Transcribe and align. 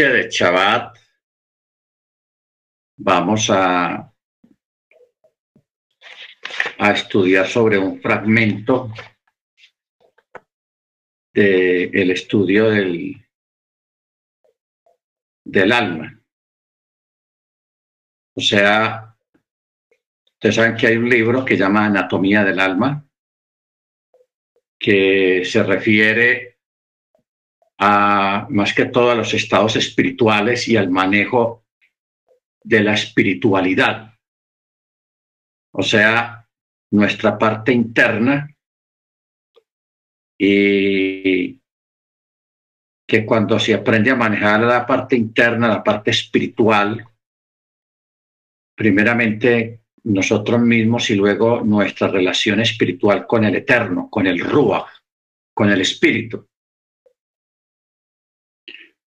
de 0.00 0.30
Shabbat 0.30 0.98
vamos 2.96 3.50
a, 3.50 4.10
a 6.78 6.90
estudiar 6.92 7.46
sobre 7.46 7.78
un 7.78 8.00
fragmento 8.00 8.90
del 11.34 12.10
estudio 12.10 12.70
del, 12.70 13.22
del 15.44 15.72
alma. 15.72 16.22
O 18.34 18.40
sea, 18.40 19.14
ustedes 20.34 20.54
saben 20.54 20.76
que 20.76 20.86
hay 20.86 20.96
un 20.96 21.10
libro 21.10 21.44
que 21.44 21.56
llama 21.56 21.84
Anatomía 21.84 22.44
del 22.44 22.60
Alma, 22.60 23.06
que 24.78 25.44
se 25.44 25.62
refiere 25.62 26.51
más 28.48 28.74
que 28.74 28.86
todo 28.86 29.10
a 29.10 29.14
los 29.14 29.34
estados 29.34 29.76
espirituales 29.76 30.68
y 30.68 30.76
al 30.76 30.90
manejo 30.90 31.64
de 32.62 32.80
la 32.80 32.94
espiritualidad. 32.94 34.14
O 35.72 35.82
sea, 35.82 36.46
nuestra 36.90 37.38
parte 37.38 37.72
interna 37.72 38.48
y 40.38 41.60
que 43.06 43.26
cuando 43.26 43.58
se 43.58 43.74
aprende 43.74 44.10
a 44.10 44.16
manejar 44.16 44.60
la 44.60 44.86
parte 44.86 45.16
interna, 45.16 45.68
la 45.68 45.82
parte 45.82 46.10
espiritual, 46.10 47.04
primeramente 48.74 49.82
nosotros 50.04 50.60
mismos 50.60 51.10
y 51.10 51.14
luego 51.14 51.62
nuestra 51.62 52.08
relación 52.08 52.60
espiritual 52.60 53.26
con 53.26 53.44
el 53.44 53.56
eterno, 53.56 54.08
con 54.10 54.26
el 54.26 54.40
Ruach, 54.40 54.88
con 55.54 55.70
el 55.70 55.80
espíritu. 55.80 56.48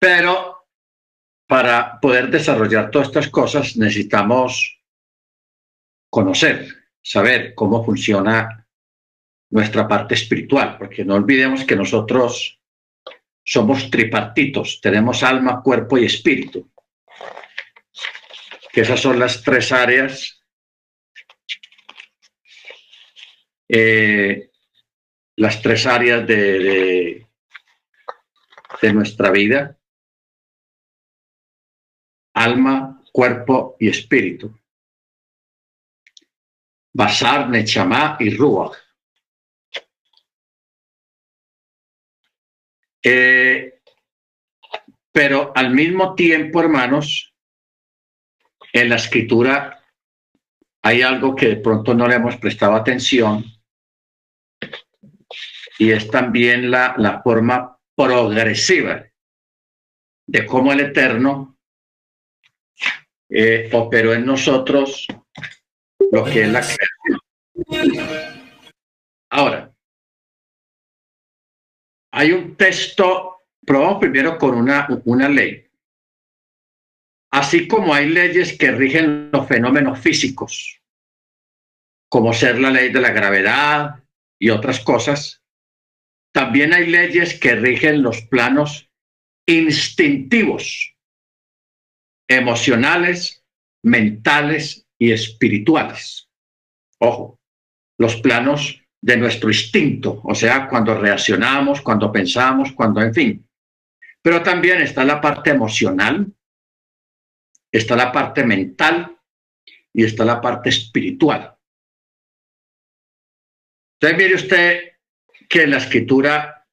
Pero 0.04 0.68
para 1.48 1.98
poder 2.02 2.30
desarrollar 2.30 2.92
todas 2.92 3.08
estas 3.08 3.30
cosas 3.30 3.78
necesitamos 3.78 4.82
conocer, 6.10 6.68
saber 7.02 7.56
cómo 7.56 7.86
funciona 7.86 8.68
nuestra 9.50 9.88
parte 9.88 10.16
espiritual, 10.16 10.78
porque 10.78 11.06
no 11.06 11.16
olvidemos 11.16 11.64
que 11.64 11.78
nosotros 11.78 12.60
somos 13.46 13.90
tripartitos, 13.90 14.82
tenemos 14.82 15.24
alma, 15.24 15.62
cuerpo 15.62 15.98
y 15.98 16.04
espíritu. 16.04 16.70
Que 18.74 18.82
esas 18.82 19.00
son 19.00 19.20
las 19.20 19.42
tres 19.42 19.72
áreas, 19.72 20.44
eh, 23.70 24.50
las 25.38 25.62
tres 25.62 25.86
áreas 25.86 26.28
de, 26.28 27.26
nuestra 28.94 29.32
vida, 29.32 29.78
alma, 32.44 33.02
cuerpo 33.12 33.76
y 33.80 33.90
espíritu. 33.90 34.54
Basar, 36.94 37.50
Nechamá 37.50 38.18
y 38.20 38.36
Ruach. 38.36 38.78
Eh, 43.04 43.82
pero 45.12 45.52
al 45.56 45.72
mismo 45.72 46.16
tiempo, 46.16 46.62
hermanos, 46.62 47.34
en 48.72 48.90
la 48.90 48.96
escritura 48.96 49.84
hay 50.82 51.02
algo 51.02 51.36
que 51.36 51.48
de 51.48 51.56
pronto 51.58 51.94
no 51.94 52.08
le 52.08 52.16
hemos 52.16 52.38
prestado 52.38 52.76
atención 52.76 53.46
y 55.78 55.92
es 55.92 56.10
también 56.10 56.72
la, 56.72 56.96
la 56.98 57.22
forma 57.22 57.78
progresiva 57.96 59.06
de 60.26 60.46
cómo 60.46 60.72
el 60.72 60.80
Eterno 60.80 61.53
eh, 63.36 63.68
operó 63.74 64.14
en 64.14 64.26
nosotros 64.28 65.08
lo 66.12 66.24
que 66.24 66.44
es 66.44 66.50
la 66.50 66.62
creación. 66.62 68.00
Ahora, 69.32 69.74
hay 72.12 72.32
un 72.32 72.56
texto, 72.56 73.38
probamos 73.66 74.00
primero 74.00 74.38
con 74.38 74.54
una, 74.54 74.88
una 75.06 75.28
ley. 75.28 75.68
Así 77.32 77.68
como 77.68 77.92
hay 77.92 78.10
leyes 78.10 78.56
que 78.56 78.72
rigen 78.72 79.32
los 79.32 79.48
fenómenos 79.48 80.00
físicos, 80.00 80.80
como 82.08 82.34
ser 82.34 82.60
la 82.60 82.70
ley 82.70 82.94
de 82.94 83.02
la 83.02 83.10
gravedad 83.10 84.04
y 84.40 84.52
otras 84.52 84.80
cosas, 84.82 85.42
también 86.32 86.72
hay 86.72 86.86
leyes 86.86 87.40
que 87.40 87.56
rigen 87.56 88.04
los 88.04 88.22
planos 88.22 88.92
instintivos, 89.48 90.93
emocionales, 92.38 93.44
mentales 93.84 94.88
y 94.98 95.12
espirituales. 95.12 96.30
Ojo, 97.00 97.40
los 97.98 98.16
planos 98.18 98.82
de 99.02 99.18
nuestro 99.18 99.50
instinto, 99.50 100.22
o 100.24 100.34
sea, 100.34 100.68
cuando 100.70 100.96
reaccionamos, 100.96 101.82
cuando 101.82 102.12
pensamos, 102.12 102.72
cuando, 102.72 103.02
en 103.02 103.14
fin. 103.14 103.50
Pero 104.22 104.42
también 104.42 104.82
está 104.82 105.04
la 105.04 105.20
parte 105.20 105.50
emocional, 105.50 106.32
está 107.72 107.96
la 107.96 108.12
parte 108.12 108.46
mental 108.46 109.18
y 109.92 110.06
está 110.06 110.24
la 110.24 110.40
parte 110.40 110.70
espiritual. 110.70 111.58
Entonces, 114.00 114.18
mire 114.18 114.36
usted 114.36 114.80
que 115.50 115.64
en 115.64 115.72
la 115.72 115.78
escritura 115.78 116.66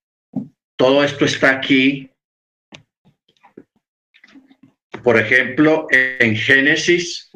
todo 0.77 1.05
esto 1.05 1.25
está 1.25 1.51
aquí. 1.51 2.10
Por 5.03 5.19
ejemplo, 5.19 5.87
en 5.91 6.37
Génesis 6.37 7.31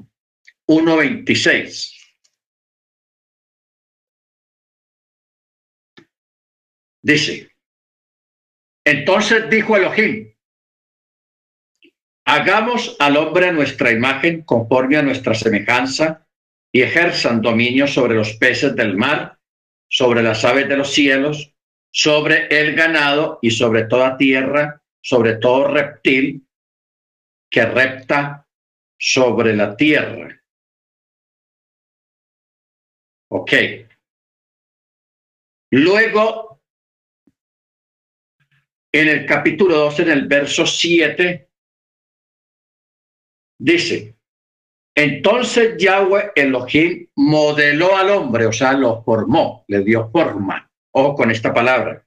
1.26. 0.66 1.92
Dice, 7.02 7.50
entonces 8.84 9.50
dijo 9.50 9.76
Elohim, 9.76 10.34
hagamos 12.24 12.96
al 12.98 13.16
hombre 13.18 13.48
a 13.48 13.52
nuestra 13.52 13.90
imagen 13.90 14.42
conforme 14.42 14.96
a 14.96 15.02
nuestra 15.02 15.34
semejanza 15.34 16.26
y 16.72 16.82
ejerzan 16.82 17.42
dominio 17.42 17.86
sobre 17.86 18.14
los 18.14 18.32
peces 18.34 18.74
del 18.74 18.96
mar, 18.96 19.38
sobre 19.88 20.22
las 20.22 20.44
aves 20.44 20.66
de 20.68 20.76
los 20.78 20.92
cielos, 20.92 21.54
sobre 21.90 22.48
el 22.48 22.74
ganado 22.74 23.38
y 23.42 23.50
sobre 23.50 23.84
toda 23.84 24.16
tierra, 24.16 24.82
sobre 25.02 25.36
todo 25.36 25.68
reptil 25.68 26.44
que 27.54 27.64
repta 27.64 28.48
sobre 28.98 29.54
la 29.54 29.76
tierra. 29.76 30.42
Ok. 33.30 33.52
Luego 35.70 36.60
en 38.92 39.08
el 39.08 39.24
capítulo 39.24 39.76
12, 39.76 40.02
en 40.02 40.10
el 40.10 40.26
verso 40.26 40.66
7, 40.66 41.48
dice, 43.60 44.16
entonces 44.96 45.76
Yahweh 45.78 46.32
Elohim 46.34 47.08
modeló 47.14 47.96
al 47.96 48.10
hombre, 48.10 48.46
o 48.46 48.52
sea, 48.52 48.72
lo 48.72 49.04
formó, 49.04 49.64
le 49.68 49.84
dio 49.84 50.10
forma. 50.10 50.68
Ojo 50.92 51.14
con 51.14 51.30
esta 51.30 51.54
palabra. 51.54 52.04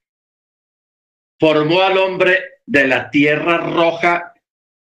Formó 1.39 1.83
al 1.83 1.97
hombre 1.97 2.61
de 2.65 2.85
la 2.85 3.09
tierra 3.09 3.59
roja 3.59 4.33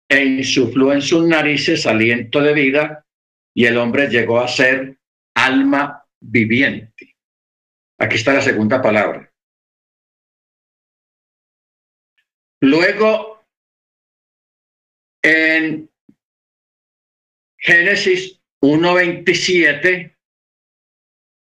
e 0.09 0.23
insufló 0.23 0.93
en 0.93 1.01
sus 1.01 1.27
narices 1.27 1.85
aliento 1.85 2.41
de 2.41 2.53
vida 2.53 3.05
y 3.53 3.65
el 3.65 3.77
hombre 3.77 4.07
llegó 4.07 4.39
a 4.39 4.47
ser 4.47 4.99
alma 5.35 6.05
viviente. 6.19 7.15
Aquí 7.97 8.15
está 8.15 8.33
la 8.33 8.41
segunda 8.41 8.81
palabra. 8.81 9.31
Luego, 12.61 13.45
en 15.23 15.89
Génesis 17.57 18.41
1.27 18.61 20.15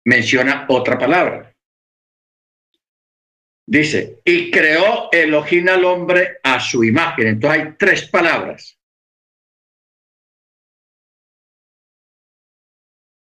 menciona 0.06 0.66
otra 0.70 0.98
palabra. 0.98 1.47
Dice, 3.70 4.22
y 4.24 4.50
creó 4.50 5.12
Elohim 5.12 5.68
al 5.68 5.84
hombre 5.84 6.40
a 6.42 6.58
su 6.60 6.86
imagen. 6.86 7.28
Entonces 7.28 7.62
hay 7.62 7.74
tres 7.78 8.08
palabras. 8.10 8.80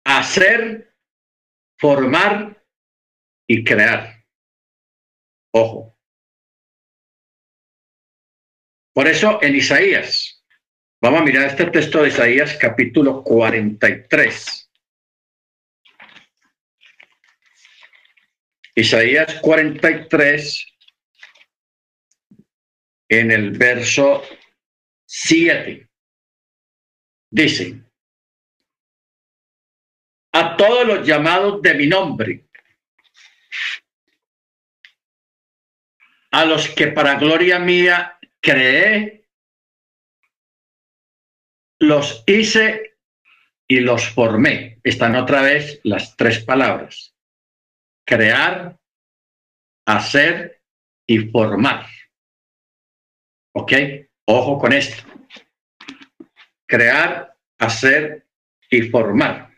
Hacer, 0.05 0.95
formar 1.81 2.65
y 3.49 3.65
crear. 3.65 4.25
Ojo. 5.53 5.99
Por 8.95 9.09
eso 9.09 9.43
en 9.43 9.57
Isaías, 9.57 10.45
vamos 11.03 11.23
a 11.23 11.25
mirar 11.25 11.47
este 11.47 11.67
texto 11.67 12.03
de 12.03 12.09
Isaías 12.09 12.57
capítulo 12.57 13.25
43. 13.25 14.66
Isaías 18.79 19.41
43, 19.41 20.67
en 23.09 23.31
el 23.31 23.53
verso 23.53 24.23
7. 25.07 25.89
Dice, 27.31 27.81
a 30.33 30.59
todos 30.59 30.87
los 30.87 31.07
llamados 31.07 31.63
de 31.63 31.73
mi 31.73 31.87
nombre, 31.87 32.45
a 36.33 36.45
los 36.45 36.69
que 36.69 36.89
para 36.89 37.15
gloria 37.15 37.59
mía 37.59 38.19
creé, 38.43 39.27
los 41.79 42.25
hice 42.27 42.99
y 43.67 43.81
los 43.81 44.07
formé. 44.07 44.81
Están 44.85 45.17
otra 45.17 45.41
vez 45.41 45.81
las 45.83 46.15
tres 46.15 46.45
palabras. 46.45 47.16
Crear, 48.07 48.79
hacer 49.87 50.63
y 51.07 51.19
formar. 51.31 51.87
¿Ok? 53.53 53.73
Ojo 54.27 54.59
con 54.59 54.73
esto. 54.73 55.03
Crear, 56.67 57.37
hacer 57.59 58.27
y 58.71 58.83
formar. 58.83 59.51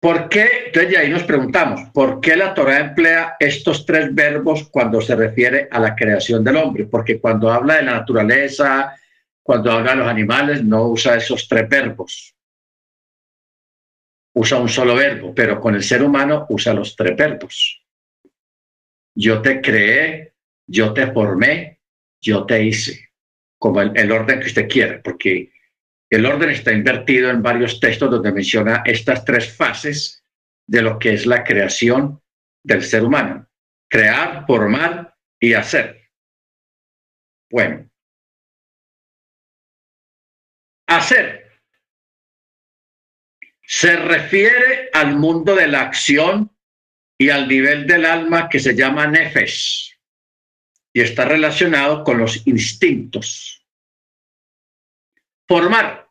¿Por 0.00 0.28
qué? 0.28 0.48
Entonces 0.66 0.96
ahí 0.96 1.10
nos 1.10 1.24
preguntamos, 1.24 1.90
¿por 1.92 2.20
qué 2.20 2.36
la 2.36 2.54
Torah 2.54 2.78
emplea 2.78 3.36
estos 3.40 3.84
tres 3.84 4.14
verbos 4.14 4.68
cuando 4.70 5.00
se 5.00 5.16
refiere 5.16 5.68
a 5.70 5.80
la 5.80 5.96
creación 5.96 6.44
del 6.44 6.56
hombre? 6.56 6.84
Porque 6.84 7.20
cuando 7.20 7.50
habla 7.50 7.76
de 7.76 7.82
la 7.82 7.94
naturaleza, 7.94 8.94
cuando 9.42 9.72
habla 9.72 9.92
de 9.92 9.96
los 9.96 10.08
animales, 10.08 10.62
no 10.62 10.84
usa 10.88 11.16
esos 11.16 11.48
tres 11.48 11.68
verbos. 11.68 12.37
Usa 14.40 14.56
un 14.60 14.68
solo 14.68 14.94
verbo, 14.94 15.34
pero 15.34 15.60
con 15.60 15.74
el 15.74 15.82
ser 15.82 16.00
humano 16.00 16.46
usa 16.48 16.72
los 16.72 16.94
tres 16.94 17.16
verbos. 17.16 17.84
Yo 19.12 19.42
te 19.42 19.60
creé, 19.60 20.34
yo 20.64 20.94
te 20.94 21.10
formé, 21.10 21.80
yo 22.22 22.46
te 22.46 22.62
hice, 22.62 23.10
como 23.58 23.82
el, 23.82 24.12
orden 24.12 24.38
que 24.38 24.46
usted 24.46 24.68
quiera, 24.68 25.02
porque 25.02 25.50
el 26.08 26.24
orden 26.24 26.50
está 26.50 26.70
invertido 26.70 27.30
en 27.30 27.42
varios 27.42 27.80
textos 27.80 28.12
donde 28.12 28.30
menciona 28.30 28.84
estas 28.86 29.24
tres 29.24 29.56
fases 29.56 30.22
de 30.68 30.82
lo 30.82 31.00
que 31.00 31.14
es 31.14 31.26
la 31.26 31.42
creación 31.42 32.22
del 32.62 32.84
ser 32.84 33.02
humano. 33.02 33.48
Crear, 33.90 34.46
formar 34.46 35.16
y 35.40 35.54
hacer. 35.54 36.12
Bueno. 37.50 37.90
Hacer 40.86 41.37
se 43.70 43.96
refiere 43.96 44.88
al 44.94 45.14
mundo 45.16 45.54
de 45.54 45.68
la 45.68 45.82
acción 45.82 46.50
y 47.18 47.28
al 47.28 47.46
nivel 47.46 47.86
del 47.86 48.06
alma 48.06 48.48
que 48.48 48.60
se 48.60 48.74
llama 48.74 49.06
nefesh 49.06 49.94
y 50.94 51.02
está 51.02 51.26
relacionado 51.26 52.02
con 52.02 52.16
los 52.16 52.46
instintos. 52.46 53.62
Formar 55.46 56.08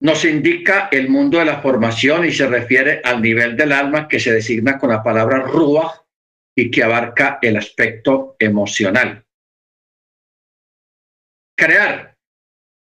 nos 0.00 0.24
indica 0.24 0.88
el 0.92 1.08
mundo 1.08 1.40
de 1.40 1.46
la 1.46 1.60
formación 1.60 2.24
y 2.24 2.32
se 2.32 2.46
refiere 2.46 3.02
al 3.02 3.20
nivel 3.20 3.56
del 3.56 3.72
alma 3.72 4.06
que 4.06 4.20
se 4.20 4.32
designa 4.32 4.78
con 4.78 4.90
la 4.90 5.02
palabra 5.02 5.40
rúa 5.40 6.06
y 6.56 6.70
que 6.70 6.84
abarca 6.84 7.40
el 7.42 7.56
aspecto 7.56 8.36
emocional. 8.38 9.26
Crear 11.56 12.16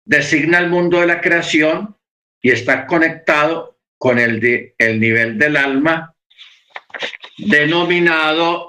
designa 0.05 0.59
el 0.59 0.69
mundo 0.69 1.01
de 1.01 1.07
la 1.07 1.19
creación 1.19 1.97
y 2.41 2.51
está 2.51 2.85
conectado 2.85 3.79
con 3.97 4.17
el, 4.17 4.39
de, 4.39 4.75
el 4.77 4.99
nivel 4.99 5.38
del 5.38 5.57
alma 5.57 6.15
denominado, 7.38 8.67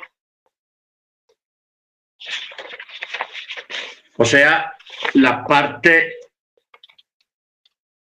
o 4.16 4.24
sea, 4.24 4.76
la 5.14 5.44
parte 5.44 6.16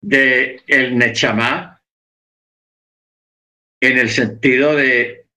de 0.01 0.61
el 0.67 0.97
Nechamá 0.97 1.81
en 3.79 3.97
el 3.97 4.09
sentido 4.09 4.75
de 4.75 5.27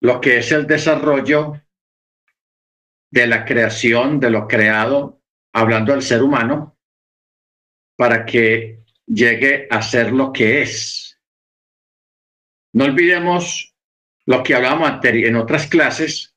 lo 0.00 0.20
que 0.20 0.38
es 0.38 0.52
el 0.52 0.66
desarrollo 0.66 1.60
de 3.10 3.26
la 3.26 3.44
creación, 3.44 4.20
de 4.20 4.30
lo 4.30 4.46
creado, 4.46 5.22
hablando 5.52 5.92
del 5.92 6.02
ser 6.02 6.22
humano, 6.22 6.73
para 7.96 8.24
que 8.24 8.80
llegue 9.06 9.66
a 9.70 9.82
ser 9.82 10.12
lo 10.12 10.32
que 10.32 10.62
es. 10.62 11.18
No 12.72 12.84
olvidemos 12.84 13.74
lo 14.26 14.42
que 14.42 14.54
hablábamos 14.54 15.00
en 15.04 15.36
otras 15.36 15.66
clases, 15.66 16.34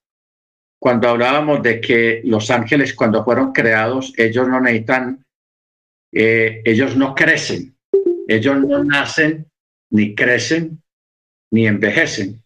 cuando 0.80 1.09
hablábamos 1.09 1.63
de 1.63 1.81
que 1.81 2.21
los 2.24 2.51
ángeles 2.51 2.94
cuando 2.94 3.24
fueron 3.24 3.51
creados, 3.51 4.13
ellos 4.18 4.48
no 4.48 4.59
necesitan, 4.59 5.25
eh, 6.12 6.62
ellos 6.63 6.95
no 6.95 7.15
crecen, 7.15 7.75
ellos 8.27 8.57
no 8.59 8.83
nacen, 8.83 9.50
ni 9.89 10.13
crecen, 10.13 10.83
ni 11.51 11.65
envejecen. 11.65 12.44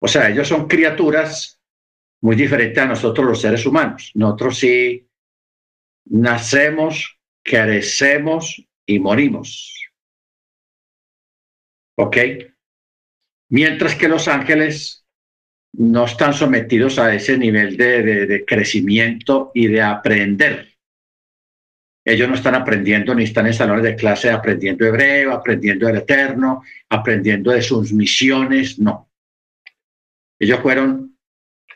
O 0.00 0.08
sea, 0.08 0.28
ellos 0.28 0.48
son 0.48 0.68
criaturas 0.68 1.60
muy 2.22 2.36
diferentes 2.36 2.82
a 2.82 2.86
nosotros 2.86 3.26
los 3.26 3.40
seres 3.40 3.66
humanos. 3.66 4.12
Nosotros 4.14 4.58
sí 4.58 5.09
nacemos, 6.04 7.18
crecemos 7.42 8.64
y 8.86 8.98
morimos. 8.98 9.74
¿Ok? 11.96 12.16
Mientras 13.50 13.94
que 13.94 14.08
los 14.08 14.28
ángeles 14.28 15.00
no 15.72 16.04
están 16.04 16.34
sometidos 16.34 16.98
a 16.98 17.14
ese 17.14 17.38
nivel 17.38 17.76
de, 17.76 18.44
crecimiento 18.46 19.50
y 19.54 19.68
de 19.68 19.82
aprender. 19.82 20.68
Ellos 22.04 22.28
no 22.28 22.34
están 22.34 22.54
aprendiendo 22.54 23.14
ni 23.14 23.24
están 23.24 23.46
en 23.46 23.54
salones 23.54 23.84
de 23.84 23.94
clase 23.94 24.30
aprendiendo 24.30 24.84
hebreo, 24.84 25.32
aprendiendo 25.32 25.88
el 25.88 25.98
eterno, 25.98 26.62
aprendiendo 26.88 27.52
de 27.52 27.62
sus 27.62 27.92
misiones, 27.92 28.78
no. 28.78 29.10
Ellos 30.38 30.60
fueron 30.60 31.18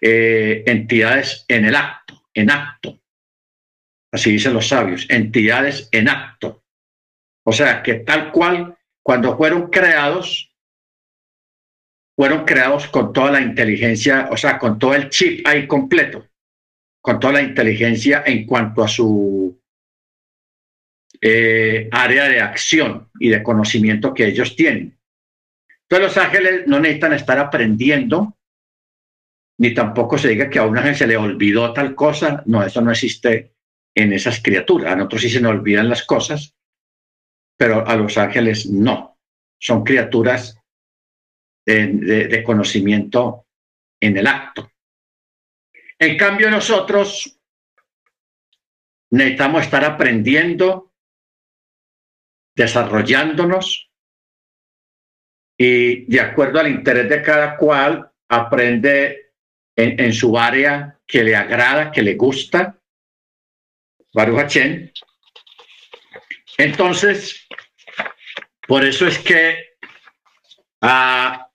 eh, 0.01 0.65
entidades 0.67 1.45
en 1.47 1.67
el 1.67 1.77
acto, 1.77 2.23
en 2.33 2.51
acto. 2.51 3.01
Así 4.15 4.31
dicen 4.31 4.55
los 4.55 4.69
sabios, 4.69 5.07
entidades 5.11 5.89
en 5.91 6.09
acto. 6.09 6.63
O 7.45 7.51
sea, 7.51 7.83
que 7.83 7.95
tal 7.95 8.31
cual, 8.31 8.79
cuando 9.03 9.37
fueron 9.37 9.71
creados, 9.71 10.55
fueron 12.15 12.45
creados 12.45 12.87
con 12.87 13.13
toda 13.13 13.33
la 13.33 13.41
inteligencia, 13.41 14.29
o 14.31 14.37
sea, 14.37 14.57
con 14.57 14.79
todo 14.79 14.95
el 14.95 15.09
chip 15.09 15.45
ahí 15.45 15.67
completo, 15.67 16.29
con 17.01 17.19
toda 17.19 17.33
la 17.33 17.43
inteligencia 17.43 18.23
en 18.25 18.47
cuanto 18.47 18.85
a 18.85 18.89
su 18.89 19.61
eh, 21.21 21.89
área 21.91 22.29
de 22.29 22.41
acción 22.41 23.11
y 23.19 23.31
de 23.31 23.43
conocimiento 23.43 24.15
que 24.15 24.29
ellos 24.29 24.55
tienen. 24.55 24.97
Entonces 25.89 26.15
los 26.15 26.25
ángeles 26.25 26.69
no 26.69 26.79
necesitan 26.79 27.15
estar 27.15 27.41
aprendiendo, 27.41 28.39
ni 29.59 29.75
tampoco 29.75 30.19
se 30.19 30.29
diga 30.29 30.49
que 30.49 30.61
a 30.61 30.67
un 30.67 30.79
ángel 30.79 30.95
se 30.95 31.09
le 31.09 31.17
olvidó 31.17 31.73
tal 31.73 31.97
cosa, 31.97 32.45
no, 32.47 32.63
eso 32.63 32.81
no 32.81 32.93
existe 32.93 33.54
en 33.95 34.13
esas 34.13 34.43
criaturas. 34.43 34.93
A 34.93 34.97
nosotros 34.97 35.23
sí 35.23 35.31
se 35.31 35.41
nos 35.41 35.53
olvidan 35.53 35.89
las 35.89 36.05
cosas, 36.05 36.55
pero 37.57 37.87
a 37.87 37.97
los 37.97 38.19
ángeles 38.19 38.67
no. 38.67 39.19
Son 39.59 39.85
criaturas 39.85 40.59
de, 41.65 42.43
conocimiento 42.45 43.47
en 44.01 44.19
el 44.19 44.27
acto. 44.27 44.71
En 45.99 46.19
cambio, 46.19 46.51
nosotros 46.51 47.39
necesitamos 49.11 49.63
estar 49.63 49.85
aprendiendo, 49.85 50.93
desarrollándonos 52.55 53.91
y 55.57 56.05
de 56.07 56.21
acuerdo 56.21 56.59
al 56.59 56.69
interés 56.69 57.09
de 57.09 57.23
cada 57.23 57.57
cual 57.57 58.11
aprende 58.29 59.33
en, 59.77 60.01
en 60.01 60.13
su 60.13 60.37
área 60.37 61.01
que 61.07 61.23
le 61.23 61.37
agrada, 61.37 61.93
que 61.93 62.03
le 62.03 62.17
gusta 62.17 62.81
Baruch 64.15 64.57
Entonces, 66.57 67.49
por 68.67 68.85
eso 68.85 69.07
es 69.09 69.19
que 69.19 69.57
ah, 70.81 71.51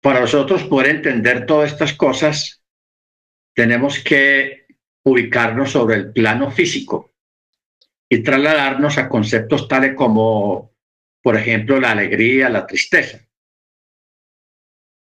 para 0.00 0.20
nosotros 0.20 0.64
poder 0.64 0.96
entender 0.96 1.44
todas 1.44 1.72
estas 1.72 1.92
cosas, 1.92 2.64
tenemos 3.54 3.98
que 4.02 4.66
ubicarnos 5.04 5.72
sobre 5.72 5.96
el 5.96 6.12
plano 6.12 6.50
físico 6.50 7.14
y 8.08 8.22
trasladarnos 8.22 8.96
a 8.96 9.10
conceptos 9.10 9.68
tales 9.68 9.94
como, 9.94 10.74
por 11.22 11.36
ejemplo, 11.36 11.78
la 11.78 11.90
alegría, 11.90 12.48
la 12.48 12.66
tristeza. 12.66 13.25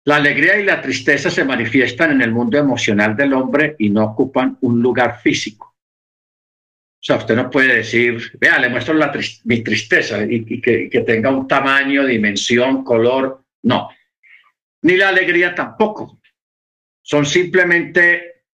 La 0.08 0.16
alegría 0.16 0.58
y 0.58 0.64
la 0.64 0.80
tristeza 0.80 1.30
se 1.30 1.44
manifiestan 1.44 2.12
en 2.12 2.22
el 2.22 2.32
mundo 2.32 2.56
emocional 2.56 3.14
del 3.14 3.34
hombre 3.34 3.76
y 3.78 3.90
no 3.90 4.04
ocupan 4.06 4.56
un 4.62 4.80
lugar 4.80 5.20
físico. 5.20 5.76
O 5.76 7.02
sea, 7.02 7.16
usted 7.16 7.36
no 7.36 7.50
puede 7.50 7.76
decir, 7.76 8.32
vea, 8.40 8.58
le 8.58 8.70
muestro 8.70 8.94
mi 9.44 9.62
tristeza 9.62 10.24
y, 10.24 10.62
que, 10.62 11.04
tenga 11.06 11.28
un 11.28 11.46
tamaño, 11.46 12.06
dimensión, 12.06 12.84
color. 12.84 13.44
No. 13.64 13.90
ni 14.80 14.96
la 14.96 15.10
alegría 15.10 15.54
tampoco. 15.54 16.22
Son 17.02 17.26
simplemente 17.26 18.44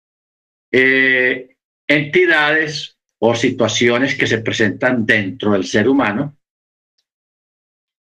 eh, 0.69 1.55
entidades 1.87 2.97
o 3.19 3.33
situaciones 3.33 4.15
que 4.15 4.27
se 4.27 4.39
presentan 4.39 5.05
dentro 5.05 5.53
del 5.53 5.63
ser 5.63 5.87
humano. 5.87 6.37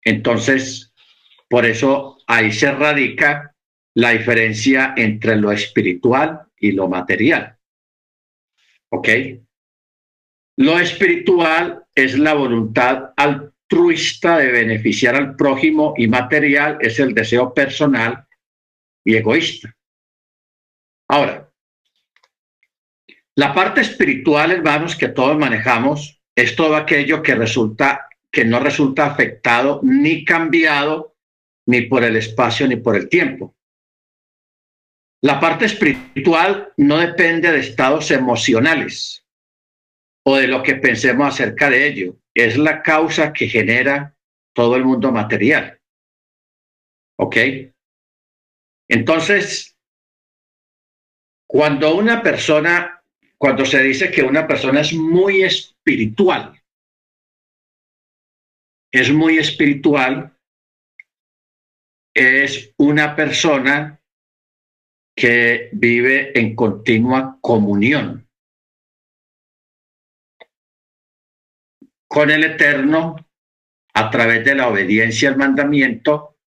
Entonces, 0.02 0.92
por 1.48 1.64
eso 1.64 2.13
ahí 2.26 2.52
se 2.52 2.70
radica 2.72 3.54
la 3.94 4.10
diferencia 4.10 4.94
entre 4.96 5.36
lo 5.36 5.52
espiritual 5.52 6.42
y 6.58 6.72
lo 6.72 6.88
material. 6.88 7.56
¿Ok? 8.90 9.08
Lo 10.56 10.78
espiritual 10.78 11.84
es 11.94 12.18
la 12.18 12.34
voluntad 12.34 13.12
altruista 13.16 14.38
de 14.38 14.50
beneficiar 14.50 15.16
al 15.16 15.36
prójimo 15.36 15.94
y 15.96 16.06
material 16.06 16.78
es 16.80 16.98
el 17.00 17.14
deseo 17.14 17.52
personal 17.52 18.26
y 19.04 19.16
egoísta. 19.16 19.76
Ahora, 21.08 21.50
la 23.36 23.52
parte 23.52 23.80
espiritual, 23.80 24.52
hermanos, 24.52 24.96
que 24.96 25.08
todos 25.08 25.36
manejamos, 25.36 26.20
es 26.36 26.54
todo 26.54 26.76
aquello 26.76 27.22
que 27.22 27.34
resulta, 27.34 28.08
que 28.30 28.44
no 28.44 28.60
resulta 28.60 29.06
afectado 29.06 29.80
ni 29.82 30.24
cambiado 30.24 31.13
ni 31.66 31.82
por 31.82 32.04
el 32.04 32.16
espacio 32.16 32.66
ni 32.66 32.76
por 32.76 32.96
el 32.96 33.08
tiempo. 33.08 33.54
La 35.22 35.40
parte 35.40 35.64
espiritual 35.64 36.72
no 36.76 36.98
depende 36.98 37.50
de 37.50 37.60
estados 37.60 38.10
emocionales 38.10 39.24
o 40.26 40.36
de 40.36 40.48
lo 40.48 40.62
que 40.62 40.74
pensemos 40.74 41.28
acerca 41.28 41.70
de 41.70 41.86
ello. 41.86 42.16
Es 42.34 42.58
la 42.58 42.82
causa 42.82 43.32
que 43.32 43.48
genera 43.48 44.14
todo 44.54 44.76
el 44.76 44.84
mundo 44.84 45.10
material. 45.12 45.80
¿Ok? 47.18 47.36
Entonces, 48.88 49.78
cuando 51.46 51.94
una 51.94 52.22
persona, 52.22 53.02
cuando 53.38 53.64
se 53.64 53.82
dice 53.82 54.10
que 54.10 54.22
una 54.22 54.46
persona 54.46 54.80
es 54.80 54.92
muy 54.92 55.42
espiritual, 55.42 56.60
es 58.92 59.12
muy 59.12 59.38
espiritual, 59.38 60.33
es 62.14 62.72
una 62.78 63.16
persona 63.16 64.00
que 65.16 65.70
vive 65.72 66.38
en 66.38 66.54
continua 66.54 67.38
comunión 67.40 68.28
con 72.08 72.30
el 72.30 72.44
Eterno 72.44 73.16
a 73.94 74.10
través 74.10 74.44
de 74.44 74.54
la 74.54 74.68
obediencia 74.68 75.28
al 75.28 75.36
mandamiento, 75.36 76.38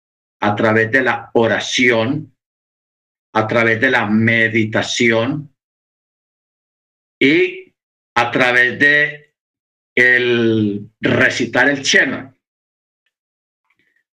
a 0.42 0.56
través 0.56 0.90
de 0.92 1.02
la 1.02 1.30
oración, 1.34 2.34
a 3.34 3.48
través 3.48 3.82
de 3.82 3.92
la 3.92 4.06
meditación 4.06 5.54
y 7.20 7.74
a 8.16 8.32
través 8.32 8.80
de 8.80 9.36
el 9.94 10.90
recitar 11.02 11.70
el 11.70 11.82
Shema. 11.82 12.37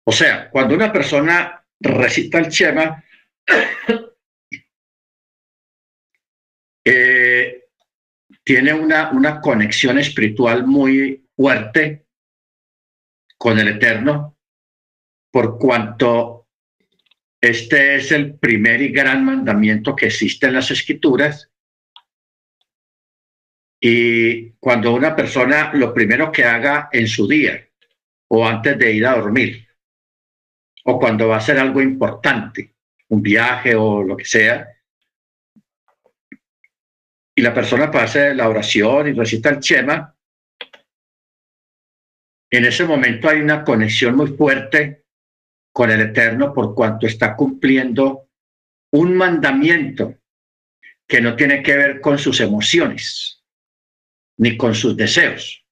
O 0.03 0.11
sea, 0.11 0.49
cuando 0.49 0.75
una 0.75 0.91
persona 0.91 1.63
recita 1.79 2.39
el 2.39 2.49
Shema, 2.49 3.03
eh, 6.85 7.65
tiene 8.43 8.73
una, 8.73 9.11
una 9.11 9.39
conexión 9.39 9.99
espiritual 9.99 10.65
muy 10.65 11.27
fuerte 11.35 12.07
con 13.37 13.59
el 13.59 13.67
Eterno, 13.69 14.37
por 15.31 15.57
cuanto 15.57 16.47
este 17.39 17.95
es 17.95 18.11
el 18.11 18.37
primer 18.37 18.81
y 18.81 18.89
gran 18.89 19.25
mandamiento 19.25 19.95
que 19.95 20.07
existe 20.07 20.45
en 20.47 20.53
las 20.53 20.69
escrituras. 20.69 21.51
Y 23.79 24.51
cuando 24.59 24.93
una 24.93 25.15
persona 25.15 25.73
lo 25.73 25.91
primero 25.91 26.31
que 26.31 26.45
haga 26.45 26.89
en 26.91 27.07
su 27.07 27.27
día 27.27 27.67
o 28.27 28.47
antes 28.47 28.77
de 28.77 28.93
ir 28.93 29.07
a 29.07 29.15
dormir, 29.15 29.67
o 30.85 30.99
cuando 30.99 31.27
va 31.27 31.35
a 31.35 31.39
hacer 31.39 31.59
algo 31.59 31.81
importante, 31.81 32.73
un 33.09 33.21
viaje 33.21 33.75
o 33.75 34.03
lo 34.03 34.17
que 34.17 34.25
sea, 34.25 34.67
y 37.35 37.41
la 37.41 37.53
persona 37.53 37.89
pasa 37.89 38.33
la 38.33 38.49
oración 38.49 39.07
y 39.07 39.13
recita 39.13 39.49
el 39.49 39.59
Chema, 39.59 40.15
en 42.49 42.65
ese 42.65 42.83
momento 42.83 43.29
hay 43.29 43.39
una 43.39 43.63
conexión 43.63 44.15
muy 44.15 44.27
fuerte 44.35 45.05
con 45.71 45.89
el 45.89 46.01
Eterno 46.01 46.53
por 46.53 46.75
cuanto 46.75 47.07
está 47.07 47.35
cumpliendo 47.35 48.29
un 48.91 49.15
mandamiento 49.15 50.17
que 51.07 51.21
no 51.21 51.35
tiene 51.35 51.63
que 51.63 51.75
ver 51.77 52.01
con 52.01 52.17
sus 52.17 52.41
emociones 52.41 53.43
ni 54.37 54.57
con 54.57 54.75
sus 54.75 54.97
deseos. 54.97 55.65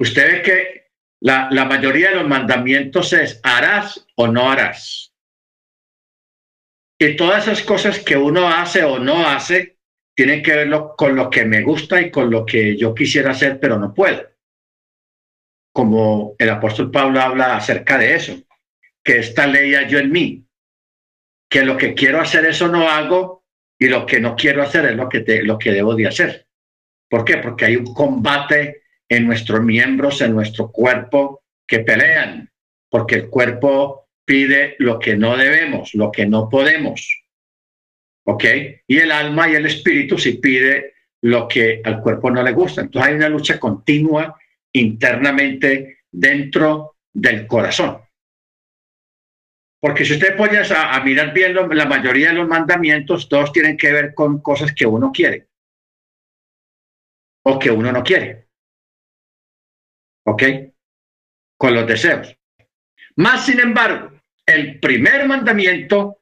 Usted 0.00 0.32
ve 0.32 0.42
que 0.42 0.77
la, 1.20 1.48
la 1.50 1.64
mayoría 1.64 2.10
de 2.10 2.16
los 2.16 2.28
mandamientos 2.28 3.12
es 3.12 3.40
harás 3.42 4.06
o 4.16 4.28
no 4.28 4.50
harás. 4.50 5.14
Y 7.00 7.16
todas 7.16 7.46
esas 7.46 7.62
cosas 7.62 8.00
que 8.00 8.16
uno 8.16 8.48
hace 8.48 8.82
o 8.82 8.98
no 8.98 9.26
hace 9.26 9.78
tienen 10.16 10.42
que 10.42 10.54
ver 10.54 10.70
con 10.96 11.14
lo 11.14 11.30
que 11.30 11.44
me 11.44 11.62
gusta 11.62 12.00
y 12.00 12.10
con 12.10 12.30
lo 12.30 12.44
que 12.44 12.76
yo 12.76 12.94
quisiera 12.94 13.30
hacer, 13.30 13.60
pero 13.60 13.78
no 13.78 13.94
puedo 13.94 14.28
como 15.78 16.34
el 16.40 16.50
apóstol 16.50 16.90
Pablo 16.90 17.20
habla 17.20 17.56
acerca 17.56 17.98
de 17.98 18.16
eso, 18.16 18.36
que 19.04 19.18
esta 19.18 19.46
ley 19.46 19.72
yo 19.88 20.00
en 20.00 20.10
mí, 20.10 20.44
que 21.48 21.62
lo 21.64 21.76
que 21.76 21.94
quiero 21.94 22.20
hacer 22.20 22.46
eso 22.46 22.66
no 22.66 22.88
hago 22.88 23.44
y 23.78 23.86
lo 23.86 24.04
que 24.04 24.18
no 24.18 24.34
quiero 24.34 24.64
hacer 24.64 24.86
es 24.86 24.96
lo 24.96 25.08
que, 25.08 25.20
lo 25.44 25.56
que 25.56 25.70
debo 25.70 25.94
de 25.94 26.08
hacer. 26.08 26.48
¿Por 27.08 27.24
qué? 27.24 27.36
Porque 27.36 27.66
hay 27.66 27.76
un 27.76 27.94
combate 27.94 28.82
en 29.08 29.26
nuestros 29.26 29.62
miembros, 29.62 30.20
en 30.20 30.34
nuestro 30.34 30.70
cuerpo, 30.70 31.42
que 31.66 31.80
pelean, 31.80 32.50
porque 32.90 33.16
el 33.16 33.28
cuerpo 33.28 34.08
pide 34.24 34.76
lo 34.78 34.98
que 34.98 35.16
no 35.16 35.36
debemos, 35.36 35.94
lo 35.94 36.12
que 36.12 36.26
no 36.26 36.48
podemos. 36.48 37.22
¿Ok? 38.26 38.44
Y 38.86 38.98
el 38.98 39.10
alma 39.10 39.48
y 39.50 39.54
el 39.54 39.66
espíritu 39.66 40.18
sí 40.18 40.32
pide 40.34 40.94
lo 41.22 41.48
que 41.48 41.80
al 41.84 42.00
cuerpo 42.02 42.30
no 42.30 42.42
le 42.42 42.52
gusta. 42.52 42.82
Entonces 42.82 43.08
hay 43.08 43.16
una 43.16 43.28
lucha 43.28 43.58
continua 43.58 44.38
internamente 44.72 46.00
dentro 46.10 46.96
del 47.12 47.46
corazón. 47.46 47.98
Porque 49.80 50.04
si 50.04 50.14
usted 50.14 50.36
pone 50.36 50.58
a, 50.58 51.00
mirar 51.00 51.32
bien 51.32 51.54
la 51.54 51.86
mayoría 51.86 52.28
de 52.28 52.34
los 52.34 52.48
mandamientos, 52.48 53.28
todos 53.28 53.52
tienen 53.52 53.76
que 53.76 53.92
ver 53.92 54.12
con 54.12 54.40
cosas 54.40 54.74
que 54.74 54.86
uno 54.86 55.12
quiere 55.12 55.46
o 57.44 57.58
que 57.58 57.70
uno 57.70 57.92
no 57.92 58.02
quiere. 58.02 58.47
¿Ok? 60.28 60.42
Con 61.56 61.74
los 61.74 61.86
deseos. 61.86 62.36
Más 63.16 63.46
sin 63.46 63.60
embargo, 63.60 64.20
el 64.44 64.78
primer 64.78 65.26
mandamiento, 65.26 66.20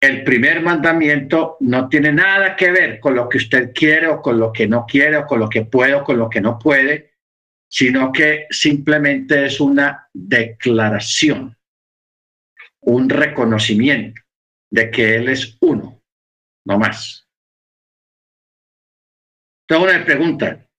el 0.00 0.22
primer 0.22 0.62
mandamiento 0.62 1.56
no 1.60 1.88
tiene 1.88 2.12
nada 2.12 2.54
que 2.54 2.70
ver 2.70 3.00
con 3.00 3.16
lo 3.16 3.28
que 3.28 3.38
usted 3.38 3.72
quiere 3.74 4.06
o 4.06 4.22
con 4.22 4.38
lo 4.38 4.52
que 4.52 4.68
no 4.68 4.86
quiere 4.86 5.16
o 5.16 5.26
con 5.26 5.40
lo 5.40 5.48
que 5.48 5.64
puede 5.64 5.94
o 5.94 6.04
con 6.04 6.16
lo 6.16 6.30
que 6.30 6.40
no 6.40 6.60
puede, 6.60 7.14
sino 7.68 8.12
que 8.12 8.46
simplemente 8.50 9.46
es 9.46 9.60
una 9.60 10.08
declaración, 10.14 11.58
un 12.82 13.08
reconocimiento 13.08 14.22
de 14.70 14.92
que 14.92 15.16
Él 15.16 15.28
es 15.28 15.58
uno, 15.60 16.00
no 16.64 16.78
más. 16.78 17.28
Tengo 19.66 19.82
una 19.82 20.04
pregunta. 20.04 20.69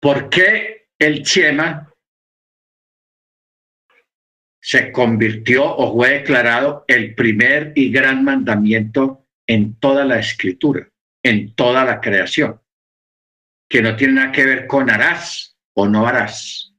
¿Por 0.00 0.28
qué 0.28 0.88
el 0.98 1.22
Chema 1.22 1.92
se 4.60 4.90
convirtió 4.92 5.64
o 5.64 5.94
fue 5.94 6.10
declarado 6.10 6.84
el 6.88 7.14
primer 7.14 7.72
y 7.74 7.90
gran 7.90 8.24
mandamiento 8.24 9.26
en 9.46 9.78
toda 9.78 10.04
la 10.04 10.18
escritura, 10.18 10.90
en 11.22 11.54
toda 11.54 11.84
la 11.84 12.00
creación? 12.00 12.60
Que 13.68 13.82
no 13.82 13.96
tiene 13.96 14.14
nada 14.14 14.32
que 14.32 14.44
ver 14.44 14.66
con 14.66 14.90
harás, 14.90 15.56
o 15.74 15.86
no 15.86 16.06
harás. 16.06 16.74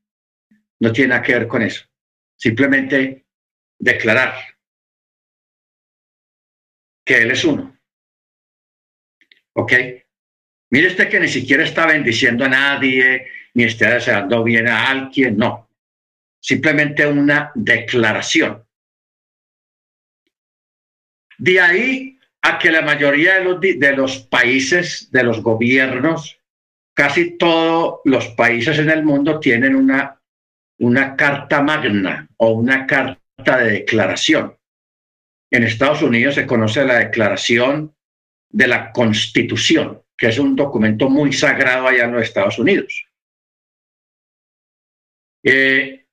No 0.79 0.91
tiene 0.91 1.09
nada 1.09 1.21
que 1.21 1.33
ver 1.33 1.47
con 1.47 1.61
eso. 1.61 1.85
Simplemente 2.35 3.25
declarar 3.79 4.33
que 7.05 7.17
Él 7.19 7.31
es 7.31 7.45
uno. 7.45 7.77
¿Ok? 9.53 9.73
Mire 10.69 10.87
usted 10.87 11.09
que 11.09 11.19
ni 11.19 11.27
siquiera 11.27 11.63
está 11.63 11.85
bendiciendo 11.85 12.45
a 12.45 12.49
nadie, 12.49 13.27
ni 13.53 13.63
está 13.63 13.93
deseando 13.93 14.43
bien 14.43 14.67
a 14.67 14.89
alguien, 14.89 15.37
no. 15.37 15.69
Simplemente 16.39 17.07
una 17.07 17.51
declaración. 17.55 18.63
De 21.37 21.59
ahí 21.59 22.19
a 22.41 22.57
que 22.59 22.71
la 22.71 22.81
mayoría 22.81 23.39
de 23.39 23.95
los, 23.95 24.19
países, 24.19 25.11
de 25.11 25.23
los 25.23 25.41
gobiernos, 25.41 26.39
casi 26.93 27.37
todos 27.37 27.99
los 28.05 28.27
países 28.29 28.79
en 28.79 28.89
el 28.89 29.03
mundo 29.03 29.39
tienen 29.39 29.75
una, 29.75 30.21
una 30.79 31.15
carta 31.15 31.61
magna 31.61 32.27
o 32.37 32.51
una 32.51 32.87
carta 32.87 33.57
de 33.57 33.71
declaración. 33.71 34.57
En 35.51 35.63
Estados 35.63 36.01
Unidos 36.01 36.35
se 36.35 36.45
conoce 36.45 36.83
la 36.85 36.99
declaración 36.99 37.95
de 38.49 38.67
la 38.67 38.91
Constitución, 38.91 40.01
que 40.17 40.27
es 40.27 40.39
un 40.39 40.55
documento 40.55 41.09
muy 41.09 41.31
sagrado 41.31 41.87
allá 41.87 42.05
en 42.05 42.13
los 42.13 42.23
Estados 42.23 42.57
Unidos. 42.57 43.05
Eh, 45.43 46.05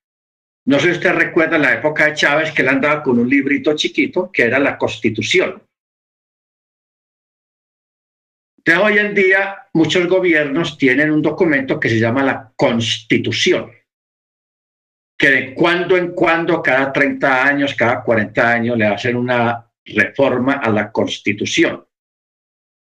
no 0.66 0.78
sé 0.78 0.86
si 0.86 0.92
usted 0.92 1.14
recuerda 1.14 1.58
la 1.58 1.74
época 1.74 2.06
de 2.06 2.14
Chávez 2.14 2.52
que 2.52 2.62
él 2.62 2.68
andaba 2.68 3.02
con 3.02 3.18
un 3.18 3.28
librito 3.28 3.74
chiquito 3.74 4.30
que 4.30 4.44
era 4.44 4.58
la 4.58 4.76
Constitución. 4.76 5.62
Entonces, 8.58 8.84
hoy 8.84 8.98
en 8.98 9.14
día 9.14 9.68
muchos 9.74 10.06
gobiernos 10.06 10.78
tienen 10.78 11.10
un 11.10 11.20
documento 11.20 11.78
que 11.78 11.90
se 11.90 11.98
llama 11.98 12.22
la 12.22 12.52
Constitución, 12.56 13.70
que 15.18 15.28
de 15.28 15.54
cuando 15.54 15.98
en 15.98 16.12
cuando, 16.14 16.62
cada 16.62 16.90
30 16.90 17.46
años, 17.46 17.74
cada 17.74 18.02
40 18.02 18.50
años, 18.50 18.78
le 18.78 18.86
hacen 18.86 19.16
una 19.16 19.70
reforma 19.84 20.54
a 20.54 20.70
la 20.70 20.90
Constitución 20.90 21.86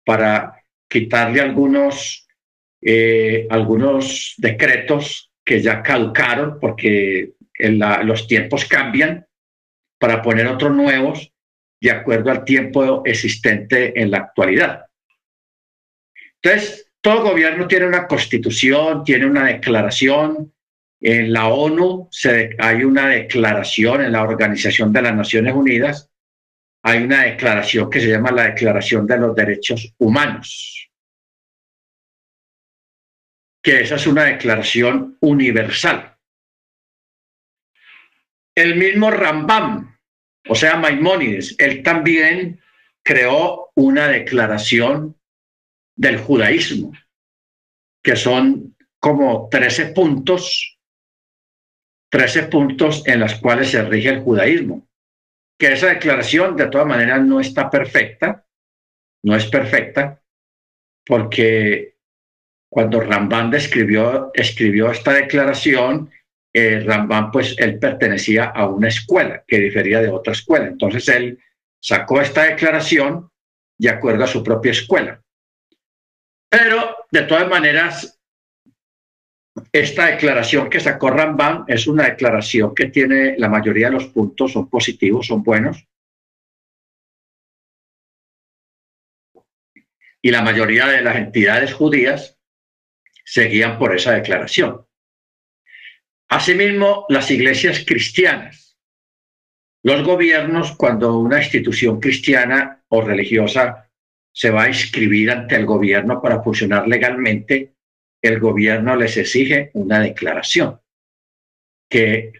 para 0.04 0.57
quitarle 0.88 1.42
algunos, 1.42 2.28
eh, 2.82 3.48
algunos 3.50 4.36
decretos 4.38 5.32
que 5.44 5.62
ya 5.62 5.82
caducaron 5.82 6.60
porque 6.60 7.34
los 7.60 8.28
tiempos 8.28 8.66
cambian 8.66 9.26
para 10.00 10.22
poner 10.22 10.48
otros 10.48 10.76
nuevos 10.76 11.32
de 11.80 11.92
acuerdo 11.92 12.32
al 12.32 12.44
tiempo 12.44 13.04
existente 13.06 14.00
en 14.00 14.12
la 14.12 14.18
actualidad. 14.18 14.86
Entonces, 16.42 16.92
todo 17.02 17.24
gobierno 17.24 17.68
tiene 17.68 17.88
una 17.88 18.08
constitución, 18.08 19.04
tiene 19.04 19.26
una 19.26 19.46
declaración. 19.46 20.54
En 21.00 21.32
la 21.32 21.48
ONU 21.48 22.10
hay 22.58 22.84
una 22.84 23.08
declaración, 23.10 24.02
en 24.02 24.12
la 24.12 24.24
Organización 24.24 24.92
de 24.92 25.02
las 25.02 25.16
Naciones 25.16 25.54
Unidas 25.54 26.10
hay 26.88 27.04
una 27.04 27.24
declaración 27.24 27.90
que 27.90 28.00
se 28.00 28.08
llama 28.08 28.32
la 28.32 28.44
Declaración 28.44 29.06
de 29.06 29.18
los 29.18 29.36
Derechos 29.36 29.94
Humanos, 29.98 30.90
que 33.62 33.82
esa 33.82 33.96
es 33.96 34.08
una 34.08 34.24
declaración 34.24 35.18
universal. 35.20 36.18
El 38.56 38.78
mismo 38.78 39.12
Rambam, 39.12 39.98
o 40.48 40.56
sea, 40.56 40.78
Maimónides, 40.78 41.56
él 41.58 41.84
también 41.84 42.62
creó 43.04 43.70
una 43.76 44.08
declaración 44.08 45.20
del 45.94 46.20
judaísmo, 46.20 46.94
que 48.02 48.16
son 48.16 48.78
como 48.98 49.50
13 49.52 49.88
puntos, 49.88 50.80
13 52.12 52.44
puntos 52.44 53.06
en 53.06 53.20
los 53.20 53.36
cuales 53.36 53.72
se 53.72 53.84
rige 53.84 54.08
el 54.08 54.22
judaísmo. 54.22 54.87
Que 55.58 55.74
esa 55.74 55.88
declaración 55.88 56.56
de 56.56 56.68
todas 56.68 56.88
maneras 56.88 57.22
no 57.26 57.40
está 57.40 57.70
perfecta, 57.70 58.46
no 59.24 59.36
es 59.36 59.46
perfecta, 59.48 60.22
porque 61.06 61.96
cuando 62.70 63.00
Rambán 63.00 63.54
escribió, 63.54 64.32
escribió 64.34 64.92
esta 64.92 65.14
declaración, 65.14 66.12
eh, 66.54 66.84
Rambán, 66.86 67.32
pues 67.32 67.56
él 67.58 67.80
pertenecía 67.80 68.46
a 68.46 68.68
una 68.68 68.88
escuela 68.88 69.44
que 69.48 69.60
difería 69.60 70.02
de 70.02 70.10
otra 70.10 70.34
escuela. 70.34 70.68
Entonces 70.68 71.08
él 71.10 71.40
sacó 71.80 72.22
esta 72.22 72.44
declaración 72.44 73.32
de 73.78 73.90
acuerdo 73.90 74.24
a 74.24 74.28
su 74.28 74.44
propia 74.44 74.72
escuela. 74.72 75.22
Pero, 76.50 76.96
de 77.12 77.24
todas 77.24 77.48
maneras, 77.48 78.17
esta 79.80 80.08
declaración 80.08 80.70
que 80.70 80.80
sacó 80.80 81.10
Rambam 81.10 81.66
es 81.68 81.88
una 81.88 82.06
declaración 82.06 82.74
que 82.74 82.88
tiene 82.88 83.38
la 83.38 83.50
mayoría 83.50 83.88
de 83.88 83.94
los 83.94 84.08
puntos, 84.08 84.54
son 84.54 84.70
positivos, 84.70 85.28
son 85.28 85.44
buenos. 85.44 85.88
Y 90.22 90.32
la 90.32 90.42
mayoría 90.42 90.88
de 90.88 91.02
las 91.02 91.16
entidades 91.16 91.74
judías 91.74 92.38
seguían 93.24 93.78
por 93.78 93.96
esa 93.96 94.14
declaración. 94.14 94.86
Asimismo, 96.30 97.06
las 97.10 97.32
iglesias 97.32 97.84
cristianas, 97.86 98.78
los 99.84 100.04
gobiernos, 100.04 100.76
cuando 100.76 101.18
una 101.18 101.40
institución 101.40 102.00
cristiana 102.00 102.84
o 102.90 103.02
religiosa 103.02 103.90
se 104.34 104.50
va 104.50 104.64
a 104.64 104.68
inscribir 104.68 105.32
ante 105.32 105.56
el 105.56 105.66
gobierno 105.66 106.22
para 106.22 106.44
funcionar 106.44 106.88
legalmente, 106.88 107.77
el 108.22 108.40
gobierno 108.40 108.96
les 108.96 109.18
exige 109.18 109.72
una 109.74 110.00
declaración 110.00 110.80
que 111.90 112.34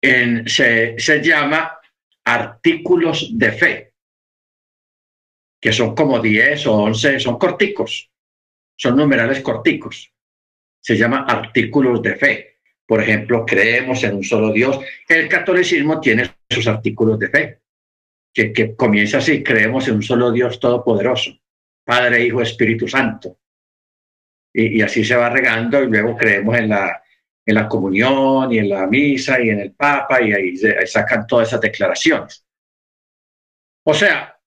se, 0.00 0.98
se 0.98 1.22
llama 1.22 1.78
artículos 2.24 3.30
de 3.32 3.52
fe, 3.52 3.92
que 5.60 5.72
son 5.72 5.94
como 5.94 6.20
10 6.20 6.66
o 6.66 6.74
11, 6.74 7.20
son 7.20 7.38
corticos, 7.38 8.10
son 8.76 8.96
numerales 8.96 9.40
corticos. 9.40 10.12
Se 10.80 10.96
llama 10.96 11.24
artículos 11.28 12.00
de 12.02 12.14
fe. 12.14 12.56
Por 12.86 13.02
ejemplo, 13.02 13.44
creemos 13.44 14.04
en 14.04 14.14
un 14.14 14.22
solo 14.22 14.52
Dios. 14.52 14.78
El 15.08 15.28
catolicismo 15.28 16.00
tiene 16.00 16.30
sus 16.48 16.68
artículos 16.68 17.18
de 17.18 17.28
fe 17.28 17.60
que, 18.36 18.76
comienza 18.76 19.18
así, 19.18 19.42
creemos 19.42 19.88
en 19.88 19.96
un 19.96 20.02
solo 20.02 20.30
Dios 20.30 20.60
todopoderoso, 20.60 21.30
Padre, 21.84 22.24
Hijo, 22.26 22.42
Espíritu 22.42 22.86
Santo. 22.86 23.38
Y, 24.58 24.80
así 24.80 25.04
se 25.04 25.14
va 25.14 25.28
regando 25.28 25.82
y 25.82 25.88
luego 25.88 26.16
creemos 26.16 26.56
en 26.56 26.70
la, 26.70 27.02
en 27.44 27.54
la 27.54 27.68
comunión 27.68 28.50
y 28.50 28.58
en 28.58 28.70
la 28.70 28.86
misa 28.86 29.38
y 29.38 29.50
en 29.50 29.60
el 29.60 29.72
Papa 29.72 30.22
y 30.22 30.32
ahí, 30.32 30.54
ahí 30.64 30.86
sacan 30.86 31.26
todas 31.26 31.48
esas 31.48 31.60
declaraciones. 31.60 32.42
O 33.84 33.92
sea, 33.92 34.40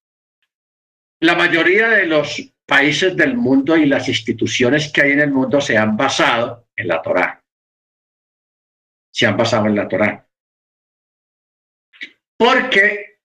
la 1.20 1.36
mayoría 1.36 1.90
de 1.90 2.08
los 2.08 2.42
países 2.66 3.16
del 3.16 3.38
mundo 3.38 3.78
y 3.78 3.86
las 3.86 4.08
instituciones 4.10 4.92
que 4.92 5.02
hay 5.02 5.12
en 5.12 5.20
el 5.20 5.32
mundo 5.32 5.62
se 5.62 5.78
han 5.78 5.96
basado 5.96 6.68
en 6.76 6.88
la 6.88 7.02
Torá. 7.02 7.44
Se 9.12 9.28
han 9.28 9.38
basado 9.38 9.68
en 9.68 9.76
la 9.76 9.88
Torá. 9.88 10.28
Porque 12.36 13.20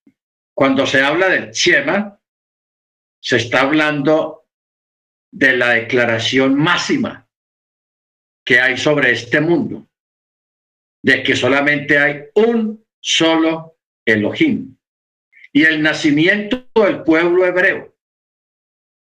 cuando 0.55 0.87
se 0.87 1.03
habla 1.03 1.29
del 1.29 1.51
Shema, 1.51 2.21
se 3.21 3.37
está 3.37 3.63
hablando 3.63 4.44
de 5.35 5.57
la 5.57 5.71
declaración 5.71 6.55
máxima 6.55 7.29
que 8.45 8.61
hay 8.61 8.77
sobre 8.77 9.11
este 9.11 9.41
mundo, 9.41 9.89
de 11.03 11.25
que 11.25 11.35
solamente 11.35 11.99
hay 11.99 12.25
un 12.35 12.87
solo 13.01 13.79
Elohim. 14.05 14.77
Y 15.53 15.65
el 15.65 15.83
nacimiento 15.83 16.69
del 16.75 17.03
pueblo 17.03 17.45
hebreo, 17.45 17.97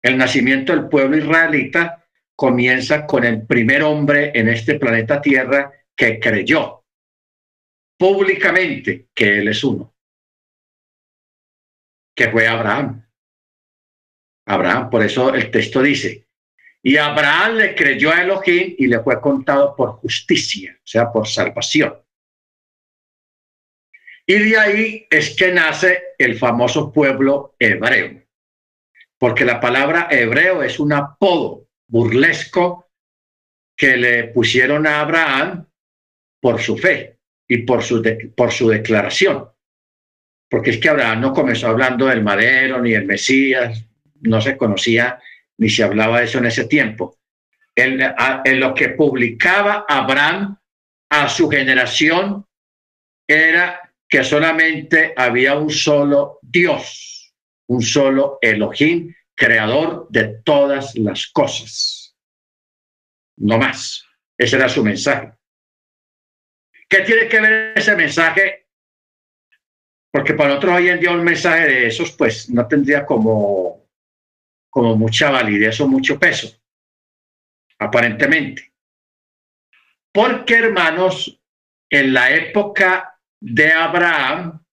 el 0.03 0.16
nacimiento 0.16 0.73
del 0.73 0.88
pueblo 0.88 1.18
israelita, 1.18 2.07
comienza 2.35 3.07
con 3.07 3.25
el 3.25 3.47
primer 3.47 3.83
hombre 3.83 4.33
en 4.35 4.49
este 4.49 4.79
planeta 4.79 5.21
Tierra 5.21 5.71
que 5.95 6.18
creyó 6.18 6.85
públicamente 7.99 9.09
que 9.14 9.38
Él 9.38 9.49
es 9.49 9.62
uno 9.62 9.92
que 12.14 12.31
fue 12.31 12.47
Abraham. 12.47 13.05
Abraham, 14.46 14.90
por 14.90 15.02
eso 15.02 15.35
el 15.35 15.50
texto 15.50 15.83
dice, 15.83 16.26
y 16.83 16.96
Abraham 16.96 17.57
le 17.57 17.74
creyó 17.74 18.11
a 18.11 18.22
Elohim 18.22 18.74
y 18.76 18.87
le 18.87 19.00
fue 19.00 19.20
contado 19.20 19.76
por 19.76 19.92
justicia, 19.92 20.76
o 20.76 20.87
sea, 20.87 21.12
por 21.12 21.28
salvación. 21.28 21.94
Y 24.26 24.35
de 24.38 24.59
ahí 24.59 25.07
es 25.11 25.37
que 25.37 25.52
nace 25.52 26.02
el 26.18 26.38
famoso 26.38 26.92
pueblo 26.92 27.55
hebreo, 27.59 28.22
porque 29.18 29.44
la 29.44 29.61
palabra 29.61 30.09
hebreo 30.11 30.62
es 30.62 30.81
un 30.81 30.92
apodo 30.92 31.68
burlesco 31.88 32.90
que 33.76 33.96
le 33.96 34.24
pusieron 34.24 34.87
a 34.87 35.00
Abraham 35.00 35.68
por 36.40 36.61
su 36.61 36.76
fe 36.76 37.18
y 37.48 37.59
por 37.59 37.83
su, 37.83 38.02
por 38.37 38.52
su 38.52 38.68
declaración 38.68 39.52
porque 40.52 40.68
es 40.68 40.76
que 40.76 40.90
Abraham 40.90 41.22
no 41.22 41.33
comenzó 41.33 41.68
hablando 41.68 42.05
del 42.05 42.22
madero 42.22 42.78
ni 42.78 42.90
del 42.90 43.07
Mesías, 43.07 43.87
no 44.22 44.40
se 44.40 44.56
conocía 44.56 45.20
ni 45.58 45.68
se 45.68 45.85
hablaba 45.85 46.18
de 46.18 46.24
eso 46.24 46.38
en 46.38 46.46
ese 46.46 46.64
tiempo. 46.64 47.18
En, 47.74 48.61
lo 48.61 48.74
que 48.74 48.90
publicaba 48.90 49.87
Abraham 49.88 50.58
a 51.11 51.28
su 51.28 51.48
generación 51.48 52.46
era 53.26 53.94
que 54.08 54.24
solamente 54.24 55.14
había 55.16 55.56
un 55.56 55.70
solo 55.70 56.38
Dios, 56.42 57.35
un 57.68 57.82
solo 57.82 58.38
Elohim, 58.40 59.14
creador 59.35 60.06
de 60.11 60.40
todas 60.44 60.94
las 60.96 61.28
cosas. 61.28 62.14
No 63.37 63.58
más. 63.58 64.04
Ese 64.37 64.56
era 64.56 64.68
su 64.68 64.85
mensaje. 64.85 65.32
¿Qué 66.88 67.00
tiene 67.00 67.28
que 67.28 67.40
ver 67.40 67.72
ese 67.76 67.96
mensaje 67.96 68.62
porque 70.12 70.35
para 70.35 70.50
nosotros 70.50 70.76
hoy 70.76 70.90
en 70.90 71.00
día 71.00 71.11
un 71.11 71.24
mensaje 71.24 71.66
de 71.66 71.87
esos 71.87 72.12
pues 72.12 72.50
no 72.50 72.68
tendría 72.68 73.06
como, 73.06 73.82
como 74.72 74.96
mucha 74.96 75.30
validez 75.30 75.78
o 75.82 75.87
mucho 75.87 76.18
peso, 76.18 76.48
aparentemente. 77.78 78.72
Porque 80.11 80.54
hermanos, 80.54 81.38
en 81.90 82.14
la 82.14 82.30
época 82.30 83.20
de 83.38 83.70
Abraham, 83.70 84.64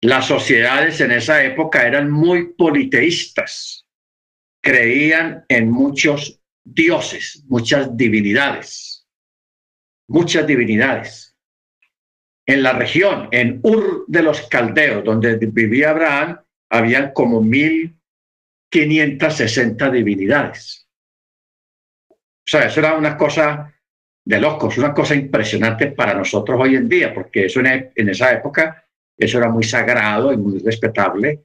las 0.00 0.26
sociedades 0.26 1.00
en 1.00 1.10
esa 1.10 1.42
época 1.42 1.84
eran 1.84 2.08
muy 2.08 2.52
politeístas, 2.54 3.84
creían 4.62 5.44
en 5.48 5.68
muchos 5.68 6.40
dioses, 6.62 7.44
muchas 7.48 7.96
divinidades, 7.96 9.08
muchas 10.06 10.46
divinidades. 10.46 11.36
En 12.46 12.62
la 12.62 12.74
región, 12.74 13.28
en 13.32 13.58
Ur 13.64 14.04
de 14.06 14.22
los 14.22 14.42
Caldeos, 14.42 15.02
donde 15.02 15.36
vivía 15.36 15.90
Abraham, 15.90 16.40
habían 16.70 17.12
como 17.12 17.42
1560 18.72 19.90
divinidades. 19.90 20.86
O 22.10 22.16
sea, 22.46 22.66
eso 22.66 22.80
era 22.80 22.94
una 22.94 23.16
cosa 23.16 23.74
de 24.24 24.40
locos, 24.40 24.78
una 24.78 24.94
cosa 24.94 25.14
impresionante 25.14 25.88
para 25.88 26.14
nosotros 26.14 26.58
hoy 26.60 26.76
en 26.76 26.88
día, 26.88 27.12
porque 27.12 27.46
eso 27.46 27.60
en, 27.60 27.92
en 27.94 28.08
esa 28.08 28.32
época, 28.32 28.84
eso 29.16 29.38
era 29.38 29.48
muy 29.48 29.64
sagrado 29.64 30.32
y 30.32 30.36
muy 30.36 30.58
respetable. 30.60 31.44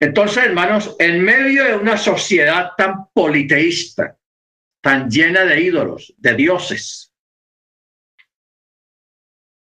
Entonces, 0.00 0.44
hermanos, 0.44 0.96
en 0.98 1.22
medio 1.22 1.64
de 1.64 1.76
una 1.76 1.96
sociedad 1.96 2.72
tan 2.76 3.06
politeísta, 3.12 4.18
tan 4.82 5.08
llena 5.08 5.44
de 5.44 5.60
ídolos, 5.60 6.14
de 6.18 6.34
dioses, 6.34 7.14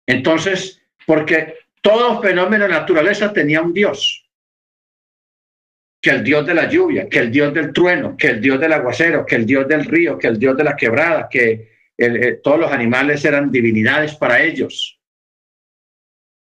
entonces, 0.07 0.83
porque 1.07 1.55
todo 1.81 2.21
fenómeno 2.21 2.65
de 2.65 2.73
naturaleza 2.73 3.33
tenía 3.33 3.63
un 3.63 3.73
dios, 3.73 4.29
que 6.01 6.11
el 6.11 6.25
dios 6.25 6.47
de 6.47 6.55
la 6.55 6.69
lluvia, 6.69 7.09
que 7.09 7.19
el 7.19 7.31
dios 7.31 7.53
del 7.53 7.73
trueno, 7.73 8.17
que 8.17 8.29
el 8.29 8.41
dios 8.41 8.59
del 8.59 8.73
aguacero, 8.73 9.27
que 9.27 9.37
el 9.37 9.45
dios 9.45 9.69
del 9.69 9.85
río, 9.85 10.19
que 10.19 10.29
el 10.29 10.39
dios 10.39 10.57
de 10.57 10.65
la 10.65 10.77
quebrada, 10.77 11.29
que 11.29 11.71
eh, 11.99 12.41
todos 12.43 12.59
los 12.59 12.73
animales 12.73 13.25
eran 13.25 13.53
divinidades 13.53 14.15
para 14.15 14.43
ellos. 14.43 14.99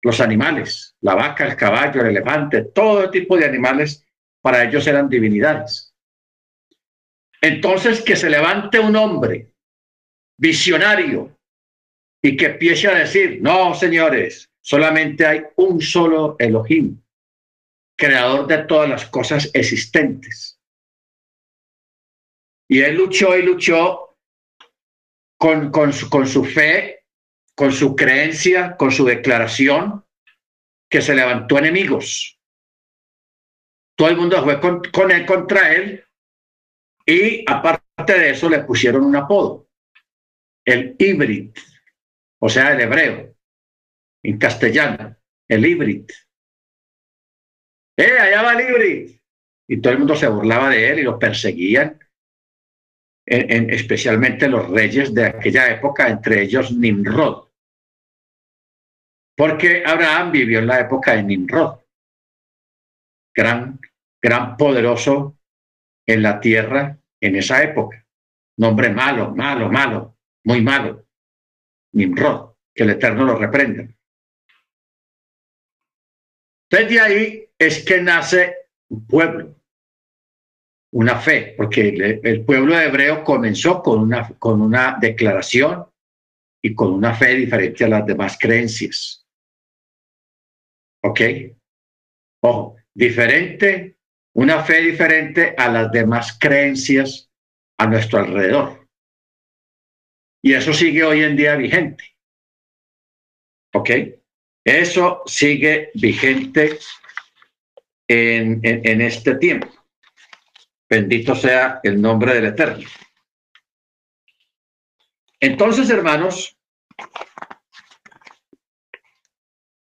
Los 0.03 0.21
animales, 0.21 0.97
la 1.01 1.15
vaca, 1.15 1.47
el 1.47 1.57
caballo, 1.57 2.01
el 2.01 2.09
elefante, 2.09 2.63
todo 2.63 3.11
tipo 3.11 3.37
de 3.37 3.45
animales 3.45 4.07
para 4.41 4.65
ellos 4.65 4.87
eran 4.87 5.09
divinidades. 5.09 5.95
Entonces 7.41 8.01
que 8.01 8.17
se 8.17 8.31
levante 8.31 8.79
un 8.79 8.97
hombre 8.97 9.51
visionario 10.39 11.39
y 12.23 12.37
que 12.37 12.47
empiece 12.47 12.89
a 12.89 12.95
decir, 12.95 13.39
no, 13.43 13.75
señores, 13.75 14.51
solamente 14.63 15.27
hay 15.27 15.43
un 15.57 15.81
solo 15.83 16.37
Elohim, 16.39 16.99
creador 17.97 18.47
de 18.47 18.59
todas 18.65 18.89
las 18.89 19.07
cosas 19.07 19.51
existentes. 19.55 20.61
Y 22.69 22.81
él 22.81 22.97
luchó 22.97 23.37
y 23.37 23.43
luchó 23.43 24.17
con, 25.39 25.71
con, 25.71 25.93
su, 25.93 26.09
con 26.09 26.27
su 26.27 26.45
fe, 26.45 27.05
con 27.55 27.73
su 27.73 27.95
creencia, 27.95 28.77
con 28.77 28.91
su 28.91 29.05
declaración, 29.05 30.05
que 30.91 31.03
se 31.03 31.15
levantó 31.15 31.59
enemigos. 31.59 32.41
Todo 33.97 34.09
el 34.09 34.17
mundo 34.17 34.43
fue 34.43 34.61
con, 34.61 34.83
con 34.93 35.11
él 35.11 35.25
contra 35.27 35.73
él 35.73 36.05
y 37.07 37.45
aparte 37.51 38.19
de 38.19 38.31
eso 38.31 38.49
le 38.49 38.61
pusieron 38.61 39.05
un 39.05 39.17
apodo, 39.17 39.69
el 40.65 40.97
híbrido, 40.99 41.53
o 42.41 42.49
sea, 42.49 42.73
el 42.73 42.81
hebreo, 42.81 43.35
en 44.23 44.39
castellano, 44.39 45.17
el 45.49 45.67
híbrido. 45.67 46.07
¡Eh, 47.97 48.19
allá 48.19 48.43
va 48.43 48.55
Libri! 48.55 49.21
Y 49.69 49.81
todo 49.81 49.93
el 49.93 49.99
mundo 50.01 50.17
se 50.17 50.29
burlaba 50.29 50.71
de 50.71 50.91
él 50.91 50.99
y 50.99 51.03
lo 51.03 51.19
perseguían, 51.19 51.99
en, 53.27 53.71
especialmente 53.71 54.49
los 54.49 54.69
reyes 54.69 55.15
de 55.15 55.27
aquella 55.27 55.71
época, 55.71 56.09
entre 56.09 56.43
ellos 56.43 56.73
Nimrod. 56.73 57.49
Porque 59.37 59.83
Abraham 59.85 60.33
vivió 60.33 60.59
en 60.59 60.67
la 60.67 60.81
época 60.81 61.15
de 61.15 61.23
Nimrod, 61.23 61.81
gran, 63.35 63.81
gran 64.23 64.57
poderoso 64.57 65.39
en 66.07 66.23
la 66.23 66.41
tierra 66.41 66.99
en 67.21 67.37
esa 67.37 67.63
época. 67.63 68.07
Nombre 68.59 68.91
malo, 68.91 69.35
malo, 69.35 69.71
malo, 69.71 70.19
muy 70.45 70.61
malo. 70.61 71.07
Nimrod, 71.93 72.55
que 72.75 72.83
el 72.83 72.91
Eterno 72.91 73.25
lo 73.25 73.37
reprenda. 73.37 73.89
Desde 76.71 77.01
ahí 77.01 77.44
es 77.67 77.85
que 77.85 78.01
nace 78.01 78.57
un 78.89 79.07
pueblo, 79.07 79.57
una 80.93 81.19
fe, 81.19 81.55
porque 81.57 82.21
el, 82.23 82.45
pueblo 82.45 82.79
hebreo 82.79 83.25
comenzó 83.25 83.83
con 83.83 84.01
una, 84.01 84.29
con 84.39 84.61
una 84.63 84.97
declaración 85.01 85.87
y 86.63 86.75
con 86.75 86.93
una 86.93 87.15
fe 87.15 87.35
diferente 87.35 87.85
a 87.85 87.89
las 87.89 88.07
demás 88.07 88.39
creencias. 88.39 89.27
¿Ok? 91.03 91.21
Ojo, 92.43 92.77
diferente, 92.95 93.99
una 94.35 94.63
fe 94.63 94.81
diferente 94.81 95.55
a 95.59 95.69
las 95.69 95.91
demás 95.91 96.39
creencias 96.39 97.31
a 97.79 97.87
nuestro 97.87 98.21
alrededor. 98.21 98.89
Y 100.43 100.55
eso 100.55 100.73
sigue 100.73 101.05
hoy 101.05 101.23
en 101.23 101.37
día 101.37 101.57
vigente. 101.57 102.05
¿Ok? 103.75 103.91
Eso 104.65 105.23
sigue 105.27 105.91
vigente 105.95 106.79
en, 108.09 108.61
en, 108.63 109.01
este 109.01 109.37
tiempo. 109.37 109.69
Bendito 110.89 111.35
sea 111.35 111.81
el 111.83 112.01
nombre 112.01 112.35
del 112.35 112.47
Eterno. 112.47 112.87
Entonces, 115.41 115.91
hermanos, 115.91 116.57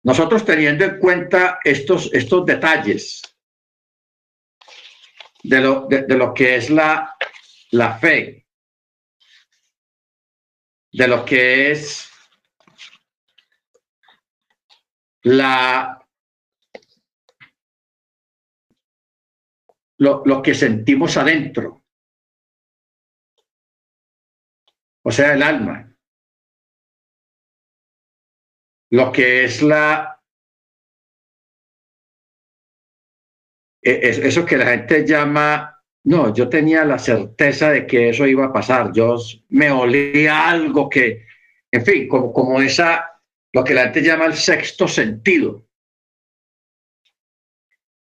nosotros 0.02 0.44
teniendo 0.44 0.84
en 0.84 0.98
cuenta 0.98 1.60
estos, 1.64 2.10
estos 2.12 2.46
detalles 2.46 3.22
de 5.42 5.60
lo, 5.60 5.86
de, 5.88 6.06
lo 6.16 6.32
que 6.32 6.56
es 6.56 6.70
la, 6.70 7.16
la 7.70 7.98
fe, 7.98 8.46
de 10.92 11.08
lo 11.08 11.24
que 11.24 11.70
es 11.70 12.10
la 15.22 16.00
lo, 20.00 20.42
que 20.42 20.54
sentimos 20.54 21.16
adentro, 21.16 21.84
o 25.04 25.10
sea, 25.10 25.34
el 25.34 25.42
alma, 25.42 25.94
lo 28.90 29.12
que 29.12 29.44
es 29.44 29.62
la 29.62 30.22
e, 33.82 34.00
eso 34.02 34.44
que 34.46 34.56
la 34.56 34.66
gente 34.66 35.06
llama, 35.06 35.82
no, 36.04 36.34
yo 36.34 36.48
tenía 36.48 36.84
la 36.84 36.98
certeza 36.98 37.70
de 37.70 37.86
que 37.86 38.08
eso 38.08 38.26
iba 38.26 38.46
a 38.46 38.52
pasar, 38.52 38.92
yo 38.92 39.16
me 39.50 39.70
olía 39.70 40.48
algo 40.48 40.88
que, 40.88 41.26
en 41.70 41.84
fin, 41.84 42.08
como, 42.08 42.32
como 42.32 42.60
esa, 42.62 43.20
lo 43.52 43.62
que 43.62 43.74
la 43.74 43.84
gente 43.84 44.02
llama 44.02 44.24
el 44.24 44.34
sexto 44.34 44.88
sentido, 44.88 45.66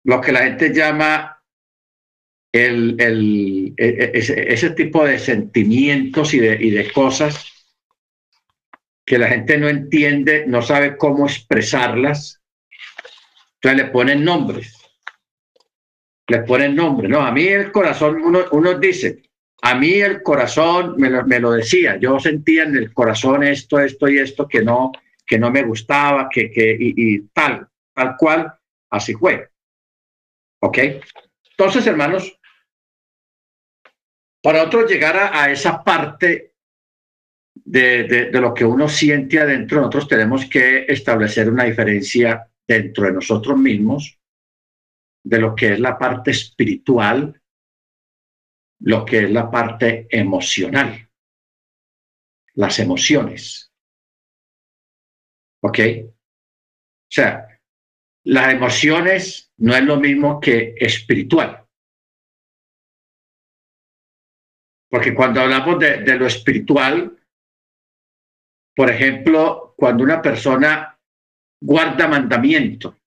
lo 0.05 0.21
que 0.21 0.31
la 0.31 0.43
gente 0.43 0.73
llama 0.73 1.42
el, 2.53 2.95
el, 2.99 3.73
e, 3.77 4.11
e, 4.13 4.53
ese, 4.53 4.69
tipo 4.69 5.03
de 5.03 5.17
sentimientos 5.17 6.33
y 6.35 6.39
de, 6.39 6.57
y 6.61 6.69
de 6.69 6.91
cosas 6.91 7.51
que 9.05 9.17
la 9.17 9.27
gente 9.27 9.57
no 9.57 9.67
entiende, 9.67 10.45
no 10.47 10.61
sabe 10.61 10.95
cómo 10.95 11.25
expresarlas, 11.25 12.41
entonces 13.55 13.85
le 13.85 13.91
ponen 13.91 14.23
nombres. 14.23 14.77
Le 16.27 16.39
ponen 16.43 16.75
nombres. 16.75 17.09
No, 17.09 17.21
a 17.21 17.31
mí 17.31 17.47
el 17.47 17.71
corazón, 17.71 18.21
uno, 18.21 18.45
uno 18.51 18.77
dice, 18.77 19.23
a 19.61 19.75
mí 19.75 19.93
el 19.93 20.21
corazón 20.21 20.95
me 20.97 21.09
lo, 21.09 21.25
me 21.25 21.39
lo, 21.39 21.51
decía, 21.51 21.97
yo 21.97 22.19
sentía 22.19 22.63
en 22.63 22.75
el 22.75 22.93
corazón 22.93 23.43
esto, 23.43 23.79
esto 23.79 24.07
y 24.07 24.19
esto 24.19 24.47
que 24.47 24.61
no, 24.61 24.91
que 25.25 25.39
no 25.39 25.49
me 25.49 25.63
gustaba, 25.63 26.29
que, 26.29 26.51
que 26.51 26.77
y, 26.79 26.93
y 26.95 27.19
tal, 27.33 27.67
tal 27.93 28.15
cual, 28.15 28.53
así 28.91 29.13
fue. 29.13 29.49
¿Ok? 30.59 30.77
Entonces, 31.57 31.85
hermanos, 31.87 32.37
para 34.43 34.61
otros 34.61 34.91
llegar 34.91 35.31
a, 35.33 35.49
esa 35.49 35.81
parte 35.81 36.55
de, 37.55 38.03
de, 38.03 38.41
lo 38.41 38.53
que 38.53 38.65
uno 38.65 38.89
siente 38.89 39.39
adentro, 39.39 39.79
nosotros 39.79 40.09
tenemos 40.09 40.45
que 40.47 40.85
establecer 40.85 41.49
una 41.49 41.63
diferencia 41.63 42.51
dentro 42.67 43.05
de 43.05 43.13
nosotros 43.13 43.57
mismos 43.57 44.19
de 45.23 45.39
lo 45.39 45.55
que 45.55 45.73
es 45.73 45.79
la 45.79 45.97
parte 45.97 46.31
espiritual, 46.31 47.41
lo 48.81 49.05
que 49.05 49.23
es 49.23 49.31
la 49.31 49.49
parte 49.49 50.07
emocional, 50.09 51.09
las 52.55 52.79
emociones. 52.79 53.71
¿Ok? 55.61 55.79
O 56.03 56.11
sea, 57.07 57.47
las 58.25 58.53
emociones 58.53 59.53
no 59.55 59.73
es 59.73 59.83
lo 59.83 59.97
mismo 59.97 60.41
que 60.41 60.75
espiritual. 60.77 61.62
Porque 64.93 65.15
cuando 65.15 65.41
hablamos 65.41 65.79
de, 65.79 66.15
lo 66.19 66.27
espiritual, 66.27 67.17
por 68.75 68.91
ejemplo, 68.91 69.73
cuando 69.75 70.03
una 70.03 70.21
persona 70.21 70.99
guarda 71.59 72.07
mandamiento. 72.07 72.99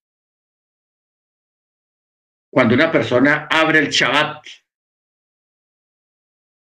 Cuando 2.51 2.75
una 2.75 2.91
persona 2.91 3.47
abre 3.49 3.79
el 3.79 3.87
Shabbat, 3.87 4.45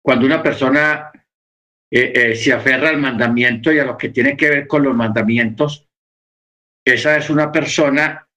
cuando 0.03 0.25
una 0.25 0.43
persona 0.43 1.09
eh, 1.89 2.11
eh, 2.13 2.35
se 2.35 2.51
aferra 2.51 2.89
al 2.89 2.97
mandamiento 2.97 3.71
y 3.71 3.79
a 3.79 3.85
lo 3.85 3.97
que 3.97 4.09
tiene 4.09 4.35
que 4.35 4.49
ver 4.49 4.67
con 4.67 4.83
los 4.83 4.93
mandamientos, 4.93 5.87
esa 6.85 7.15
es 7.15 7.29
una 7.29 7.49
persona 7.49 8.27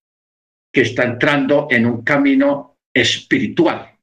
que 0.72 0.83
está 0.83 1.03
entrando 1.03 1.66
en 1.68 1.85
un 1.85 2.05
camino 2.05 2.79
espiritual, 2.94 3.96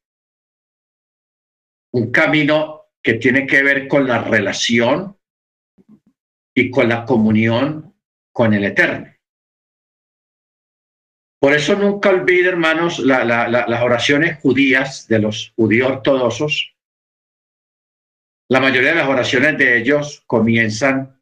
un 1.94 2.12
camino 2.12 2.88
que 3.02 3.16
tiene 3.16 3.46
que 3.46 3.62
ver 3.62 3.88
con 3.88 4.08
la 4.08 4.24
relación 4.24 5.18
y 6.56 6.70
con 6.70 6.90
la 6.90 7.06
comunión 7.06 7.96
con 8.32 8.54
el 8.54 8.66
Eterno. 8.66 9.14
Por 11.40 11.54
eso 11.54 11.76
nunca 11.76 12.10
olvide, 12.10 12.50
hermanos, 12.50 13.00
las 13.00 13.82
oraciones 13.82 14.40
judías 14.40 15.08
de 15.08 15.20
los 15.20 15.52
judíos 15.56 15.92
ortodoxos. 15.92 16.74
La 18.50 18.60
mayoría 18.60 18.92
de 18.92 18.96
las 18.96 19.10
oraciones 19.10 19.58
de 19.58 19.78
ellos 19.78 20.24
comienzan 20.26 21.22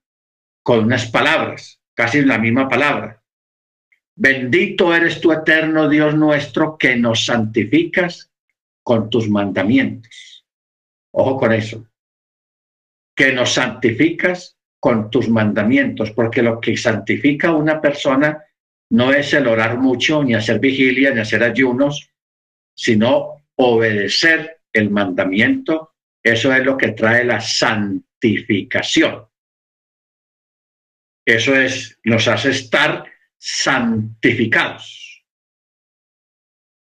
con 0.64 0.86
unas 0.86 1.10
palabras, 1.10 1.82
casi 1.96 2.22
la 2.22 2.38
misma 2.38 2.70
palabra. 2.70 3.24
Bendito 4.16 4.94
eres 4.94 5.20
tu 5.20 5.32
eterno 5.32 5.90
Dios 5.90 6.14
nuestro 6.16 6.78
que 6.78 6.96
nos 6.96 7.26
santificas 7.26 8.32
con 8.84 9.10
tus 9.10 9.28
mandamientos. 9.28 10.31
Ojo 11.13 11.38
con 11.38 11.54
eso. 11.54 11.88
Que 13.15 13.34
nos 13.34 13.54
santificas 13.54 14.58
con 14.80 15.10
tus 15.10 15.30
mandamientos, 15.30 16.12
porque 16.12 16.41
lo 16.41 16.60
que 16.60 16.76
santifica 16.76 17.50
a 17.50 17.56
una 17.56 17.80
persona 17.80 18.43
no 18.91 19.13
es 19.13 19.34
el 19.34 19.47
orar 19.47 19.78
mucho, 19.78 20.24
ni 20.24 20.34
hacer 20.34 20.60
vigilia, 20.60 21.13
ni 21.13 21.21
hacer 21.21 21.43
ayunos, 21.43 22.10
sino 22.76 23.43
obedecer 23.56 24.62
el 24.74 24.89
mandamiento. 24.89 25.95
Eso 26.24 26.54
es 26.54 26.65
lo 26.65 26.78
que 26.78 26.91
trae 26.91 27.24
la 27.24 27.39
santificación. 27.39 29.28
Eso 31.26 31.56
es, 31.56 32.00
nos 32.04 32.28
hace 32.28 32.50
estar 32.50 33.06
santificados. 33.38 35.11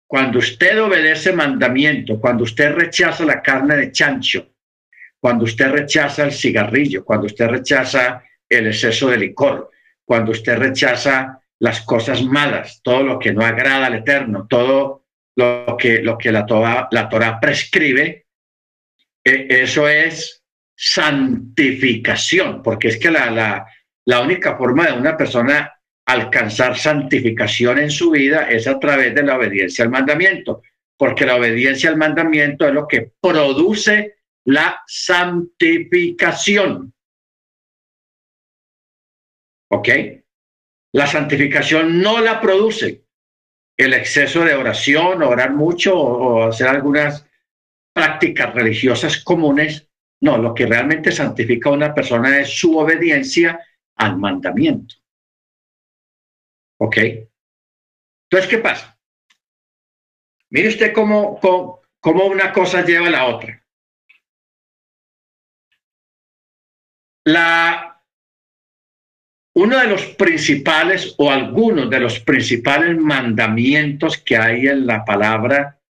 Cuando 0.07 0.39
usted 0.39 0.81
obedece 0.81 1.33
mandamiento, 1.33 2.19
cuando 2.19 2.45
usted 2.45 2.71
rechaza 2.71 3.25
la 3.25 3.41
carne 3.41 3.75
de 3.75 3.91
chancho, 3.91 4.47
cuando 5.19 5.43
usted 5.43 5.69
rechaza 5.69 6.23
el 6.23 6.31
cigarrillo, 6.31 7.03
cuando 7.03 7.25
usted 7.25 7.47
rechaza 7.47 8.23
el 8.47 8.67
exceso 8.67 9.09
de 9.09 9.17
licor, 9.17 9.69
cuando 10.05 10.31
usted 10.31 10.57
rechaza 10.57 11.41
las 11.59 11.81
cosas 11.81 12.23
malas, 12.23 12.79
todo 12.81 13.03
lo 13.03 13.19
que 13.19 13.33
no 13.33 13.43
agrada 13.43 13.87
al 13.87 13.95
Eterno, 13.95 14.47
todo 14.47 15.07
lo 15.35 15.75
que, 15.77 16.01
lo 16.01 16.17
que 16.17 16.31
la, 16.31 16.45
Torah, 16.45 16.87
la 16.91 17.39
prescribe, 17.41 18.27
e, 19.23 19.47
eso 19.49 19.89
es 19.89 20.43
santificación, 20.73 22.63
porque 22.63 22.89
es 22.89 22.97
que 22.97 23.11
la, 23.11 23.29
la, 23.29 23.65
la 24.05 24.21
única 24.21 24.55
forma 24.55 24.85
de 24.85 24.93
una 24.93 25.17
persona 25.17 25.76
alcanzar 26.07 26.77
santificación 26.77 27.79
en 27.79 27.91
su 27.91 28.11
vida 28.11 28.49
es 28.49 28.67
a 28.67 28.79
través 28.79 29.13
de 29.13 29.23
la 29.23 29.37
obediencia 29.37 29.83
al 29.83 29.91
mandamiento, 29.91 30.61
porque 30.95 31.25
la 31.25 31.35
obediencia 31.35 31.89
al 31.89 31.97
mandamiento 31.97 32.65
es 32.65 32.73
lo 32.73 32.87
que 32.87 33.11
produce 33.21 34.15
la 34.45 34.81
santificación. 34.87 36.93
¿Ok? 39.69 39.89
La 40.93 41.07
santificación 41.07 42.01
no 42.01 42.21
la 42.21 42.39
produce 42.39 43.03
el 43.75 43.93
exceso 43.93 44.45
de 44.45 44.55
oración, 44.55 45.21
orar 45.21 45.53
mucho 45.53 45.99
o, 45.99 46.43
hacer 46.43 46.67
algunas 46.67 47.27
prácticas 47.93 48.53
religiosas 48.53 49.21
comunes. 49.21 49.89
No, 50.21 50.37
lo 50.37 50.53
que 50.53 50.65
realmente 50.65 51.11
santifica 51.11 51.69
a 51.69 51.73
una 51.73 51.93
persona 51.93 52.39
es 52.39 52.57
su 52.57 52.77
obediencia 52.77 53.59
al 53.97 54.17
mandamiento. 54.17 54.95
¿Ok? 56.79 56.97
Entonces, 56.97 58.49
¿qué 58.49 58.57
pasa? 58.59 58.99
Mire 60.49 60.69
usted 60.69 60.93
cómo, 60.93 61.39
cómo 61.99 62.25
una 62.25 62.51
cosa 62.53 62.85
lleva 62.85 63.07
a 63.07 63.11
la 63.11 63.25
otra. 63.25 63.63
La, 67.25 68.01
uno 69.55 69.79
de 69.79 69.87
los 69.87 70.05
principales 70.15 71.15
o 71.17 71.31
algunos 71.31 71.89
de 71.89 71.99
los 71.99 72.19
principales 72.19 72.95
mandamientos 72.97 74.17
que 74.17 74.37
hay 74.37 74.67
en 74.67 74.85
la 74.85 75.03
palabra 75.03 75.81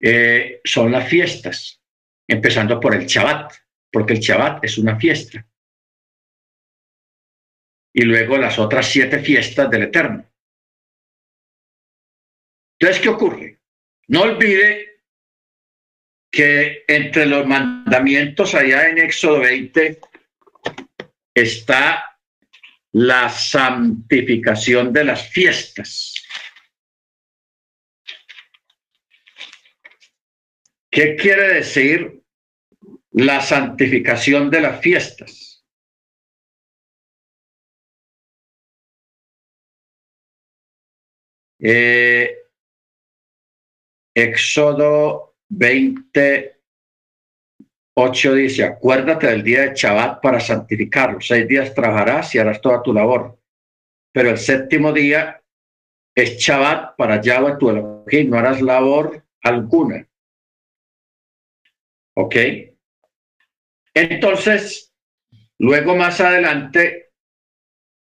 eh, 0.00 0.60
son 0.64 0.92
las 0.92 1.08
fiestas, 1.08 1.80
empezando 2.26 2.80
por 2.80 2.94
el 2.94 3.06
Shabbat, 3.06 3.52
porque 3.92 4.14
el 4.14 4.20
Shabbat 4.20 4.64
es 4.64 4.78
una 4.78 4.98
fiesta. 4.98 5.46
Y 7.94 8.02
luego 8.02 8.36
las 8.36 8.58
otras 8.58 8.86
siete 8.86 9.20
fiestas 9.20 9.70
del 9.70 9.84
Eterno. 9.84 10.30
Entonces, 12.78 13.00
¿qué 13.00 13.08
ocurre? 13.08 13.60
No 14.08 14.22
olvide 14.22 15.02
que 16.30 16.84
entre 16.88 17.26
los 17.26 17.46
mandamientos 17.46 18.54
allá 18.54 18.88
en 18.88 18.98
Éxodo 18.98 19.40
20 19.40 20.00
está 21.32 22.18
la 22.90 23.28
santificación 23.28 24.92
de 24.92 25.04
las 25.04 25.28
fiestas. 25.30 26.14
¿Qué 30.90 31.16
quiere 31.16 31.54
decir 31.54 32.22
la 33.10 33.40
santificación 33.40 34.50
de 34.50 34.60
las 34.60 34.80
fiestas? 34.80 35.53
Eh, 41.66 42.42
Éxodo 44.14 45.36
28 45.48 48.34
dice, 48.34 48.64
acuérdate 48.64 49.28
del 49.28 49.42
día 49.42 49.62
de 49.62 49.74
Shabbat 49.74 50.20
para 50.20 50.40
santificarlo. 50.40 51.22
Seis 51.22 51.48
días 51.48 51.72
trabajarás 51.72 52.34
y 52.34 52.38
harás 52.38 52.60
toda 52.60 52.82
tu 52.82 52.92
labor. 52.92 53.40
Pero 54.12 54.28
el 54.28 54.36
séptimo 54.36 54.92
día 54.92 55.42
es 56.14 56.36
Shabbat 56.36 56.96
para 56.96 57.22
Yahweh 57.22 57.56
tu 57.58 57.70
Elohim, 57.70 58.28
no 58.28 58.36
harás 58.36 58.60
labor 58.60 59.24
alguna. 59.42 60.06
¿Ok? 62.14 62.36
Entonces, 63.94 64.92
luego 65.58 65.96
más 65.96 66.20
adelante 66.20 67.03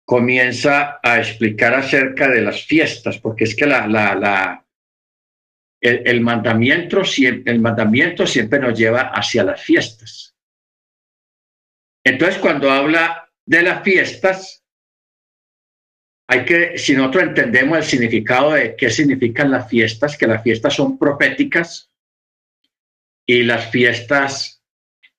comienza 0.04 1.00
a 1.02 1.18
explicar 1.18 1.74
acerca 1.74 2.28
de 2.28 2.42
las 2.42 2.64
fiestas, 2.64 3.18
porque 3.18 3.44
es 3.44 3.56
que 3.56 3.66
la, 3.66 4.64
el, 5.80 6.20
mandamiento, 6.20 7.04
siempre, 7.04 7.52
el 7.52 7.60
mandamiento 7.60 8.26
siempre 8.26 8.58
nos 8.58 8.78
lleva 8.78 9.10
hacia 9.14 9.44
las 9.44 9.62
fiestas. 9.62 10.36
Entonces, 12.04 12.38
cuando 12.38 12.70
habla 12.70 13.30
de 13.46 13.62
las 13.62 13.82
fiestas, 13.82 14.64
hay 16.28 16.44
que, 16.44 16.78
si 16.78 16.94
nosotros 16.94 17.24
entendemos 17.24 17.78
el 17.78 17.84
significado 17.84 18.52
de 18.52 18.76
qué 18.76 18.90
significan 18.90 19.50
las 19.50 19.68
fiestas, 19.68 20.16
que 20.16 20.26
las 20.26 20.42
fiestas 20.42 20.74
son 20.74 20.98
proféticas 20.98 21.90
y 23.26 23.42
las 23.42 23.70
fiestas 23.70 24.62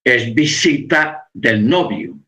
es 0.04 0.34
visita 0.34 1.28
del 1.34 1.68
novio. 1.68 2.20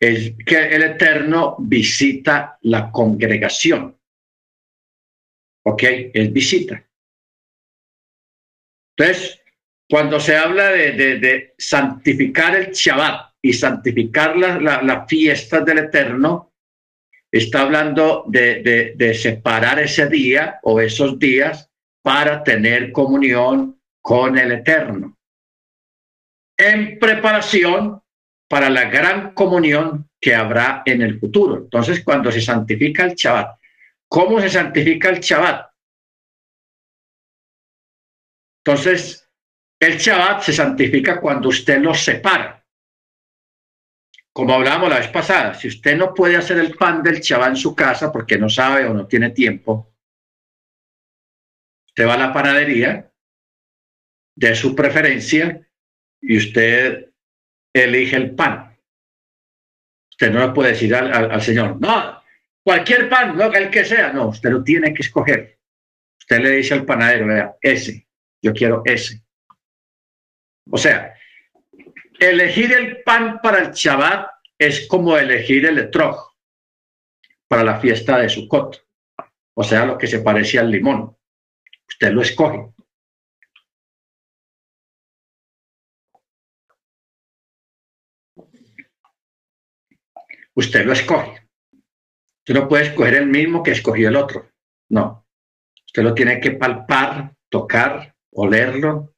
Es 0.00 0.32
que 0.46 0.56
el 0.56 0.82
Eterno 0.82 1.56
visita 1.58 2.58
la 2.62 2.90
congregación. 2.90 3.98
¿Ok? 5.66 5.82
Es 6.14 6.32
visita. 6.32 6.82
Entonces, 8.96 9.42
cuando 9.88 10.18
se 10.18 10.36
habla 10.36 10.70
de, 10.70 11.54
santificar 11.58 12.56
el 12.56 12.72
Shabbat 12.72 13.34
y 13.42 13.52
santificar 13.52 14.36
las 14.36 14.62
la, 14.82 15.06
fiestas 15.06 15.64
del 15.66 15.78
Eterno, 15.78 16.54
está 17.30 17.62
hablando 17.62 18.24
de, 18.26 18.94
de 18.96 19.14
separar 19.14 19.80
ese 19.80 20.08
día 20.08 20.60
o 20.62 20.80
esos 20.80 21.18
días 21.18 21.70
para 22.02 22.42
tener 22.42 22.90
comunión 22.92 23.80
con 24.00 24.38
el 24.38 24.52
Eterno. 24.52 25.18
En 26.58 26.98
preparación 26.98 27.99
para 28.50 28.68
la 28.68 28.86
gran 28.90 29.32
comunión 29.32 30.10
que 30.20 30.34
habrá 30.34 30.82
en 30.84 31.02
el 31.02 31.20
futuro. 31.20 31.56
Entonces, 31.56 32.02
cuando 32.02 32.32
se 32.32 32.40
santifica 32.40 33.04
el 33.04 33.14
Shabbat, 33.14 33.60
¿cómo 34.08 34.40
se 34.40 34.50
santifica 34.50 35.08
el 35.08 35.20
Shabbat? 35.20 35.70
Entonces, 38.64 39.30
el 39.78 39.98
Shabbat 39.98 40.42
se 40.42 40.52
santifica 40.52 41.20
cuando 41.20 41.48
usted 41.48 41.80
lo 41.80 41.94
separa. 41.94 42.56
como 44.32 44.54
hablábamos 44.54 44.88
la 44.88 44.98
vez 44.98 45.08
pasada, 45.08 45.54
si 45.54 45.68
usted 45.68 45.96
no 45.96 46.12
puede 46.12 46.36
hacer 46.36 46.58
el 46.58 46.74
pan 46.74 47.02
del 47.02 47.20
chabá 47.20 47.48
en 47.48 47.56
su 47.56 47.74
casa 47.74 48.10
porque 48.10 48.38
no 48.38 48.48
sabe 48.48 48.86
o 48.86 48.94
no 48.94 49.06
tiene 49.06 49.30
tiempo, 49.30 49.94
usted 51.86 52.06
va 52.06 52.14
a 52.14 52.18
la 52.18 52.32
panadería 52.32 53.12
de 54.36 54.54
su 54.54 54.74
preferencia 54.74 55.68
y 56.22 56.38
usted 56.38 57.09
elige 57.72 58.16
el 58.16 58.34
pan. 58.34 58.76
Usted 60.10 60.30
no 60.30 60.46
le 60.46 60.52
puede 60.52 60.70
decir 60.70 60.94
al, 60.94 61.40
Señor, 61.40 61.80
no, 61.80 62.22
cualquier 62.62 63.08
pan, 63.08 63.36
no, 63.36 63.52
el 63.52 63.70
que 63.70 63.84
sea, 63.84 64.12
no, 64.12 64.28
usted 64.28 64.50
lo 64.50 64.62
tiene 64.62 64.92
que 64.92 65.02
escoger. 65.02 65.58
Usted 66.20 66.40
le 66.40 66.50
dice 66.50 66.74
al 66.74 66.84
panadero, 66.84 67.56
ese, 67.60 68.06
yo 68.42 68.52
quiero 68.52 68.82
ese. 68.84 69.22
O 70.70 70.76
sea, 70.76 71.14
elegir 72.18 72.72
el 72.72 73.02
pan 73.02 73.40
para 73.42 73.60
el 73.60 73.72
Shabbat 73.72 74.28
es 74.58 74.86
como 74.86 75.16
elegir 75.16 75.64
el 75.66 75.78
etrog 75.78 76.30
para 77.48 77.64
la 77.64 77.80
fiesta 77.80 78.18
de 78.18 78.28
Sukkot. 78.28 78.86
O 79.54 79.64
sea, 79.64 79.86
lo 79.86 79.98
que 79.98 80.06
se 80.06 80.20
parece 80.20 80.58
al 80.58 80.70
limón. 80.70 81.16
Usted 81.88 82.12
lo 82.12 82.22
escoge. 82.22 82.72
Usted 90.54 90.84
lo 90.84 90.92
escoge. 90.92 91.48
Usted 92.38 92.54
no 92.54 92.68
puede 92.68 92.84
escoger 92.84 93.14
el 93.14 93.26
mismo 93.26 93.62
que 93.62 93.72
escogió 93.72 94.08
el 94.08 94.16
otro. 94.16 94.50
No. 94.88 95.26
Usted 95.86 96.02
lo 96.02 96.14
tiene 96.14 96.40
que 96.40 96.52
palpar, 96.52 97.34
tocar, 97.48 98.14
olerlo. 98.32 99.14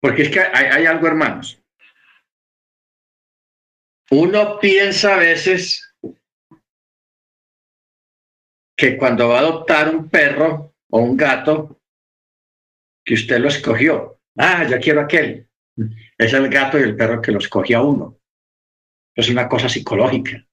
Porque 0.00 0.22
es 0.22 0.30
que 0.30 0.40
hay, 0.40 0.86
algo, 0.86 1.06
hermanos. 1.06 1.62
Uno 4.10 4.58
piensa 4.58 5.14
a 5.14 5.18
veces 5.18 5.94
que 8.76 8.96
cuando 8.96 9.28
va 9.28 9.36
a 9.36 9.40
adoptar 9.40 9.94
un 9.94 10.08
perro 10.08 10.74
o 10.88 11.00
un 11.00 11.16
gato, 11.16 11.80
que 13.04 13.14
usted 13.14 13.38
lo 13.38 13.48
escogió. 13.48 14.20
Ah, 14.36 14.66
yo 14.68 14.80
quiero 14.80 15.02
aquel. 15.02 15.48
Es 16.20 16.34
el 16.34 16.50
gato 16.50 16.78
y 16.78 16.82
el 16.82 16.96
perro 16.98 17.22
que 17.22 17.32
lo 17.32 17.38
escogió 17.38 17.78
a 17.78 17.82
uno. 17.82 18.20
Es 19.14 19.30
una 19.30 19.48
cosa 19.48 19.70
psicológica. 19.70 20.46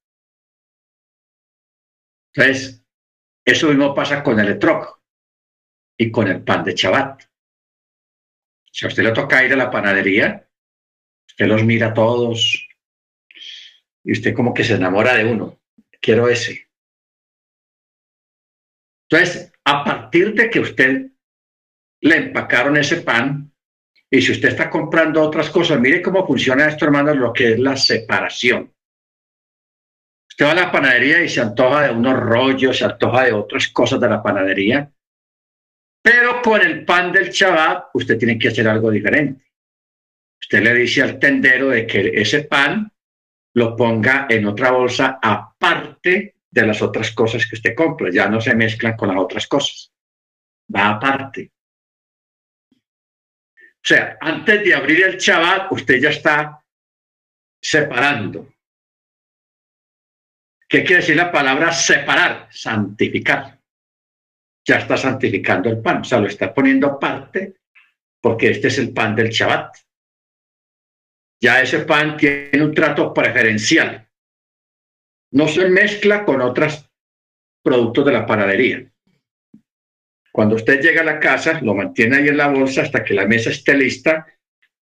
Entonces, 2.34 2.86
eso 3.44 3.68
mismo 3.68 3.94
pasa 3.94 4.24
con 4.24 4.40
el 4.40 4.48
etroc 4.48 5.02
y 5.98 6.10
con 6.10 6.30
el 6.30 6.42
pan 6.42 6.64
de 6.64 6.74
chabat. 6.74 7.22
Si 8.72 8.86
a 8.86 8.88
usted 8.88 9.04
le 9.04 9.12
toca 9.12 9.44
ir 9.44 9.52
a 9.52 9.58
la 9.58 9.70
panadería, 9.70 10.50
usted 11.28 11.48
los 11.48 11.66
mira 11.66 11.88
a 11.88 11.94
todos 11.94 12.66
y 14.06 14.14
usted 14.14 14.34
como 14.34 14.54
que 14.54 14.64
se 14.64 14.76
enamora 14.76 15.16
de 15.16 15.26
uno. 15.26 15.60
Quiero 16.00 16.30
ese. 16.30 16.70
Entonces, 19.10 19.52
a 19.66 19.84
partir 19.84 20.34
de 20.34 20.50
que 20.50 20.62
usted 20.62 21.12
le 22.00 22.16
empacaron 22.16 22.78
ese 22.78 23.02
pan, 23.02 23.54
y 24.10 24.22
si 24.22 24.32
usted 24.32 24.50
está 24.50 24.70
comprando 24.70 25.22
otras 25.22 25.50
cosas, 25.50 25.80
mire 25.80 26.02
cómo 26.02 26.26
funciona 26.26 26.68
esto, 26.68 26.86
hermano, 26.86 27.14
lo 27.14 27.34
que 27.34 27.54
es 27.54 27.60
la 27.60 27.76
separación. 27.76 28.74
Usted 30.30 30.46
va 30.46 30.52
a 30.52 30.56
la 30.56 30.72
panadería 30.72 31.24
y 31.24 31.30
se 31.30 31.42
antoja 31.42 31.88
de 31.88 31.92
unos 31.92 32.18
rollos, 32.20 32.78
se 32.78 32.86
antoja 32.86 33.26
de 33.26 33.34
otras 33.34 33.68
cosas 33.70 34.00
de 34.00 34.10
la 34.10 34.22
panadería, 34.22 34.92
pero 36.02 36.42
con 36.42 36.62
el 36.62 36.86
pan 36.86 37.12
del 37.12 37.32
Shabbat 37.32 37.90
usted 37.94 38.18
tiene 38.18 38.40
que 38.40 38.48
hacer 38.48 38.68
algo 38.68 38.92
diferente. 38.92 39.44
Usted 40.40 40.64
le 40.64 40.74
dice 40.74 41.02
al 41.02 41.20
tendero 41.20 41.70
de 41.70 41.86
que 41.86 42.22
ese 42.22 42.44
pan 42.44 42.90
lo 43.56 43.76
ponga 43.76 44.28
en 44.30 44.46
otra 44.46 44.72
bolsa 44.72 45.20
aparte 45.22 46.36
de 46.50 46.66
las 46.66 46.82
otras 46.82 47.12
cosas 47.12 47.46
que 47.46 47.56
usted 47.56 47.76
compra. 47.76 48.10
Ya 48.12 48.30
no 48.30 48.40
se 48.40 48.56
mezclan 48.56 48.96
con 48.96 49.10
las 49.10 49.18
otras 49.18 49.48
cosas. 49.48 49.92
Va 50.74 50.90
aparte. 50.92 51.52
O 53.88 53.94
sea, 53.94 54.18
antes 54.20 54.66
de 54.66 54.76
abrir 54.76 55.02
el 55.02 55.18
Shabbat, 55.18 55.72
usted 55.72 56.02
ya 56.02 56.10
está 56.10 56.62
separando. 57.64 58.54
¿Qué 60.68 60.84
quiere 60.84 60.98
decir 61.00 61.16
la 61.16 61.32
palabra 61.32 61.72
separar? 61.72 62.50
Santificar. 62.52 63.58
Ya 64.68 64.80
está 64.80 64.98
santificando 64.98 65.70
el 65.70 65.82
pan, 65.82 66.02
o 66.02 66.04
sea, 66.04 66.20
lo 66.20 66.28
está 66.28 66.54
poniendo 66.54 66.88
aparte 66.88 67.62
porque 68.22 68.50
este 68.50 68.68
es 68.68 68.78
el 68.78 68.92
pan 68.92 69.16
del 69.16 69.30
Shabbat. 69.30 69.78
Ya 71.42 71.62
ese 71.62 71.86
pan 71.86 72.18
tiene 72.18 72.62
un 72.62 72.74
trato 72.74 73.14
preferencial. 73.14 74.06
No 75.32 75.48
se 75.48 75.70
mezcla 75.70 76.26
con 76.26 76.42
otros 76.42 76.92
productos 77.64 78.06
de 78.06 78.12
la 78.12 78.26
panadería. 78.26 78.92
Cuando 80.38 80.54
usted 80.54 80.80
llega 80.80 81.02
a 81.02 81.04
la 81.04 81.20
casa, 81.20 81.60
lo 81.62 81.74
mantiene 81.74 82.18
ahí 82.18 82.28
en 82.28 82.38
la 82.38 82.50
bolsa 82.50 82.84
hasta 82.84 83.04
que 83.04 83.16
la 83.16 83.26
mesa 83.26 83.50
esté 83.50 83.74
lista 83.76 84.28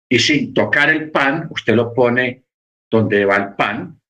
y 0.09 0.19
sin 0.19 0.53
tocar 0.53 0.90
el 0.90 1.12
pan, 1.12 1.47
usted 1.49 1.77
lo 1.77 1.95
pone 1.95 2.47
donde 2.90 3.25
va 3.25 3.37
el 3.37 3.55
pan 3.55 4.03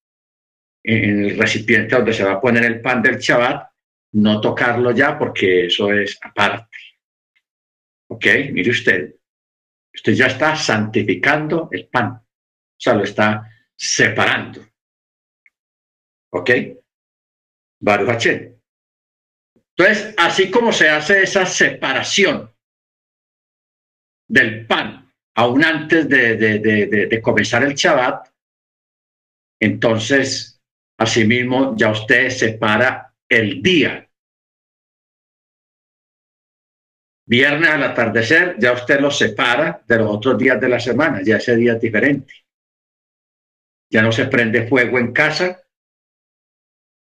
en 0.83 1.25
el 1.27 1.39
recipiente 1.39 1.97
donde 1.97 2.15
se 2.15 2.25
va 2.25 2.33
a 2.33 2.41
poner 2.41 2.65
el 2.65 2.81
pan 2.81 3.03
del 3.03 3.19
Shabbat, 3.19 3.69
no 4.13 4.41
tocarlo 4.41 4.93
ya 4.93 5.19
porque 5.19 5.67
eso 5.67 5.93
es 5.93 6.19
aparte. 6.23 6.79
¿Ok? 8.09 8.25
Mire 8.51 8.71
usted, 8.71 9.15
usted 9.95 10.15
ya 10.15 10.29
está 10.29 10.57
santificando 10.57 11.69
el 11.73 11.89
pan, 11.89 12.13
o 12.13 12.25
sea, 12.79 12.95
lo 12.95 13.05
está 13.05 13.47
separando. 13.77 14.67
¿Ok? 16.31 16.51
Baruch 17.81 18.54
Entonces, 19.77 20.15
así 20.17 20.51
como 20.51 20.73
se 20.73 20.89
hace 20.89 21.23
esa 21.23 21.47
separación 21.47 22.51
del 24.29 24.67
pan, 24.67 25.13
aún 25.35 25.65
antes 25.65 26.09
de, 26.09 27.21
comenzar 27.23 27.65
el 27.65 27.75
Shabbat, 27.75 28.29
entonces 29.61 30.55
Asimismo, 30.97 31.77
ya 31.77 31.91
usted 31.91 32.31
separa 32.31 33.15
el 33.29 33.63
día. 33.63 34.09
Viernes 37.27 37.71
al 37.71 37.83
atardecer, 37.83 38.57
ya 38.59 38.73
usted 38.73 39.01
lo 39.01 39.11
separa 39.11 39.83
de 39.87 39.99
los 39.99 40.11
otros 40.11 40.39
días 40.39 40.61
de 40.61 40.69
la 40.69 40.79
semana, 40.79 41.21
ya 41.25 41.39
ese 41.39 41.57
día 41.57 41.75
es 41.75 41.81
diferente. 41.81 42.33
Ya 43.91 44.03
no 44.03 44.13
se 44.13 44.27
prende 44.27 44.69
fuego 44.69 44.99
en 44.99 45.13
casa, 45.13 45.63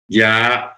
ya 0.09 0.75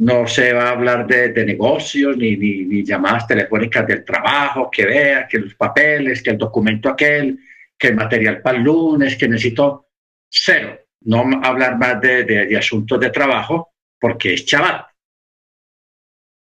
no 0.00 0.26
se 0.26 0.52
va 0.52 0.68
a 0.68 0.70
hablar 0.70 1.06
de, 1.06 1.44
negocios 1.44 2.16
ni, 2.16 2.36
ni, 2.36 2.64
ni, 2.64 2.82
llamadas 2.82 3.26
telefónicas 3.26 3.86
del 3.86 4.04
trabajo, 4.04 4.70
que 4.70 4.86
vea, 4.86 5.28
que 5.28 5.38
los 5.38 5.54
papeles, 5.54 6.22
que 6.22 6.30
el 6.30 6.38
documento 6.38 6.88
aquel, 6.88 7.38
que 7.76 7.88
el 7.88 7.96
material 7.96 8.40
para 8.40 8.56
el 8.56 8.64
lunes, 8.64 9.16
que 9.16 9.28
necesito 9.28 9.88
cero 10.28 10.78
no 11.02 11.40
hablar 11.42 11.78
más 11.78 12.00
de, 12.00 12.56
asuntos 12.56 12.98
de 13.00 13.10
trabajo 13.10 13.74
porque 13.98 14.34
es 14.34 14.46
chaval. 14.46 14.86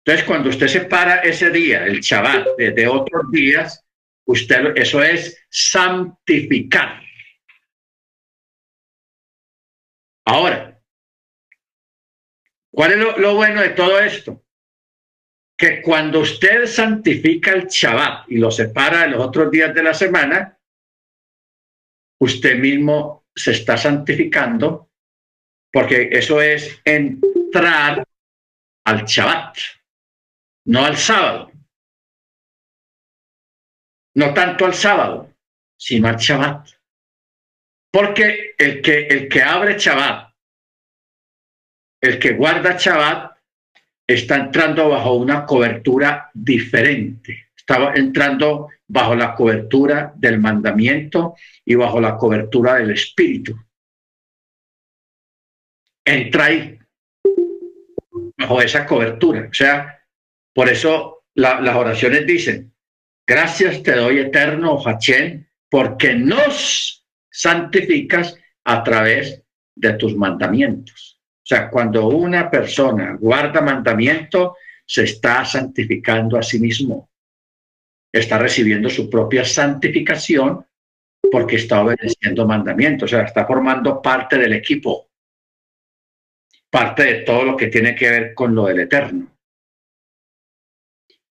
Entonces, 0.05 0.25
cuando 0.25 0.49
usted 0.49 0.67
separa 0.67 1.17
ese 1.17 1.49
día, 1.49 1.85
el 1.85 2.01
chaval 2.01 2.47
de, 2.57 2.87
otros 2.87 3.29
días, 3.31 3.85
usted, 4.25 4.77
eso 4.77 5.03
es 5.03 5.45
santificar. 5.49 7.01
Ahora, 10.25 10.78
¿cuál 12.71 12.91
es 12.91 13.17
lo, 13.17 13.35
bueno 13.35 13.61
de 13.61 13.69
todo 13.69 13.99
esto? 13.99 14.43
Que 15.57 15.81
cuando 15.81 16.21
usted 16.21 16.65
santifica 16.65 17.51
el 17.51 17.67
Shabbat 17.67 18.29
y 18.31 18.37
lo 18.37 18.51
separa 18.51 19.01
de 19.01 19.09
los 19.09 19.25
otros 19.25 19.51
días 19.51 19.73
de 19.73 19.83
la 19.83 19.93
semana, 19.93 20.57
usted 22.19 22.57
mismo 22.57 23.25
se 23.35 23.51
está 23.51 23.77
santificando 23.77 24.89
porque 25.71 26.09
eso 26.11 26.41
es 26.41 26.81
entrar 26.83 28.03
al 28.85 29.05
Shabbat, 29.05 29.57
no 30.65 30.83
al 30.85 30.97
sábado. 30.97 31.51
No 34.15 34.33
tanto 34.33 34.65
al 34.65 34.73
sábado, 34.73 35.33
sino 35.77 36.07
al 36.07 36.17
Shabbat. 36.17 36.69
Porque 37.91 38.55
el 38.57 38.81
que, 38.81 39.07
el 39.07 39.29
que 39.29 39.41
abre 39.41 39.77
Shabbat, 39.77 40.28
el 42.01 42.19
que 42.19 42.33
guarda 42.33 42.77
Shabbat, 42.77 43.37
está 44.07 44.37
entrando 44.37 44.89
bajo 44.89 45.13
una 45.13 45.45
cobertura 45.45 46.31
diferente. 46.33 47.49
Estaba 47.55 47.93
entrando 47.93 48.69
bajo 48.87 49.15
la 49.15 49.35
cobertura 49.35 50.11
del 50.15 50.39
mandamiento 50.39 51.35
y 51.63 51.75
bajo 51.75 52.01
la 52.01 52.17
cobertura 52.17 52.75
del 52.75 52.91
Espíritu. 52.91 53.55
Entra 56.03 56.45
ahí, 56.45 56.79
bajo 58.35 58.61
esa 58.61 58.87
cobertura. 58.87 59.47
O 59.51 59.53
sea, 59.53 60.03
por 60.53 60.69
eso 60.69 61.25
las 61.35 61.75
oraciones 61.75 62.25
dicen, 62.25 62.73
gracias 63.27 63.83
te 63.83 63.95
doy 63.95 64.17
eterno, 64.17 64.81
Hachén, 64.83 65.47
porque 65.69 66.15
nos 66.15 67.05
santificas 67.29 68.35
a 68.63 68.83
través 68.83 69.43
de 69.75 69.93
tus 69.93 70.15
mandamientos. 70.15 71.18
Sea, 71.49 71.67
cuando 71.67 72.09
una 72.09 72.47
persona 72.47 73.17
guarda 73.19 73.59
mandamiento, 73.59 74.57
se 74.85 75.05
está 75.05 75.43
santificando 75.43 76.37
a 76.37 76.43
sí 76.43 76.59
mismo. 76.59 77.09
Está 78.13 78.37
recibiendo 78.37 78.87
su 78.87 79.09
propia 79.09 79.43
santificación 79.43 80.63
porque 81.31 81.55
está 81.55 81.81
obedeciendo 81.81 82.45
mandamientos, 82.45 83.11
o 83.11 83.15
sea, 83.15 83.25
está 83.25 83.47
formando 83.47 83.99
parte 83.99 84.37
del 84.37 84.53
equipo, 84.53 85.09
parte 86.69 87.03
de 87.03 87.13
todo 87.21 87.43
lo 87.43 87.57
que 87.57 87.65
tiene 87.65 87.95
que 87.95 88.11
ver 88.11 88.33
con 88.35 88.53
lo 88.53 88.67
del 88.67 88.81
eterno. 88.81 89.35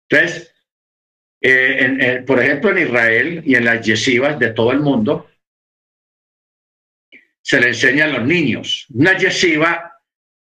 Entonces, 0.10 0.54
eh, 1.40 2.22
por 2.28 2.44
ejemplo, 2.44 2.72
en 2.72 2.80
Israel 2.80 3.44
y 3.46 3.56
en 3.56 3.64
las 3.64 3.86
yeshivas 3.86 4.38
de 4.38 4.52
todo 4.52 4.74
el 4.74 4.82
mundo, 4.82 5.30
se 7.42 7.62
le 7.62 7.70
enseña 7.70 8.04
a 8.06 8.10
los 8.10 8.28
niños. 8.28 8.88
Una 8.94 9.18
yeshiva 9.18 9.91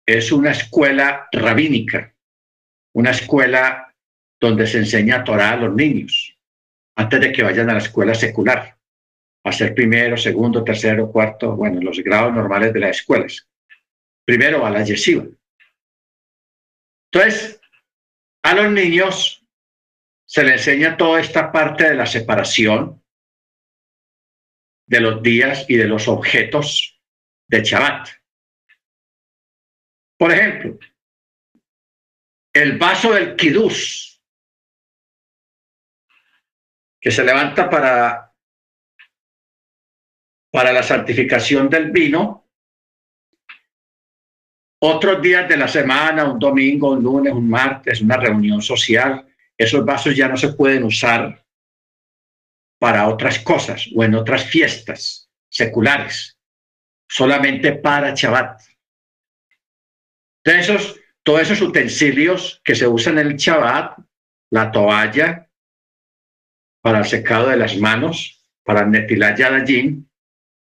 es 0.05 0.31
una 0.31 0.51
escuela 0.51 1.27
rabínica, 1.31 2.13
una 2.93 3.11
escuela 3.11 3.93
donde 4.39 4.67
se 4.67 4.79
enseña 4.79 5.23
Torah 5.23 5.51
a 5.51 5.57
los 5.57 5.73
niños, 5.73 6.37
antes 6.95 7.21
de 7.21 7.31
que 7.31 7.43
vayan 7.43 7.69
a 7.69 7.73
la 7.73 7.79
escuela 7.79 8.13
secular, 8.13 8.77
a 9.45 9.51
ser 9.51 9.73
primero, 9.73 10.17
segundo, 10.17 10.63
tercero, 10.63 11.11
cuarto, 11.11 11.55
bueno, 11.55 11.81
los 11.81 11.99
grados 11.99 12.33
normales 12.33 12.73
de 12.73 12.79
las 12.79 12.97
escuelas. 12.97 13.47
Primero 14.25 14.65
a 14.65 14.69
la 14.69 14.83
yeshiva. 14.83 15.25
Entonces, 17.11 17.59
a 18.43 18.53
los 18.53 18.71
niños 18.71 19.45
se 20.25 20.43
les 20.43 20.67
enseña 20.67 20.97
toda 20.97 21.19
esta 21.21 21.51
parte 21.51 21.89
de 21.89 21.95
la 21.95 22.05
separación 22.05 23.01
de 24.87 24.99
los 24.99 25.21
días 25.21 25.65
y 25.69 25.75
de 25.75 25.87
los 25.87 26.07
objetos 26.07 26.99
de 27.47 27.63
Shabbat. 27.63 28.09
Por 30.23 30.31
ejemplo, 30.31 30.79
el 32.53 32.77
vaso 32.77 33.11
del 33.11 33.35
kiddush, 33.35 34.19
que 37.01 37.11
se 37.11 37.25
levanta 37.25 37.69
para, 37.69 38.33
para 40.49 40.71
la 40.71 40.81
santificación 40.81 41.69
del 41.69 41.91
vino, 41.91 42.47
otros 44.79 45.21
días 45.21 45.49
de 45.49 45.57
la 45.57 45.67
semana, 45.67 46.23
un 46.23 46.39
domingo, 46.39 46.91
un 46.91 47.03
lunes, 47.03 47.33
un 47.33 47.49
martes, 47.49 47.99
una 47.99 48.15
reunión 48.15 48.61
social, 48.61 49.27
esos 49.57 49.83
vasos 49.83 50.15
ya 50.15 50.29
no 50.29 50.37
se 50.37 50.53
pueden 50.53 50.85
usar 50.85 51.45
para 52.79 53.09
otras 53.09 53.39
cosas 53.39 53.89
o 53.93 54.05
en 54.05 54.15
otras 54.15 54.45
fiestas 54.45 55.29
seculares, 55.49 56.39
solamente 57.09 57.73
para 57.73 58.15
Shabbat. 58.15 58.72
Entonces, 60.43 60.99
todos 61.23 61.41
esos 61.41 61.61
utensilios 61.61 62.61
que 62.63 62.75
se 62.75 62.87
usan 62.87 63.17
en 63.17 63.27
el 63.27 63.35
Shabbat, 63.35 63.97
la 64.51 64.71
toalla 64.71 65.49
para 66.81 66.99
el 66.99 67.05
secado 67.05 67.47
de 67.47 67.57
las 67.57 67.77
manos, 67.77 68.45
para 68.63 68.81
el 68.81 68.91
netilat 68.91 69.37
yadayim, 69.37 70.05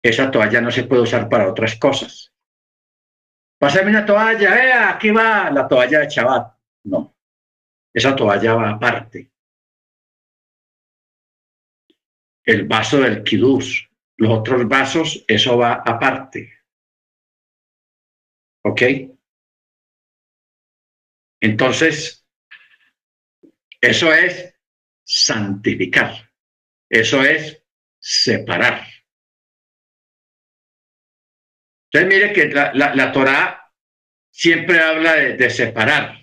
esa 0.01 0.31
toalla 0.31 0.61
no 0.61 0.71
se 0.71 0.85
puede 0.85 1.01
usar 1.01 1.27
para 1.27 1.49
otras 1.49 1.75
cosas. 1.75 2.33
Pásame 3.59 3.89
una 3.89 4.05
toalla, 4.05 4.65
eh, 4.65 4.73
aquí 4.73 5.09
va 5.09 5.51
la 5.51 5.67
toalla 5.67 5.99
de 5.99 6.07
Shabbat. 6.07 6.57
No, 6.85 7.15
esa 7.93 8.15
toalla 8.15 8.53
va 8.53 8.69
aparte. 8.69 9.31
El 12.45 12.65
vaso 12.65 13.01
del 13.01 13.23
kiddush, 13.23 13.87
los 14.15 14.39
otros 14.39 14.65
vasos, 14.67 15.25
eso 15.27 15.57
va 15.57 15.73
aparte. 15.73 16.53
¿Ok? 18.63 18.81
Entonces, 21.47 22.27
eso 23.79 24.13
es 24.13 24.53
santificar. 25.05 26.29
Eso 26.89 27.23
es 27.23 27.63
separar. 27.97 28.85
Entonces, 31.85 32.09
mire 32.13 32.33
que 32.33 32.49
la, 32.49 32.73
la, 32.73 33.11
Torah 33.13 33.71
siempre 34.29 34.79
habla 34.81 35.15
de 35.15 35.49
separar. 35.49 36.17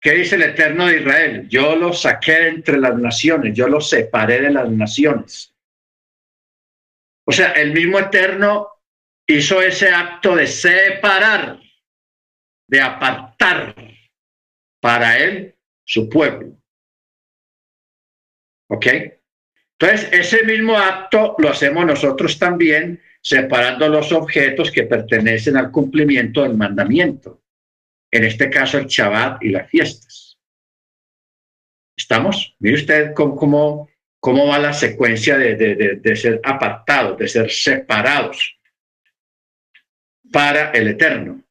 ¿Qué 0.00 0.12
dice 0.12 0.36
el 0.36 0.42
Eterno 0.42 0.86
de 0.86 1.00
Israel? 1.00 1.48
Yo 1.48 1.74
los 1.74 2.02
saqué 2.02 2.46
entre 2.46 2.78
las 2.78 2.96
naciones, 2.96 3.56
yo 3.56 3.66
los 3.66 3.88
separé 3.90 4.40
de 4.40 4.50
las 4.50 4.70
naciones. 4.70 5.52
O 7.24 7.32
sea, 7.32 7.52
el 7.52 7.72
mismo 7.72 7.98
Eterno 7.98 8.68
hizo 9.26 9.60
ese 9.60 9.88
acto 9.88 10.36
de 10.36 10.46
separar, 10.46 11.58
de 12.68 12.80
apartar 12.80 13.91
para 14.82 15.18
él 15.18 15.54
su 15.84 16.08
pueblo. 16.08 16.58
¿Ok? 18.68 18.86
Entonces, 19.78 20.08
ese 20.12 20.44
mismo 20.44 20.76
acto 20.76 21.36
lo 21.38 21.50
hacemos 21.50 21.86
nosotros 21.86 22.38
también, 22.38 23.00
separando 23.20 23.88
los 23.88 24.10
objetos 24.10 24.70
que 24.72 24.82
pertenecen 24.82 25.56
al 25.56 25.70
cumplimiento 25.70 26.42
del 26.42 26.56
mandamiento 26.56 27.42
en 28.12 28.24
este 28.24 28.50
caso 28.50 28.78
el 28.78 28.86
Shabbat 28.86 29.42
y 29.42 29.48
las 29.48 29.68
fiestas. 29.68 30.38
¿Estamos? 31.96 32.54
Mire 32.58 32.76
usted 32.76 33.14
cómo, 33.14 33.88
cómo, 34.20 34.46
va 34.46 34.58
la 34.58 34.72
secuencia 34.72 35.38
de, 35.38 36.16
ser 36.16 36.40
apartados, 36.44 37.18
de 37.18 37.28
ser 37.28 37.50
separados 37.50 38.58
para 40.30 40.70
el 40.70 40.88
Eterno, 40.88 41.42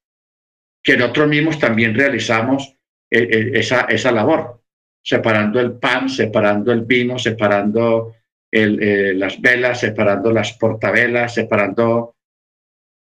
que 0.84 0.97
nosotros 0.97 1.29
mismos 1.29 1.59
también 1.59 1.95
realizamos 1.95 2.75
eh, 3.14 3.28
eh, 3.30 3.51
esa, 3.55 3.82
esa 3.82 4.12
labor, 4.14 4.64
separando 5.03 5.59
el 5.59 5.74
pan, 5.78 6.09
separando 6.09 6.72
el 6.72 6.86
vino, 6.86 7.20
separando 7.20 8.16
eh, 8.49 9.14
las 9.16 9.41
velas, 9.41 9.82
separando 9.82 10.32
las 10.32 10.53
portavelas, 10.53 11.34
separando 11.34 12.16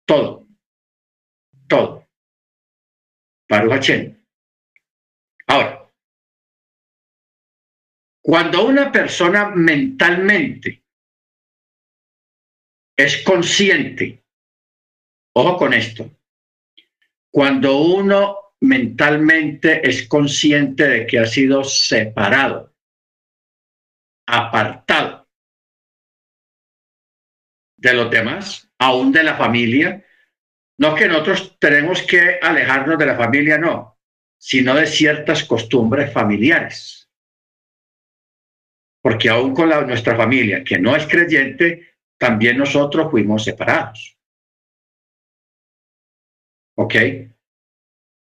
todo, 0.05 0.47
todo. 1.67 2.07
Baruch 3.49 4.15
Ahora, 5.47 5.91
cuando 8.21 8.67
una 8.67 8.91
persona 8.91 9.49
mentalmente 9.49 10.85
es 12.95 13.21
consciente, 13.23 14.23
ojo 15.35 15.57
con 15.57 15.73
esto, 15.73 16.09
cuando 17.31 17.81
uno 17.81 18.48
mentalmente 18.61 19.87
es 19.87 20.07
consciente 20.07 20.87
de 20.87 21.07
que 21.07 21.19
ha 21.19 21.25
sido 21.25 21.63
separado, 21.63 22.73
apartado 24.27 25.27
de 27.77 27.93
los 27.93 28.11
demás, 28.11 28.69
aún 28.77 29.11
de 29.11 29.23
la 29.23 29.35
familia, 29.35 30.05
no 30.77 30.95
que 30.95 31.07
nosotros 31.07 31.57
tenemos 31.59 32.01
que 32.03 32.39
alejarnos 32.41 32.97
de 32.97 33.05
la 33.05 33.15
familia, 33.15 33.57
no, 33.57 33.97
sino 34.37 34.75
de 34.75 34.87
ciertas 34.87 35.43
costumbres 35.43 36.11
familiares. 36.11 37.09
Porque 39.01 39.29
aún 39.29 39.53
con 39.53 39.69
la, 39.69 39.81
nuestra 39.81 40.15
familia, 40.15 40.63
que 40.63 40.77
no 40.77 40.95
es 40.95 41.07
creyente, 41.07 41.95
también 42.17 42.57
nosotros 42.57 43.09
fuimos 43.11 43.45
separados. 43.45 44.17
¿Ok? 46.75 46.95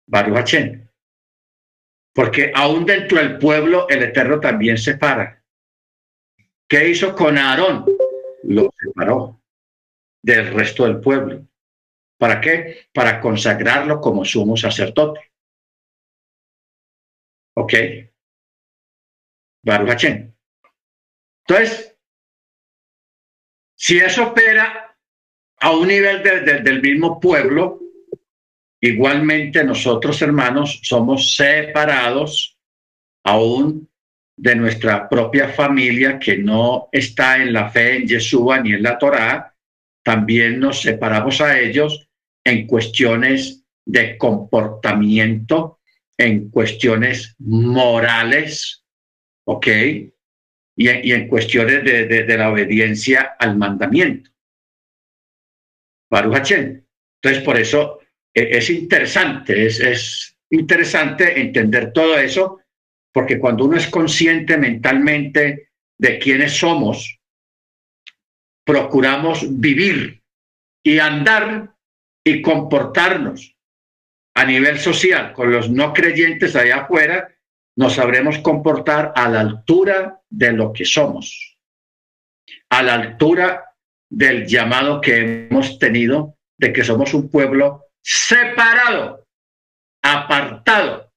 Baruch 0.09 0.55
Porque 2.15 2.51
aún 2.55 2.87
dentro 2.87 3.19
del 3.19 3.39
pueblo 3.39 3.87
el 3.89 4.03
Eterno 4.03 4.41
también 4.41 4.79
separa. 4.79 5.45
¿Qué 6.67 6.89
hizo 6.89 7.15
con 7.15 7.37
Aarón? 7.39 7.85
Lo 8.45 8.71
separó 8.79 9.41
del 10.23 10.53
resto 10.53 10.85
del 10.85 11.01
pueblo. 11.01 11.47
¿Para 12.19 12.41
qué? 12.41 12.89
Para 12.93 13.21
consagrarlo 13.21 14.01
como 14.01 14.25
sumo 14.25 14.57
sacerdote. 14.57 15.33
¿Ok? 17.55 17.75
Baruch 19.63 20.05
Entonces, 21.47 21.99
si 23.77 23.99
eso 23.99 24.29
opera 24.29 24.97
a 25.61 25.71
un 25.73 25.89
nivel 25.89 26.23
del 26.23 26.81
mismo 26.81 27.21
pueblo, 27.21 27.81
igualmente 28.81 29.64
nosotros 29.64 30.20
hermanos 30.22 30.81
somos 30.83 31.35
separados 31.37 32.59
aún 33.24 33.89
de 34.37 34.55
nuestra 34.55 35.09
propia 35.09 35.49
familia 35.49 36.18
que 36.18 36.39
no 36.39 36.89
está 36.93 37.43
en 37.43 37.53
la 37.53 37.70
fe 37.70 37.97
en 37.97 38.07
Yeshua 38.07 38.61
ni 38.61 38.72
en 38.72 38.83
la 38.83 38.97
Torá, 38.97 39.55
también 40.05 40.61
nos 40.61 40.81
separamos 40.81 41.41
a 41.41 41.59
ellos 41.59 42.09
en 42.45 42.66
cuestiones 42.66 43.64
de 43.85 44.16
comportamiento, 44.16 45.81
en 46.16 46.51
cuestiones 46.51 47.35
morales, 47.39 48.85
¿ok? 49.45 49.66
Y, 50.76 50.89
en 50.89 51.26
cuestiones 51.26 51.83
de, 51.85 52.39
la 52.39 52.51
obediencia 52.51 53.37
al 53.39 53.57
mandamiento. 53.57 54.31
Baruch 56.11 56.53
Entonces, 56.53 57.43
por 57.43 57.59
eso 57.59 57.99
es 58.39 58.70
interesante, 58.70 59.66
es, 59.66 59.80
es 59.80 60.36
interesante 60.51 61.41
entender 61.41 61.93
todo 61.93 62.18
eso, 62.18 62.61
porque 63.12 63.39
cuando 63.39 63.64
uno 63.64 63.76
es 63.76 63.86
consciente 63.89 64.57
mentalmente 64.57 65.70
de 65.99 66.18
quiénes 66.18 66.53
somos, 66.57 67.18
procuramos 68.64 69.59
vivir 69.59 70.22
y 70.84 70.99
andar 70.99 71.74
y 72.24 72.43
comportarnos 72.43 73.57
a 74.34 74.45
nivel 74.45 74.78
social. 74.78 75.32
Con 75.32 75.51
los 75.51 75.70
no 75.70 75.93
creyentes 75.93 76.55
allá 76.55 76.82
afuera, 76.82 77.34
nos 77.76 77.95
sabremos 77.95 78.39
comportar 78.39 79.12
a 79.16 79.28
la 79.28 79.41
altura 79.41 80.20
de 80.28 80.53
lo 80.53 80.72
que 80.72 80.84
somos, 80.84 81.59
a 82.70 82.82
la 82.82 82.95
altura 82.95 83.64
del 84.11 84.47
llamado 84.47 85.01
que 85.01 85.49
hemos 85.51 85.78
tenido 85.78 86.36
de 86.59 86.72
que 86.72 86.84
somos 86.84 87.14
un 87.14 87.30
pueblo 87.30 87.88
separado, 88.09 89.29
apartado 90.03 91.13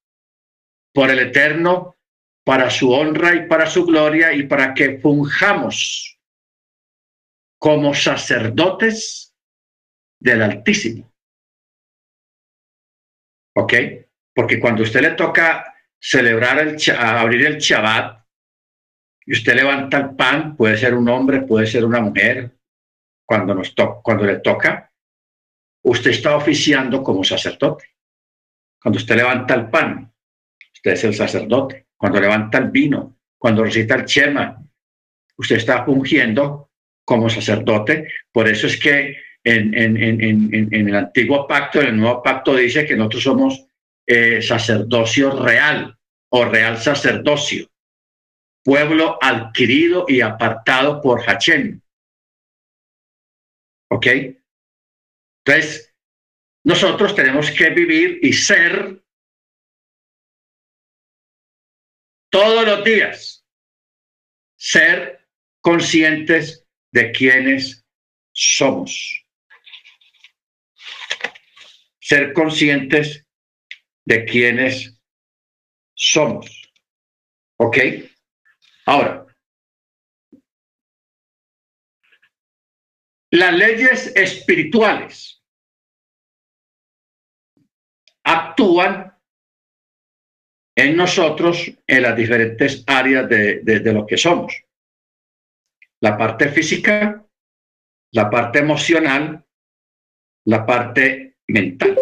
por 0.93 1.09
el 1.09 1.19
Eterno 1.19 1.95
para 2.43 2.69
su 2.69 2.91
honra 2.91 3.33
y 3.33 3.47
para 3.47 3.65
su 3.65 3.85
gloria 3.85 4.33
y 4.33 4.43
para 4.43 4.73
que 4.73 4.99
funjamos 4.99 6.19
como 7.57 7.93
sacerdotes 7.93 9.33
del 10.19 10.41
Altísimo. 10.41 11.13
¿Ok? 13.55 13.73
Porque 14.35 14.59
cuando 14.59 14.83
usted 14.83 14.99
le 14.99 15.11
toca 15.11 15.73
celebrar 15.97 16.59
el, 16.59 16.77
abrir 16.97 17.45
el 17.45 17.57
Shabbat, 17.57 18.21
y 19.25 19.33
usted 19.33 19.55
levanta 19.55 19.97
el 19.97 20.15
pan, 20.15 20.57
puede 20.57 20.75
ser 20.77 20.93
un 20.95 21.07
hombre, 21.07 21.43
puede 21.43 21.67
ser 21.67 21.85
una 21.85 22.01
mujer, 22.01 22.57
cuando, 23.25 23.53
nos 23.53 23.73
cuando 24.03 24.25
le 24.25 24.39
toca, 24.39 24.90
usted 25.83 26.11
está 26.11 26.35
oficiando 26.35 27.03
como 27.03 27.23
sacerdote. 27.23 27.85
Cuando 28.81 28.97
usted 28.97 29.15
levanta 29.15 29.53
el 29.53 29.69
pan, 29.69 30.11
usted 30.73 30.91
es 30.91 31.03
el 31.03 31.13
sacerdote. 31.13 31.87
Cuando 31.95 32.19
levanta 32.19 32.57
el 32.57 32.71
vino, 32.71 33.17
cuando 33.37 33.63
recita 33.63 33.95
el 33.95 34.05
chema, 34.05 34.57
usted 35.37 35.57
está 35.57 35.85
fungiendo 35.85 36.71
como 37.05 37.29
sacerdote. 37.29 38.07
Por 38.31 38.47
eso 38.47 38.67
es 38.67 38.79
que 38.79 39.17
en, 39.43 39.73
en, 39.75 40.87
el 40.87 40.95
antiguo 40.95 41.47
pacto, 41.47 41.81
en 41.81 41.87
el 41.87 41.97
nuevo 41.97 42.21
pacto 42.21 42.55
dice 42.55 42.85
que 42.85 42.95
nosotros 42.95 43.23
somos 43.23 43.65
eh, 44.05 44.41
sacerdocio 44.41 45.31
real 45.43 45.97
o 46.29 46.45
real 46.45 46.77
sacerdocio, 46.77 47.69
pueblo 48.63 49.17
adquirido 49.21 50.05
y 50.07 50.21
apartado 50.21 51.01
por 51.01 51.21
Hachem. 51.23 51.81
¿Ok? 53.89 54.07
Entonces, 55.45 55.93
nosotros 56.63 57.15
tenemos 57.15 57.49
que 57.51 57.69
vivir 57.71 58.19
y 58.21 58.33
ser 58.33 59.03
todos 62.29 62.65
los 62.65 62.83
días, 62.83 63.45
ser 64.55 65.27
conscientes 65.59 66.65
de 66.91 67.11
quiénes 67.11 67.83
somos. 68.31 69.25
Ser 71.99 72.33
conscientes 72.33 73.25
de 74.05 74.25
quiénes 74.25 74.99
somos. 75.95 76.71
¿Ok? 77.57 77.77
Ahora, 78.85 79.25
las 83.31 83.53
leyes 83.53 84.13
espirituales 84.15 85.41
actúan 88.23 89.17
en 90.75 90.95
nosotros 90.95 91.71
en 91.87 92.01
las 92.01 92.15
diferentes 92.15 92.83
áreas 92.87 93.27
de, 93.29 93.59
de, 93.61 93.93
lo 93.93 94.05
que 94.05 94.17
somos. 94.17 94.53
La 96.01 96.17
parte 96.17 96.49
física, 96.49 97.25
la 98.13 98.29
parte 98.29 98.59
emocional, 98.59 99.45
la 100.45 100.65
parte 100.65 101.37
mental. 101.47 101.97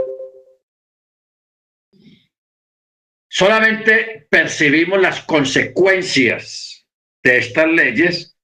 Solamente 3.31 4.27
percibimos 4.29 4.99
las 4.99 5.21
consecuencias 5.23 6.87
de 7.23 7.37
estas 7.37 7.67
leyes 7.67 8.37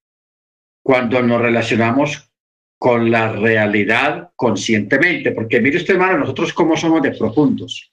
cuando 0.84 1.22
nos 1.24 1.42
relacionamos 1.42 2.25
con 2.86 3.10
la 3.10 3.32
realidad 3.32 4.32
conscientemente, 4.36 5.32
porque 5.32 5.60
mire 5.60 5.78
usted, 5.78 5.96
hermano, 5.96 6.20
nosotros 6.20 6.54
cómo 6.54 6.78
somos 6.78 7.02
de 7.02 7.14
profundos. 7.14 7.92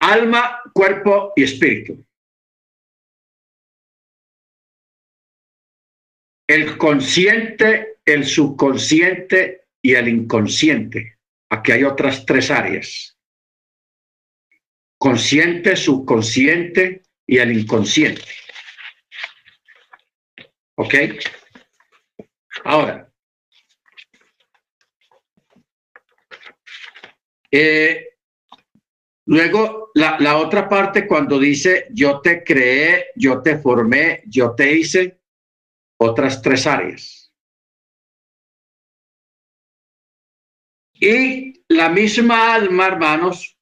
Alma, 0.00 0.60
cuerpo 0.74 1.34
y 1.36 1.44
espíritu. 1.44 2.04
El 6.48 6.76
consciente, 6.76 7.98
el 8.04 8.26
subconsciente 8.26 9.68
y 9.80 9.94
el 9.94 10.08
inconsciente. 10.08 11.18
Aquí 11.48 11.70
hay 11.70 11.84
otras 11.84 12.26
tres 12.26 12.50
áreas. 12.50 13.16
Consciente, 14.98 15.76
subconsciente 15.76 17.04
y 17.24 17.38
el 17.38 17.56
inconsciente. 17.56 18.22
¿Ok? 20.80 20.94
Ahora, 22.64 23.12
eh, 27.50 28.10
luego 29.26 29.90
la, 29.94 30.20
la 30.20 30.36
otra 30.36 30.68
parte 30.68 31.04
cuando 31.08 31.36
dice 31.36 31.88
yo 31.90 32.20
te 32.20 32.44
creé, 32.44 33.06
yo 33.16 33.42
te 33.42 33.58
formé, 33.58 34.22
yo 34.26 34.54
te 34.54 34.72
hice, 34.72 35.20
otras 35.98 36.40
tres 36.40 36.64
áreas. 36.68 37.32
Y 40.92 41.64
la 41.66 41.88
misma 41.88 42.54
alma, 42.54 42.86
hermanos, 42.86 43.58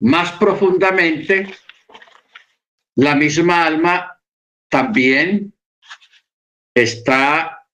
más 0.00 0.32
profundamente, 0.32 1.46
la 2.96 3.14
misma 3.14 3.64
alma 3.64 4.10
también 4.68 5.53
está 6.74 7.66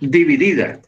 dividida 0.00 0.82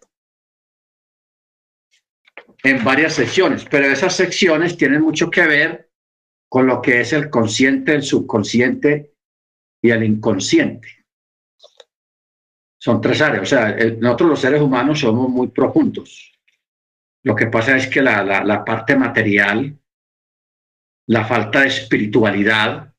en 2.65 2.83
varias 2.83 3.15
secciones, 3.15 3.65
pero 3.71 3.87
esas 3.87 4.17
secciones 4.17 4.77
tienen 4.77 5.03
mucho 5.03 5.31
que 5.31 5.47
ver 5.47 5.91
con 6.49 6.67
lo 6.67 6.83
que 6.83 7.01
es 7.01 7.13
el 7.13 7.31
consciente, 7.31 7.95
el 7.95 8.03
subconsciente 8.03 9.15
y 9.83 9.91
el 9.91 10.03
inconsciente. 10.03 11.07
Son 12.79 13.01
tres 13.01 13.21
áreas, 13.21 13.43
o 13.43 13.47
sea, 13.47 13.77
nosotros 13.99 14.31
los 14.31 14.41
seres 14.41 14.61
humanos 14.61 15.01
somos 15.01 15.29
muy 15.29 15.49
profundos. 15.49 16.33
Lo 17.23 17.35
que 17.35 17.47
pasa 17.47 17.77
es 17.77 17.87
que 17.87 18.03
la, 18.03 18.23
la 18.23 18.65
parte 18.65 18.97
material, 18.97 19.79
la 21.07 21.25
falta 21.25 21.61
de 21.61 21.69
espiritualidad, 21.69 22.94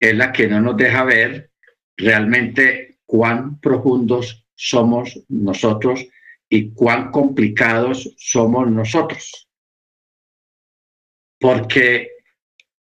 es 0.00 0.14
la 0.14 0.32
que 0.32 0.46
no 0.48 0.60
nos 0.60 0.76
deja 0.76 1.04
ver 1.04 1.50
realmente 1.96 2.98
cuán 3.04 3.60
profundos 3.60 4.46
somos 4.54 5.18
nosotros 5.28 6.06
y 6.48 6.70
cuán 6.72 7.10
complicados 7.10 8.14
somos 8.16 8.70
nosotros. 8.70 9.48
Porque, 11.38 12.10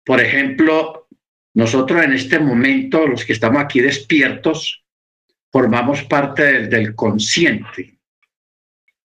por 0.04 0.20
ejemplo, 0.20 1.08
nosotros 1.54 2.04
en 2.04 2.14
este 2.14 2.40
momento, 2.40 3.08
los 3.08 3.26
que 3.26 3.34
estamos 3.34 3.62
aquí 3.62 3.80
despiertos, 3.80 4.84
formamos 5.52 6.04
parte 6.04 6.68
del, 6.68 6.96
consciente. 6.96 7.98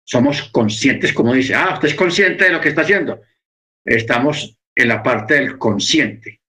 Somos 0.04 0.42
conscientes, 0.50 1.12
como 1.12 1.32
dice, 1.32 1.54
ah, 1.54 1.74
usted 1.74 1.88
es 1.88 1.94
consciente 1.94 2.44
de 2.44 2.50
lo 2.50 2.60
que 2.60 2.70
está 2.70 2.82
haciendo. 2.82 3.22
Estamos 3.84 4.58
en 4.74 4.88
la 4.88 5.02
parte 5.02 5.34
del 5.34 5.58
consciente. 5.58 6.39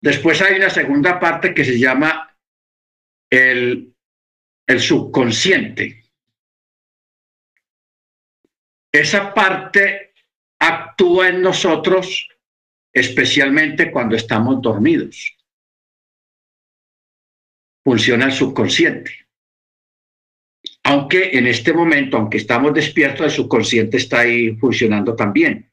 Después 0.00 0.40
hay 0.40 0.56
una 0.56 0.70
segunda 0.70 1.20
parte 1.20 1.52
que 1.52 1.64
se 1.64 1.78
llama 1.78 2.34
el, 3.30 3.94
subconsciente. 4.78 6.04
Esa 8.92 9.34
parte 9.34 10.14
actúa 10.58 11.28
en 11.28 11.42
nosotros 11.42 12.28
especialmente 12.92 13.90
cuando 13.90 14.16
estamos 14.16 14.62
dormidos. 14.62 15.36
Funciona 17.84 18.26
el 18.26 18.32
subconsciente. 18.32 19.28
Aunque 20.84 21.30
en 21.36 21.46
este 21.46 21.72
momento, 21.72 22.16
aunque 22.16 22.38
estamos 22.38 22.72
despiertos, 22.74 23.26
el 23.26 23.30
subconsciente 23.32 23.96
está 23.96 24.20
ahí 24.20 24.56
funcionando 24.56 25.14
también. 25.14 25.70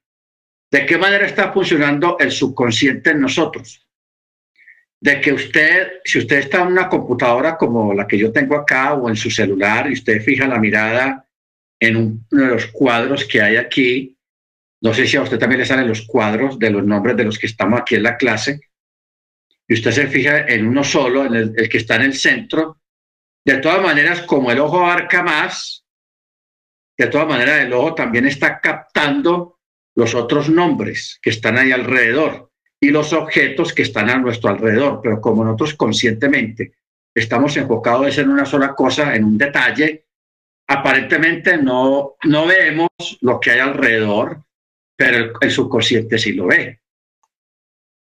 ¿De 0.70 0.86
qué 0.86 0.98
manera 0.98 1.26
está 1.26 1.54
funcionando 1.54 2.18
el 2.20 2.32
subconsciente 2.32 3.12
en 3.12 3.22
nosotros? 3.22 3.87
De 5.00 5.22
que 5.22 5.32
usted, 5.32 6.02
si 6.04 6.20
usted 6.20 6.38
está 6.38 6.62
en 6.62 6.68
una 6.68 6.90
computadora 6.90 7.56
como 7.56 7.94
la 7.94 8.08
que 8.08 8.18
yo 8.18 8.32
tengo 8.32 8.56
acá 8.56 8.94
o 8.94 9.10
en 9.10 9.16
su 9.16 9.30
celular 9.30 9.90
y 9.90 9.94
usted 9.94 10.22
fija 10.22 10.48
la 10.48 10.60
mirada 10.60 11.26
en 11.80 11.98
uno 11.98 12.44
de 12.44 12.48
los 12.48 12.68
cuadros 12.68 13.26
que 13.26 13.42
hay 13.42 13.58
aquí, 13.58 14.18
no 14.82 14.94
sé 14.94 15.06
si 15.06 15.18
a 15.18 15.22
usted 15.22 15.38
también 15.38 15.60
le 15.60 15.66
salen 15.66 15.88
los 15.88 16.08
cuadros 16.08 16.58
de 16.58 16.72
los 16.72 16.84
nombres 16.84 17.16
de 17.16 17.26
los 17.26 17.38
que 17.38 17.48
estamos 17.48 17.80
aquí 17.80 17.96
en 17.96 18.04
la 18.04 18.18
clase, 18.18 18.60
y 19.68 19.74
usted 19.74 19.92
se 19.92 20.08
fija 20.08 20.48
en 20.48 20.66
uno 20.66 20.84
solo, 20.84 21.26
en 21.26 21.36
el, 21.36 21.54
el 21.56 21.70
que 21.70 21.78
está 21.78 21.96
en 21.98 22.04
el 22.04 22.14
centro, 22.14 22.80
de 23.46 23.58
todas 23.58 23.82
maneras, 23.82 24.22
como 24.22 24.52
el 24.52 24.60
ojo 24.60 24.80
abarca 24.80 25.22
más, 25.24 25.86
de 26.98 27.08
todas 27.08 27.28
maneras 27.28 27.62
el 27.62 27.74
ojo 27.74 27.94
también 27.94 28.26
está 28.26 28.60
captando 28.60 29.60
los 29.96 30.16
otros 30.16 30.50
nombres 30.50 31.20
que 31.22 31.30
están 31.30 31.58
ahí 31.58 31.72
alrededor 31.72 32.52
y 32.80 32.90
los 32.90 33.14
objetos 33.14 33.74
que 33.74 33.82
están 33.84 34.10
a 34.10 34.18
nuestro 34.18 34.50
alrededor, 34.50 35.00
pero 35.02 35.20
como 35.20 35.44
nosotros 35.44 35.74
conscientemente 35.74 36.74
estamos 37.14 37.58
enfocados 37.58 38.18
en 38.20 38.30
una 38.30 38.46
sola 38.46 38.76
cosa, 38.76 39.16
en 39.16 39.24
un 39.24 39.38
detalle, 39.38 40.06
aparentemente 40.68 41.58
no, 41.58 42.16
no 42.26 42.46
vemos 42.46 42.90
lo 43.22 43.40
que 43.40 43.52
hay 43.52 43.60
alrededor, 43.60 44.44
pero 44.96 45.34
el, 45.42 45.52
subconsciente 45.52 46.20
sí 46.20 46.34
lo 46.34 46.48
ve. 46.48 46.80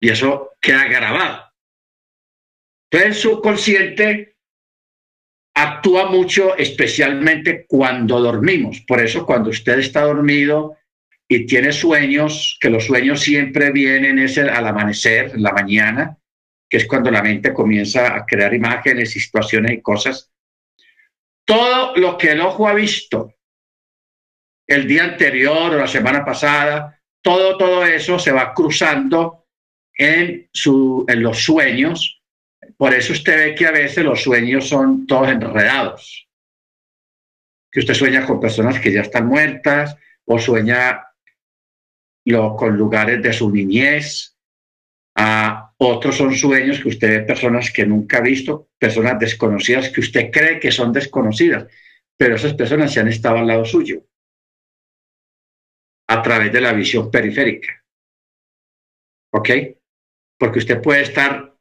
Y 0.01 0.11
eso 0.11 0.53
queda 0.61 0.85
grabado. 0.85 1.45
Entonces 2.91 3.17
el 3.17 3.31
subconsciente 3.31 4.37
actúa 5.55 6.07
mucho, 6.07 6.57
especialmente 6.57 7.67
cuando 7.67 8.21
dormimos. 8.21 8.81
Por 8.87 9.01
eso 9.01 9.27
cuando 9.27 9.51
usted 9.51 9.79
está 9.79 10.03
dormido 10.03 10.77
y 11.33 11.47
tiene 11.47 11.71
sueños, 11.71 12.59
que 12.61 12.71
los 12.71 12.87
sueños 12.87 13.21
siempre 13.21 13.71
vienen 13.71 14.19
es 14.19 14.37
al 14.37 14.67
amanecer, 14.67 15.31
en 15.33 15.45
la 15.45 15.53
mañana, 15.53 16.19
que 16.69 16.79
es 16.79 16.89
cuando 16.89 17.09
la 17.09 17.23
mente 17.23 17.55
comienza 17.55 18.17
a 18.17 18.27
crear 18.27 18.53
imágenes, 18.53 19.13
situaciones 19.13 19.71
y 19.71 19.81
cosas. 19.81 20.33
Todo 21.45 21.95
lo 21.95 22.19
que 22.19 22.33
el 22.33 22.41
ojo 22.41 22.67
ha 22.67 22.75
visto 22.75 23.33
el 24.67 24.89
día 24.89 25.05
anterior 25.05 25.73
o 25.73 25.79
la 25.79 25.87
semana 25.87 26.25
pasada, 26.25 27.01
todo, 27.23 27.57
todo 27.57 27.87
eso 27.87 28.19
se 28.19 28.33
va 28.33 28.53
cruzando 28.53 29.47
en, 29.97 30.49
su, 30.53 31.05
en 31.07 31.23
los 31.23 31.45
sueños. 31.45 32.25
Por 32.77 32.93
eso 32.93 33.13
usted 33.13 33.37
ve 33.37 33.55
que 33.55 33.67
a 33.69 33.73
veces 33.73 34.05
los 34.05 34.21
sueños 34.21 34.69
son 34.69 35.07
todos 35.07 35.29
enredados. 35.29 36.29
Que 37.71 37.79
usted 37.79 37.95
sueña 37.95 38.27
con 38.27 38.41
personas 38.41 38.81
que 38.81 38.91
ya 38.91 39.03
están 39.03 39.29
muertas 39.29 39.97
o 40.25 40.37
sueña 40.37 41.07
con 42.57 42.77
lugares 42.77 43.23
de 43.23 43.33
su 43.33 43.51
niñez. 43.51 44.37
a 45.17 45.73
otros 45.79 46.17
son 46.17 46.35
sueños 46.35 46.81
que 46.81 46.89
usted 46.89 47.09
ve 47.09 47.21
personas 47.27 47.71
que 47.73 47.87
nunca 47.87 48.19
ha 48.19 48.21
visto, 48.21 48.69
personas 48.79 49.19
desconocidas 49.19 49.89
que 49.89 50.01
usted 50.01 50.31
cree 50.31 50.61
que 50.61 50.71
son 50.71 50.93
desconocidas, 50.93 51.67
pero 52.17 52.37
esas 52.37 52.55
personas 52.55 52.93
se 52.93 53.01
han 53.01 53.09
estado 53.09 53.39
al 53.39 53.47
lado 53.47 53.65
suyo 53.65 54.05
a 56.09 56.23
través 56.23 56.53
de 56.53 56.61
la 56.61 56.73
visión 56.73 57.11
periférica. 57.11 57.83
¿Ok? 59.33 59.51
Porque 60.39 60.59
usted 60.59 60.83
puede 60.83 61.03
estar 61.03 61.57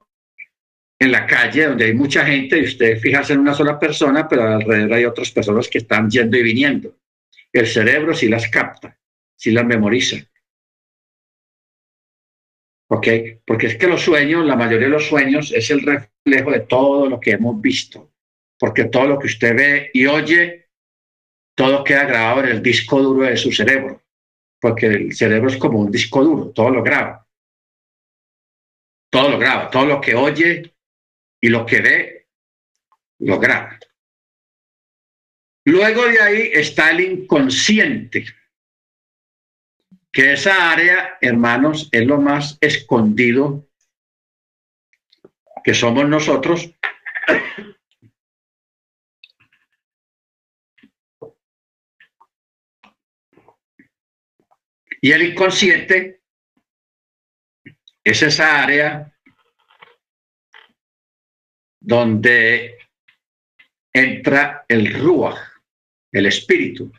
en 1.00 1.12
la 1.12 1.26
calle 1.26 1.68
donde 1.68 1.86
hay 1.86 1.94
mucha 1.94 2.26
gente 2.26 2.58
y 2.58 2.66
usted 2.66 3.00
fijarse 3.00 3.34
en 3.34 3.40
una 3.40 3.54
sola 3.54 3.80
persona, 3.80 4.28
pero 4.28 4.44
alrededor 4.44 4.94
hay 4.94 5.06
otras 5.06 5.32
personas 5.32 5.70
que 5.70 5.78
están 5.78 6.10
yendo 6.10 6.36
y 6.36 6.44
viniendo. 6.44 6.98
El 7.54 7.68
cerebro 7.68 8.14
sí 8.14 8.28
las 8.28 8.50
capta, 8.50 9.00
sí 9.36 9.52
las 9.52 9.66
memoriza. 9.66 10.18
¿Ok? 12.90 13.08
Porque 13.46 13.68
es 13.68 13.78
que 13.78 13.88
los 13.88 14.02
sueños, 14.02 14.46
la 14.46 14.56
mayoría 14.56 14.88
de 14.88 14.94
los 14.94 15.08
sueños 15.08 15.52
es 15.52 15.70
el 15.70 15.82
reflejo 15.82 16.52
de 16.52 16.62
todo 16.62 17.08
lo 17.08 17.20
que 17.20 17.32
hemos 17.32 17.60
visto, 17.62 18.12
porque 18.58 18.86
todo 18.86 19.08
lo 19.08 19.20
que 19.20 19.28
usted 19.28 19.56
ve 19.56 19.92
y 19.94 20.06
oye, 20.08 20.70
todo 21.56 21.84
queda 21.84 22.06
grabado 22.06 22.44
en 22.44 22.50
el 22.50 22.64
disco 22.64 23.02
duro 23.02 23.26
de 23.26 23.38
su 23.38 23.52
cerebro, 23.52 24.02
porque 24.60 24.88
el 24.88 25.16
cerebro 25.16 25.50
es 25.50 25.58
como 25.58 25.80
un 25.80 25.92
disco 25.92 26.24
duro, 26.24 26.50
todo 26.50 26.70
lo 26.70 26.84
graba. 26.84 27.26
Todo 29.12 29.30
lo 29.30 29.40
graba, 29.40 29.70
todo 29.70 29.86
lo 29.86 30.02
que 30.02 30.14
oye 30.16 30.74
y 31.42 31.50
lo 31.50 31.66
que 31.66 31.82
ve, 31.82 32.28
lo 33.20 33.40
graba. 33.40 33.80
Luego 35.66 36.06
de 36.06 36.22
ahí 36.22 36.52
está 36.54 36.92
el 36.92 37.02
inconsciente 37.02 38.26
que 40.12 40.34
esa 40.34 40.72
área, 40.72 41.18
hermanos, 41.22 41.90
es 41.92 42.06
lo 42.06 42.20
más 42.20 42.58
escondido 42.62 43.68
que 45.64 45.74
somos 45.74 46.08
nosotros. 46.08 46.74
Y 55.02 55.12
el 55.12 55.22
inconsciente 55.22 56.22
es 58.04 58.22
esa 58.22 58.64
área 58.64 59.16
donde 61.80 62.78
entra 63.94 64.66
el 64.68 64.94
ruach, 64.94 65.40
el 66.12 66.26
espíritu. 66.26 66.92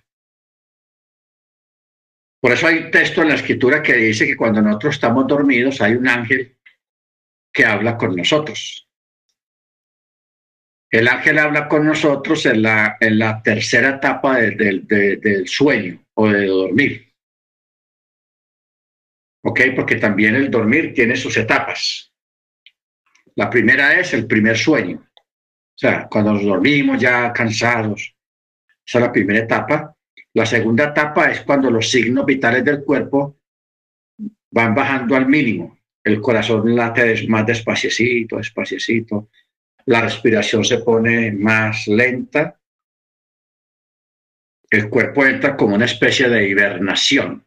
Por 2.41 2.53
eso 2.53 2.67
hay 2.67 2.91
texto 2.91 3.23
en 3.23 3.29
la 3.29 3.35
escritura 3.35 3.83
que 3.83 3.95
dice 3.95 4.27
que 4.27 4.37
cuando 4.37 4.63
nosotros 4.63 4.95
estamos 4.95 5.27
dormidos 5.27 5.81
hay 5.81 5.93
un 5.93 6.09
ángel 6.09 6.57
que 7.53 7.65
habla 7.65 7.97
con 7.99 8.17
nosotros. 8.17 8.89
El 10.91 11.07
ángel 11.07 11.39
habla 11.39 11.69
con 11.69 11.87
nosotros 11.87 12.47
en 12.47 12.63
la, 12.63 12.97
en 12.99 13.19
la 13.19 13.43
tercera 13.43 13.91
etapa 13.91 14.39
del 14.39 15.45
sueño 15.47 16.05
o 16.15 16.29
de 16.29 16.47
dormir. 16.47 17.15
¿Ok? 19.43 19.61
Porque 19.77 19.97
también 19.97 20.35
el 20.35 20.51
dormir 20.51 20.93
tiene 20.95 21.17
sus 21.17 21.37
etapas. 21.37 22.13
La 23.37 23.49
primera 23.49 23.99
es 24.01 24.13
el 24.15 24.27
primer 24.27 24.59
sueño. 24.59 25.07
O 25.15 25.79
sea, 25.81 26.09
cuando 26.09 26.33
nos 26.33 26.45
dormimos 26.45 27.01
ya 27.01 27.33
cansados. 27.33 28.15
Esa 28.85 28.99
es 28.99 29.05
la 29.05 29.13
primera 29.13 29.39
etapa. 29.39 29.97
La 30.35 30.47
segunda 30.47 30.85
etapa 30.85 31.31
es 31.31 31.43
cuando 31.43 31.71
los 31.71 31.91
signos 31.91 32.25
vitales 32.25 32.65
del 32.65 32.85
cuerpo 32.85 33.39
van 34.53 34.75
bajando 34.75 35.17
al 35.17 35.27
mínimo. 35.27 35.79
El 36.03 36.21
corazón 36.21 36.75
late 36.75 37.27
más 37.29 37.47
despaciecito, 37.47 38.37
despaciecito. 38.37 39.29
La 39.87 40.03
respiración 40.03 40.65
se 40.65 40.79
pone 40.79 41.33
más 41.33 41.87
lenta. 41.89 42.59
El 44.71 44.89
cuerpo 44.89 45.27
entra 45.27 45.57
como 45.57 45.75
una 45.75 45.87
especie 45.87 46.29
de 46.29 46.49
hibernación. 46.49 47.45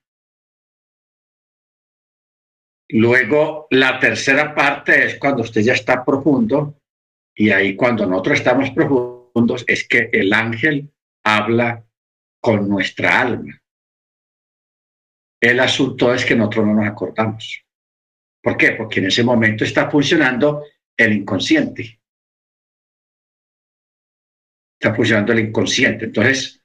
Luego, 2.89 3.67
la 3.71 3.99
tercera 3.99 4.53
parte 4.53 5.05
es 5.05 5.17
cuando 5.17 5.41
usted 5.41 5.61
ya 5.61 5.73
está 5.73 6.03
profundo 6.03 6.79
y 7.33 7.49
ahí 7.49 7.75
cuando 7.75 8.05
nosotros 8.05 8.39
estamos 8.39 8.69
profundos 8.71 9.63
es 9.67 9.87
que 9.87 10.09
el 10.11 10.31
ángel 10.33 10.91
habla 11.23 11.83
con 12.43 12.67
nuestra 12.67 13.21
alma. 13.21 13.57
El 15.41 15.61
asunto 15.61 16.13
es 16.13 16.25
que 16.25 16.35
nosotros 16.35 16.65
no 16.65 16.73
nos 16.73 16.87
acordamos. 16.87 17.65
¿Por 18.41 18.57
qué? 18.57 18.73
Porque 18.73 18.99
en 18.99 19.05
ese 19.05 19.23
momento 19.23 19.63
está 19.63 19.89
funcionando 19.89 20.65
el 20.97 21.13
inconsciente. 21.13 22.01
Está 24.77 24.93
funcionando 24.93 25.31
el 25.31 25.39
inconsciente. 25.39 26.05
Entonces, 26.05 26.61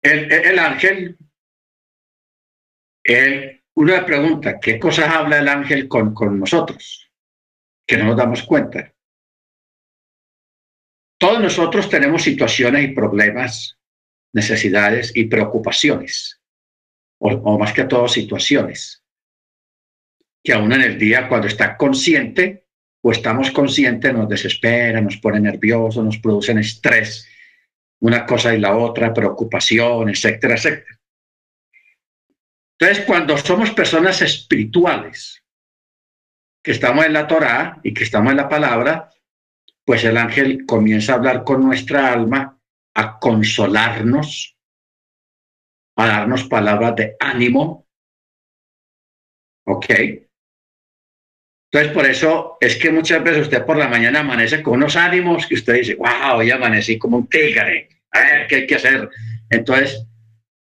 el, 0.00 0.58
ángel, 0.58 1.18
él, 3.04 3.62
una 3.74 4.06
pregunta, 4.06 4.58
¿qué 4.58 4.78
cosas 4.78 5.14
habla 5.14 5.40
el 5.40 5.48
ángel 5.48 5.88
con, 5.88 6.14
con 6.14 6.40
nosotros? 6.40 7.12
Que 7.86 7.98
no 7.98 8.06
nos 8.06 8.16
damos 8.16 8.42
cuenta. 8.44 8.95
Todos 11.18 11.40
nosotros 11.40 11.88
tenemos 11.88 12.22
situaciones 12.22 12.84
y 12.84 12.88
problemas, 12.88 13.78
necesidades 14.32 15.12
y 15.14 15.24
preocupaciones, 15.24 16.40
o, 17.18 17.58
más 17.58 17.72
que 17.72 17.84
todo 17.84 18.06
situaciones, 18.06 19.02
que 20.44 20.52
aún 20.52 20.72
en 20.72 20.82
el 20.82 20.98
día 20.98 21.28
cuando 21.28 21.46
está 21.46 21.76
consciente 21.76 22.66
o 23.02 23.12
estamos 23.12 23.50
conscientes 23.50 24.12
nos 24.12 24.28
desespera, 24.28 25.00
nos 25.00 25.16
pone 25.16 25.40
nerviosos, 25.40 26.04
nos 26.04 26.18
producen 26.18 26.58
estrés, 26.58 27.26
una 28.00 28.26
cosa 28.26 28.54
y 28.54 28.60
la 28.60 28.76
otra, 28.76 29.14
preocupación, 29.14 30.10
etcétera, 30.10 30.54
etcétera. 30.56 31.00
Entonces, 32.78 33.06
cuando 33.06 33.38
somos 33.38 33.70
personas 33.70 34.20
espirituales, 34.20 35.42
que 36.62 36.72
estamos 36.72 37.06
en 37.06 37.14
la 37.14 37.26
Torá 37.26 37.80
y 37.82 37.94
que 37.94 38.04
estamos 38.04 38.32
en 38.32 38.36
la 38.36 38.48
palabra, 38.48 39.10
pues 39.86 40.02
el 40.04 40.16
ángel 40.16 40.66
comienza 40.66 41.12
a 41.12 41.16
hablar 41.16 41.44
con 41.44 41.64
nuestra 41.64 42.12
alma, 42.12 42.58
a 42.94 43.18
consolarnos, 43.20 44.58
a 45.96 46.06
darnos 46.08 46.44
palabras 46.44 46.96
de 46.96 47.16
ánimo. 47.20 47.86
¿Ok? 49.64 49.86
Entonces, 51.70 51.92
por 51.92 52.06
eso 52.06 52.58
es 52.60 52.76
que 52.76 52.90
muchas 52.90 53.22
veces 53.22 53.42
usted 53.42 53.64
por 53.64 53.76
la 53.76 53.88
mañana 53.88 54.20
amanece 54.20 54.60
con 54.60 54.74
unos 54.74 54.96
ánimos 54.96 55.46
que 55.46 55.54
usted 55.54 55.74
dice, 55.74 55.94
wow, 55.94 56.38
hoy 56.38 56.50
amanecí 56.50 56.98
como 56.98 57.18
un 57.18 57.28
tigre, 57.28 57.88
a 58.10 58.20
ver 58.20 58.46
qué 58.48 58.56
hay 58.56 58.66
que 58.66 58.74
hacer. 58.74 59.08
Entonces, 59.50 60.04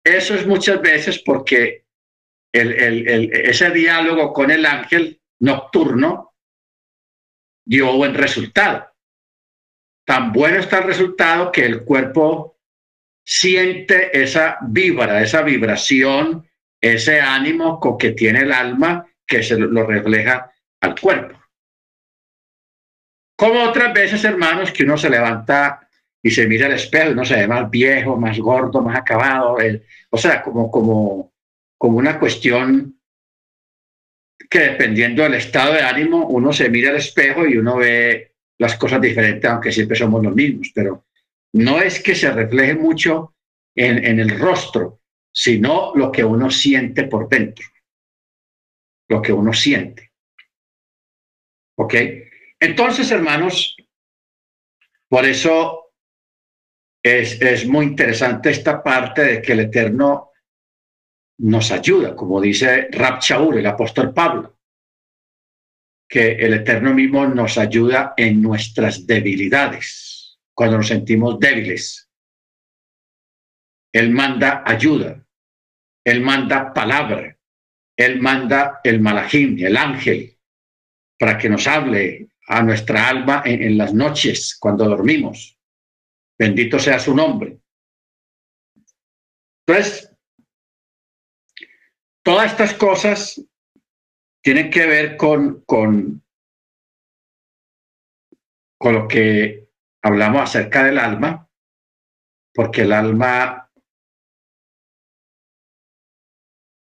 eso 0.05 0.35
es 0.35 0.47
muchas 0.47 0.81
veces 0.81 1.19
porque 1.25 1.87
ese 2.53 3.71
diálogo 3.71 4.33
con 4.33 4.51
el 4.53 4.65
ángel 4.65 5.21
nocturno 5.41 6.35
dio 7.67 7.97
buen 7.97 8.15
resultado. 8.15 8.89
Tan 10.09 10.33
bueno 10.33 10.59
está 10.59 10.79
el 10.79 10.85
resultado 10.85 11.53
que 11.53 11.67
el 11.67 11.85
cuerpo 11.85 12.57
siente 13.23 14.19
esa 14.19 14.57
vibra, 14.63 15.21
esa 15.21 15.43
vibración, 15.43 16.49
ese 16.81 17.21
ánimo 17.21 17.79
con 17.79 17.99
que 17.99 18.13
tiene 18.13 18.39
el 18.41 18.53
alma 18.53 19.07
que 19.27 19.43
se 19.43 19.59
lo 19.59 19.85
refleja 19.85 20.51
al 20.81 20.99
cuerpo. 20.99 21.39
Como 23.37 23.63
otras 23.65 23.93
veces, 23.93 24.25
hermanos, 24.25 24.73
que 24.73 24.85
uno 24.85 24.97
se 24.97 25.11
levanta 25.11 25.87
y 26.23 26.31
se 26.31 26.47
mira 26.47 26.65
al 26.65 26.73
espejo 26.73 27.11
uno 27.11 27.27
se 27.27 27.37
ve 27.37 27.47
más 27.47 27.69
viejo, 27.69 28.17
más 28.17 28.39
gordo, 28.39 28.81
más 28.81 28.99
acabado. 28.99 29.59
o 30.09 30.17
sea, 30.17 30.41
como, 30.41 30.71
como, 30.71 31.35
como 31.77 31.99
una 31.99 32.19
cuestión 32.19 32.99
que 34.49 34.61
dependiendo 34.61 35.23
del 35.23 35.35
estado 35.35 35.75
de 35.75 35.83
ánimo, 35.83 36.27
uno 36.29 36.51
se 36.55 36.71
mira 36.71 36.89
al 36.89 36.97
espejo 36.97 37.47
y 37.47 37.59
uno 37.59 37.77
ve 37.77 38.38
las 38.59 38.77
cosas 38.77 39.01
diferentes, 39.01 39.49
aunque 39.49 39.73
siempre 39.73 39.97
somos 39.97 40.23
los 40.23 40.35
mismos, 40.35 40.71
pero 40.75 41.07
no 41.55 41.81
es 41.81 42.03
que 42.03 42.15
se 42.15 42.31
refleje 42.33 42.75
mucho 42.75 43.35
en, 43.75 44.19
el 44.19 44.39
rostro, 44.39 45.01
sino 45.33 45.95
lo 45.95 46.11
que 46.11 46.25
uno 46.25 46.51
siente 46.51 47.05
por 47.05 47.29
dentro, 47.29 47.65
lo 49.09 49.23
que 49.23 49.33
uno 49.33 49.53
siente. 49.53 50.13
¿Ok? 51.77 51.95
Entonces, 52.59 53.11
hermanos, 53.13 53.77
por 55.09 55.25
eso 55.25 55.93
es, 57.01 57.41
es, 57.41 57.67
muy 57.67 57.87
interesante 57.87 58.51
esta 58.51 58.83
parte 58.83 59.23
de 59.23 59.43
que 59.43 59.53
el 59.53 59.61
Eterno 59.61 60.33
nos 61.39 61.71
ayuda, 61.71 62.17
como 62.17 62.41
dice 62.41 62.89
Rab 62.91 63.21
el 63.55 63.67
apóstol 63.67 64.13
Pablo 64.13 64.58
que 66.09 66.33
el 66.33 66.55
Eterno 66.55 66.95
mismo 66.95 67.27
nos 67.27 67.59
ayuda 67.59 68.15
en 68.17 68.41
nuestras 68.41 69.07
debilidades, 69.07 70.39
cuando 70.55 70.79
nos 70.79 70.89
sentimos 70.89 71.39
débiles. 71.39 72.11
Él 73.93 74.11
manda 74.11 74.63
ayuda, 74.67 75.25
Él 76.05 76.23
manda 76.23 76.73
palabra, 76.73 77.37
Él 77.97 78.21
manda 78.21 78.81
el 78.83 79.01
malajim, 79.01 79.59
el 79.59 79.77
ángel, 79.77 80.39
para 81.19 81.37
que 81.37 81.51
nos 81.51 81.67
hable 81.67 82.31
a 82.47 82.63
nuestra 82.63 83.09
alma 83.09 83.43
en, 83.45 83.63
en 83.63 83.77
las 83.77 83.93
noches 83.93 84.57
cuando 84.59 84.89
dormimos. 84.89 85.59
Bendito 86.39 86.79
sea 86.79 86.99
su 86.99 87.15
nombre. 87.15 87.59
Entonces, 89.67 90.11
todas 92.23 92.53
estas 92.53 92.73
cosas 92.75 93.45
tiene 94.49 94.71
que 94.71 94.87
ver 94.87 95.19
con, 95.19 95.63
con, 95.67 96.25
con 98.81 98.95
lo 98.95 99.07
que 99.07 99.69
hablamos 100.03 100.41
acerca 100.41 100.85
del 100.85 100.99
alma, 100.99 101.47
porque 102.55 102.81
el 102.81 102.95
alma 102.95 103.71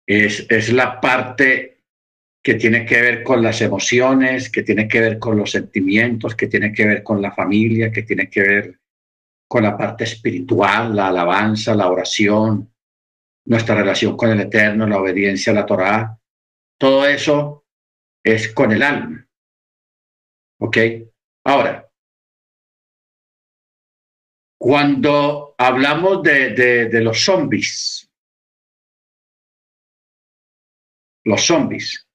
es, 0.06 0.46
es 0.48 0.72
la 0.72 1.00
parte 1.00 1.82
que 2.40 2.54
tiene 2.54 2.86
que 2.86 3.00
ver 3.00 3.24
con 3.24 3.42
las 3.42 3.60
emociones, 3.60 4.48
que 4.48 4.62
tiene 4.62 4.86
que 4.86 5.00
ver 5.00 5.18
con 5.18 5.36
los 5.36 5.50
sentimientos, 5.50 6.36
que 6.36 6.46
tiene 6.46 6.72
que 6.72 6.86
ver 6.86 7.02
con 7.02 7.20
la 7.20 7.32
familia, 7.32 7.90
que 7.90 8.04
tiene 8.04 8.30
que 8.30 8.42
ver 8.42 8.80
con 9.48 9.64
la 9.64 9.76
parte 9.76 10.04
espiritual, 10.04 10.94
la 10.94 11.08
alabanza, 11.08 11.74
la 11.74 11.88
oración, 11.88 12.72
nuestra 13.46 13.74
relación 13.74 14.16
con 14.16 14.30
el 14.30 14.38
Eterno, 14.38 14.86
la 14.86 15.00
obediencia 15.00 15.50
a 15.50 15.56
la 15.56 15.66
Torá. 15.66 16.20
Todo 16.79 17.07
eso 17.07 17.64
es 18.24 18.53
con 18.53 18.72
el 18.72 18.83
alma. 18.83 19.29
¿Ok? 20.61 20.77
Ahora, 21.45 21.91
cuando 24.59 25.55
hablamos 25.59 26.22
de, 26.22 26.51
de, 26.55 27.01
los 27.01 27.24
zombies, 27.24 28.11
los 31.24 31.47
zombies, 31.47 32.09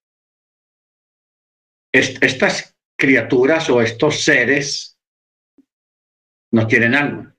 estas 1.94 2.78
criaturas 2.98 3.70
o 3.70 3.82
estos 3.82 4.24
seres 4.24 5.00
no 6.52 6.68
tienen 6.68 6.96
alma. 6.96 7.36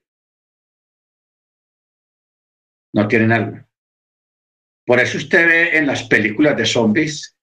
No 2.93 3.07
tienen 3.07 3.31
alma. 3.31 3.69
Por 4.85 4.99
eso 4.99 5.17
usted 5.17 5.47
ve 5.47 5.77
en 5.77 5.87
las 5.87 6.03
películas 6.03 6.57
de 6.57 6.65
zombies 6.65 7.37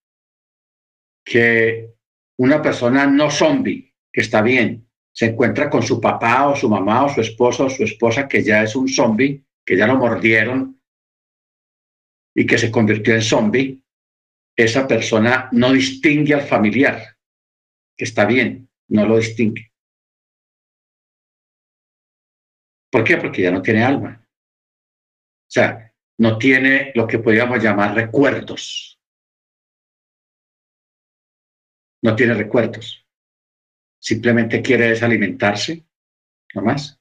que 1.24 1.94
una 2.38 2.60
persona 2.60 3.06
no 3.06 3.30
zombie, 3.30 3.94
que 4.12 4.20
está 4.20 4.42
bien, 4.42 4.88
se 5.12 5.26
encuentra 5.26 5.68
con 5.68 5.82
su 5.82 6.00
papá 6.00 6.48
o 6.48 6.56
su 6.56 6.68
mamá 6.68 7.04
o 7.04 7.08
su 7.08 7.20
esposo 7.20 7.66
o 7.66 7.70
su 7.70 7.84
esposa 7.84 8.28
que 8.28 8.42
ya 8.42 8.62
es 8.62 8.76
un 8.76 8.88
zombie, 8.88 9.44
que 9.64 9.76
ya 9.76 9.86
lo 9.86 9.96
mordieron 9.96 10.80
y 12.34 12.46
que 12.46 12.58
se 12.58 12.70
convirtió 12.70 13.14
en 13.14 13.22
zombie, 13.22 13.82
esa 14.56 14.86
persona 14.86 15.48
no 15.52 15.72
distingue 15.72 16.34
al 16.34 16.42
familiar, 16.42 17.16
que 17.96 18.04
está 18.04 18.24
bien, 18.24 18.68
no 18.88 19.06
lo 19.06 19.16
distingue. 19.16 19.72
¿Por 22.90 23.04
qué? 23.04 23.16
Porque 23.16 23.42
ya 23.42 23.50
no 23.50 23.62
tiene 23.62 23.84
alma. 23.84 24.26
O 24.26 25.50
sea, 25.50 25.89
no 26.20 26.36
tiene 26.36 26.92
lo 26.94 27.06
que 27.06 27.18
podríamos 27.18 27.62
llamar 27.62 27.94
recuerdos. 27.94 29.00
No 32.02 32.14
tiene 32.14 32.34
recuerdos. 32.34 33.06
Simplemente 33.98 34.60
quiere 34.60 34.90
desalimentarse, 34.90 35.86
no 36.54 36.60
más. 36.60 37.00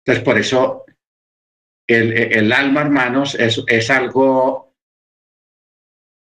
Entonces, 0.00 0.24
por 0.24 0.38
eso 0.38 0.84
el, 1.86 2.52
alma, 2.52 2.80
hermanos, 2.80 3.36
es, 3.36 3.62
es 3.68 3.90
algo 3.90 4.74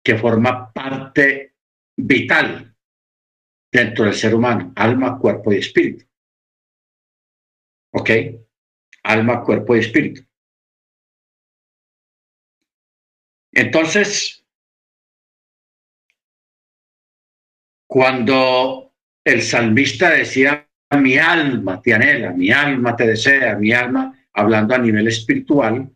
que 0.03 0.17
forma 0.17 0.73
parte 0.73 1.55
vital 1.95 2.75
dentro 3.71 4.03
del 4.03 4.13
ser 4.13 4.35
humano, 4.35 4.73
alma, 4.75 5.17
cuerpo 5.17 5.53
y 5.53 5.57
espíritu. 5.57 6.05
¿Ok? 7.93 8.09
Alma, 9.03 9.41
cuerpo 9.41 9.77
y 9.77 9.79
espíritu. 9.79 10.30
Entonces, 13.53 14.45
cuando 17.87 18.93
el 19.23 19.41
salmista 19.41 20.09
decía, 20.09 20.67
mi 20.91 21.17
alma 21.17 21.81
te 21.81 21.93
anhela, 21.93 22.31
mi 22.31 22.51
alma 22.51 22.95
te 22.95 23.07
desea, 23.07 23.55
mi 23.55 23.71
alma, 23.73 24.17
hablando 24.33 24.75
a 24.75 24.77
nivel 24.77 25.07
espiritual, 25.07 25.89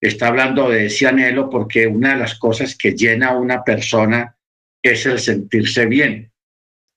está 0.00 0.28
hablando 0.28 0.68
de 0.68 0.86
ese 0.86 1.06
anhelo 1.06 1.48
porque 1.48 1.86
una 1.86 2.14
de 2.14 2.20
las 2.20 2.38
cosas 2.38 2.76
que 2.76 2.92
llena 2.92 3.28
a 3.28 3.38
una 3.38 3.62
persona 3.62 4.36
es 4.82 5.06
el 5.06 5.20
sentirse 5.20 5.86
bien, 5.86 6.32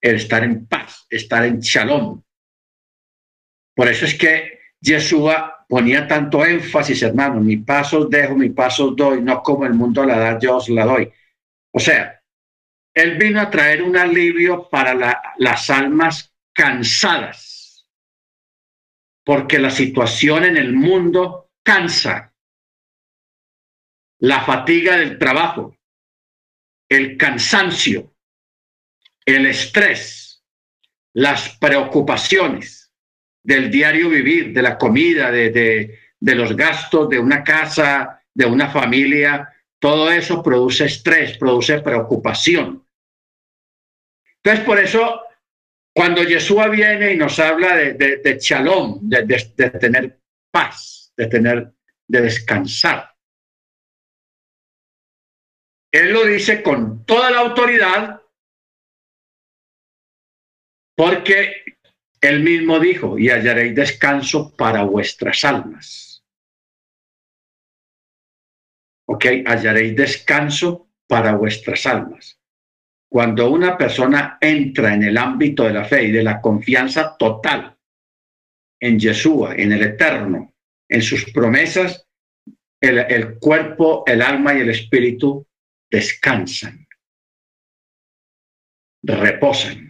el 0.02 0.16
estar 0.16 0.44
en 0.44 0.66
paz, 0.66 1.06
estar 1.10 1.46
en 1.46 1.60
shalom. 1.60 2.24
Por 3.76 3.88
eso 3.88 4.06
es 4.06 4.16
que 4.16 4.60
Yeshua 4.82 5.55
ponía 5.68 6.08
tanto 6.08 6.46
énfasis, 6.46 7.02
hermano, 7.04 7.42
mi 7.42 7.58
paso 7.58 8.06
dejo, 8.06 8.36
mi 8.36 8.50
paso 8.50 8.92
doy, 8.92 9.22
no 9.22 9.42
como 9.42 9.66
el 9.66 9.74
mundo 9.74 10.06
la 10.06 10.18
da, 10.18 10.40
yo 10.40 10.58
os 10.58 10.70
la 10.70 10.86
doy. 10.86 11.12
O 11.72 11.80
sea, 11.80 12.22
él 12.94 13.18
vino 13.18 13.42
a 13.42 13.50
traer 13.50 13.82
un 13.82 13.98
alivio 13.98 14.70
para 14.70 15.34
las 15.38 15.70
almas 15.70 16.34
cansadas, 16.54 17.88
porque 19.24 19.60
la 19.60 19.70
situación 19.70 20.46
en 20.46 20.58
el 20.58 20.74
mundo 20.74 21.52
cansa. 21.64 22.32
La 24.20 24.42
fatiga 24.46 24.96
del 24.96 25.20
trabajo, 25.20 25.78
el 26.88 27.18
cansancio, 27.18 28.16
el 29.26 29.46
estrés, 29.48 30.42
las 31.14 31.58
preocupaciones 31.58 32.85
del 33.46 33.70
diario 33.70 34.10
vivir, 34.10 34.54
de 34.54 34.62
la 34.62 34.78
comida, 34.78 35.32
de, 35.32 36.00
de 36.20 36.36
los 36.36 36.56
gastos 36.56 37.08
de 37.10 37.20
una 37.20 37.44
casa, 37.44 38.24
de 38.34 38.46
una 38.46 38.70
familia, 38.70 39.54
todo 39.80 40.12
eso 40.12 40.42
produce 40.42 40.86
estrés, 40.86 41.38
produce 41.38 41.80
preocupación. 41.80 42.84
Entonces, 44.38 44.66
por 44.66 44.80
eso, 44.80 45.22
cuando 45.94 46.24
Yeshua 46.24 46.68
viene 46.70 47.14
y 47.14 47.18
nos 47.18 47.38
habla 47.38 47.76
de, 47.76 47.94
de, 47.94 48.18
de 48.18 48.40
shalom, 48.40 49.00
de, 49.02 49.24
de, 49.56 49.70
tener 49.72 50.20
paz, 50.52 51.14
de 51.16 51.28
tener, 51.28 51.72
de 52.08 52.22
descansar, 52.22 53.14
Él 55.92 56.12
lo 56.12 56.26
dice 56.26 56.64
con 56.64 57.06
toda 57.06 57.30
la 57.30 57.40
autoridad 57.40 58.22
porque 60.98 61.65
él 62.26 62.44
mismo 62.44 62.80
dijo, 62.80 63.18
y 63.18 63.30
hallaréis 63.30 63.76
descanso 63.76 64.56
para 64.56 64.84
vuestras 64.84 65.44
almas. 65.44 66.24
¿Ok? 69.08 69.26
Hallaréis 69.46 69.96
descanso 69.96 70.90
para 71.08 71.36
vuestras 71.36 71.86
almas. 71.86 72.40
Cuando 73.10 73.50
una 73.50 73.78
persona 73.78 74.38
entra 74.42 74.94
en 74.94 75.04
el 75.04 75.18
ámbito 75.18 75.64
de 75.64 75.74
la 75.74 75.86
fe 75.86 76.04
y 76.04 76.12
de 76.12 76.24
la 76.24 76.42
confianza 76.42 77.16
total 77.18 77.78
en 78.80 79.00
Yeshua, 79.00 79.56
en 79.56 79.72
el 79.72 79.84
Eterno, 79.84 80.54
en 80.90 81.02
sus 81.02 81.32
promesas, 81.32 82.08
el, 82.82 83.00
el 83.00 83.40
cuerpo, 83.40 84.04
el 84.06 84.22
alma 84.22 84.54
y 84.54 84.62
el 84.62 84.70
espíritu 84.70 85.48
descansan, 85.90 86.88
reposan. 89.04 89.85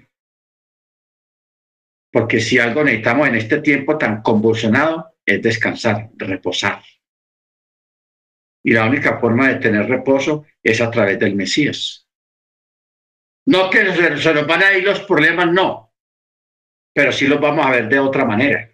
Porque 2.16 2.39
si 2.39 2.57
algo 2.57 2.82
necesitamos 2.82 3.28
en 3.28 3.36
este 3.36 3.59
tiempo 3.59 3.97
tan 3.97 4.22
convulsionado 4.22 5.18
es 5.26 5.41
descansar, 5.41 6.11
reposar. 6.16 6.82
Y 8.63 8.72
la 8.72 8.86
única 8.86 9.20
forma 9.20 9.49
de 9.49 9.55
tener 9.55 9.89
reposo 9.89 10.45
es 10.63 10.80
a 10.80 10.89
través 10.89 11.20
del 11.20 11.36
Mesías. 11.36 12.07
No 13.47 13.70
que 13.70 13.93
se 14.18 14.34
nos 14.34 14.47
van 14.47 14.63
a 14.63 14.72
ir 14.78 14.86
los 14.86 15.01
problemas, 15.01 15.51
no, 15.51 15.93
pero 16.93 17.11
sí 17.11 17.28
los 17.28 17.41
vamos 17.41 17.66
a 17.66 17.72
ver 17.72 17.89
de 17.89 17.99
otra 17.99 18.24
manera. 18.24 18.72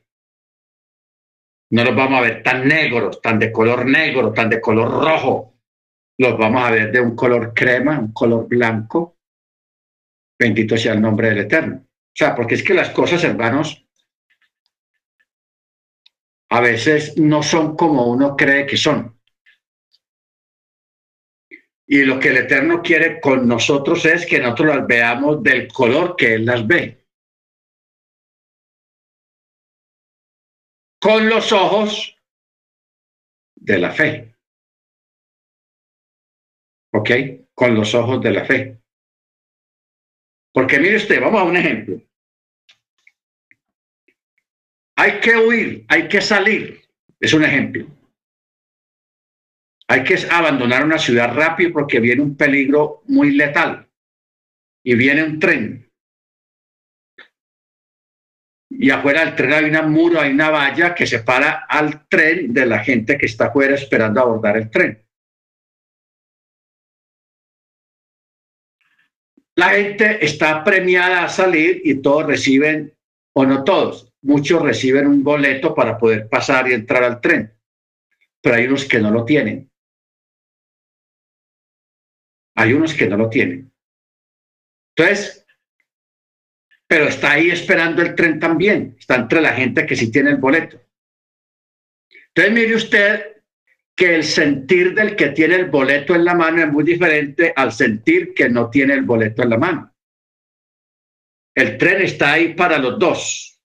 No 1.71 1.83
los 1.83 1.95
vamos 1.95 2.19
a 2.19 2.21
ver 2.21 2.43
tan 2.43 2.67
negros, 2.67 3.19
tan 3.23 3.39
de 3.39 3.51
color 3.51 3.87
negro, 3.87 4.31
tan 4.33 4.51
de 4.51 4.61
color 4.61 5.03
rojo. 5.03 5.57
Los 6.19 6.37
vamos 6.37 6.63
a 6.63 6.69
ver 6.69 6.91
de 6.91 7.01
un 7.01 7.15
color 7.15 7.55
crema, 7.55 7.97
un 7.97 8.13
color 8.13 8.47
blanco. 8.47 9.17
Bendito 10.37 10.77
sea 10.77 10.93
el 10.93 11.01
nombre 11.01 11.29
del 11.29 11.39
Eterno. 11.39 11.87
O 12.11 12.15
sea, 12.15 12.35
porque 12.35 12.55
es 12.55 12.63
que 12.63 12.73
las 12.73 12.89
cosas, 12.89 13.23
hermanos, 13.23 13.85
a 16.49 16.59
veces 16.59 17.17
no 17.17 17.41
son 17.41 17.77
como 17.77 18.07
uno 18.07 18.35
cree 18.35 18.65
que 18.65 18.75
son. 18.75 19.17
Y 21.87 22.03
lo 22.03 22.19
que 22.19 22.29
el 22.29 22.37
Eterno 22.37 22.81
quiere 22.81 23.21
con 23.21 23.47
nosotros 23.47 24.05
es 24.05 24.25
que 24.25 24.39
nosotros 24.39 24.75
las 24.75 24.87
veamos 24.87 25.41
del 25.41 25.69
color 25.71 26.15
que 26.17 26.35
Él 26.35 26.45
las 26.45 26.67
ve. 26.67 27.05
Con 30.99 31.29
los 31.29 31.51
ojos 31.51 32.17
de 33.55 33.79
la 33.79 33.91
fe. 33.91 34.35
¿Ok? 36.93 37.09
Con 37.53 37.75
los 37.75 37.95
ojos 37.95 38.21
de 38.21 38.31
la 38.31 38.45
fe. 38.45 38.80
Porque 40.53 40.79
mire 40.79 40.97
usted, 40.97 41.21
vamos 41.21 41.41
a 41.41 41.45
un 41.45 41.57
ejemplo. 41.57 42.01
Hay 44.97 45.19
que 45.19 45.37
huir, 45.37 45.85
hay 45.87 46.07
que 46.07 46.21
salir. 46.21 46.81
Es 47.19 47.33
un 47.33 47.43
ejemplo. 47.43 47.87
Hay 49.87 50.03
que 50.03 50.15
abandonar 50.29 50.85
una 50.85 50.97
ciudad 50.97 51.33
rápido 51.33 51.73
porque 51.73 51.99
viene 51.99 52.21
un 52.21 52.35
peligro 52.35 53.01
muy 53.07 53.31
letal 53.31 53.89
y 54.83 54.95
viene 54.95 55.23
un 55.23 55.39
tren. 55.39 55.89
Y 58.69 58.89
afuera 58.89 59.25
del 59.25 59.35
tren 59.35 59.53
hay 59.53 59.65
un 59.65 59.91
muro, 59.91 60.19
hay 60.19 60.31
una 60.31 60.49
valla 60.49 60.95
que 60.95 61.05
separa 61.05 61.65
al 61.67 62.07
tren 62.07 62.53
de 62.53 62.65
la 62.65 62.79
gente 62.79 63.17
que 63.17 63.25
está 63.25 63.47
afuera 63.47 63.75
esperando 63.75 64.21
abordar 64.21 64.57
el 64.57 64.69
tren. 64.69 65.05
La 69.55 69.69
gente 69.69 70.23
está 70.23 70.63
premiada 70.63 71.23
a 71.23 71.29
salir 71.29 71.81
y 71.83 72.01
todos 72.01 72.25
reciben, 72.25 72.95
o 73.33 73.45
no 73.45 73.63
todos, 73.63 74.11
muchos 74.21 74.61
reciben 74.61 75.07
un 75.07 75.23
boleto 75.23 75.75
para 75.75 75.97
poder 75.97 76.29
pasar 76.29 76.69
y 76.69 76.73
entrar 76.73 77.03
al 77.03 77.19
tren, 77.19 77.53
pero 78.41 78.55
hay 78.55 78.67
unos 78.67 78.85
que 78.85 78.99
no 78.99 79.11
lo 79.11 79.25
tienen. 79.25 79.69
Hay 82.55 82.73
unos 82.73 82.93
que 82.93 83.07
no 83.07 83.17
lo 83.17 83.29
tienen. 83.29 83.71
Entonces, 84.95 85.45
pero 86.87 87.05
está 87.05 87.31
ahí 87.31 87.49
esperando 87.49 88.01
el 88.01 88.15
tren 88.15 88.39
también. 88.39 88.95
Está 88.99 89.15
entre 89.15 89.41
la 89.41 89.53
gente 89.53 89.85
que 89.85 89.95
sí 89.95 90.11
tiene 90.11 90.31
el 90.31 90.37
boleto. 90.37 90.79
Entonces, 92.27 92.53
mire 92.53 92.75
usted 92.75 93.40
que 94.01 94.15
el 94.15 94.23
sentir 94.23 94.95
del 94.95 95.15
que 95.15 95.29
tiene 95.29 95.53
el 95.53 95.69
boleto 95.69 96.15
en 96.15 96.25
la 96.25 96.33
mano 96.33 96.63
es 96.63 96.71
muy 96.71 96.83
diferente 96.83 97.53
al 97.55 97.71
sentir 97.71 98.33
que 98.33 98.49
no 98.49 98.67
tiene 98.67 98.95
el 98.95 99.03
boleto 99.03 99.43
en 99.43 99.49
la 99.51 99.59
mano. 99.59 99.93
El 101.53 101.77
tren 101.77 102.01
está 102.01 102.33
ahí 102.33 102.55
para 102.55 102.79
los 102.79 102.97
dos. 102.97 103.61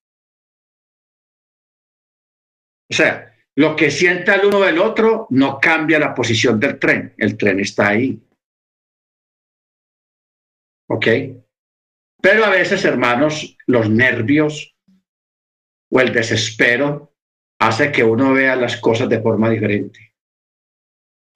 O 2.91 2.95
sea, 2.95 3.34
lo 3.55 3.74
que 3.74 3.91
sienta 3.91 4.34
el 4.34 4.49
uno 4.49 4.61
del 4.61 4.78
otro 4.78 5.26
no 5.30 5.59
cambia 5.59 5.99
la 5.99 6.14
posición 6.14 6.61
del 6.61 6.78
tren. 6.78 7.14
El 7.16 7.39
tren 7.39 7.59
está 7.61 7.89
ahí. 7.89 8.22
¿Ok? 10.91 11.07
Pero 12.20 12.45
a 12.45 12.51
veces, 12.51 12.84
hermanos, 12.84 13.57
los 13.66 13.89
nervios 13.89 14.76
o 15.91 15.99
el 15.99 16.12
desespero 16.12 17.16
hace 17.59 17.91
que 17.91 18.05
uno 18.05 18.34
vea 18.34 18.55
las 18.55 18.76
cosas 18.76 19.09
de 19.09 19.22
forma 19.22 19.49
diferente. 19.49 20.06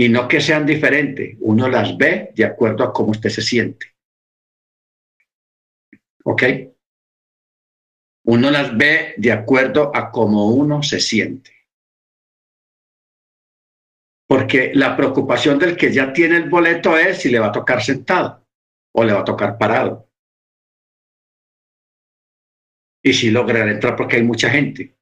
Y 0.01 0.09
no 0.09 0.27
que 0.27 0.41
sean 0.41 0.65
diferentes, 0.65 1.37
uno 1.41 1.69
las 1.69 1.99
ve 1.99 2.33
de 2.35 2.47
acuerdo 2.47 2.85
a 2.85 2.91
cómo 2.91 3.11
usted 3.11 3.29
se 3.29 3.43
siente. 3.43 3.99
¿Ok? 6.25 6.43
Uno 8.25 8.51
las 8.51 8.75
ve 8.79 9.13
de 9.19 9.31
acuerdo 9.31 9.95
a 9.95 10.11
cómo 10.11 10.55
uno 10.55 10.83
se 10.83 11.01
siente. 11.01 11.51
Porque 14.27 14.73
la 14.75 14.97
preocupación 14.97 15.59
del 15.59 15.77
que 15.77 15.93
ya 15.93 16.15
tiene 16.15 16.39
el 16.39 16.49
boleto 16.49 16.97
es 16.97 17.19
si 17.19 17.29
le 17.29 17.39
va 17.39 17.49
a 17.49 17.53
tocar 17.53 17.83
sentado 17.83 18.49
o 18.95 19.05
le 19.05 19.13
va 19.13 19.21
a 19.21 19.25
tocar 19.25 19.59
parado. 19.59 20.09
Y 23.03 23.13
si 23.13 23.31
logra 23.31 23.71
entrar 23.71 23.97
porque 23.97 24.17
hay 24.17 24.23
mucha 24.23 24.49
gente. 24.49 24.97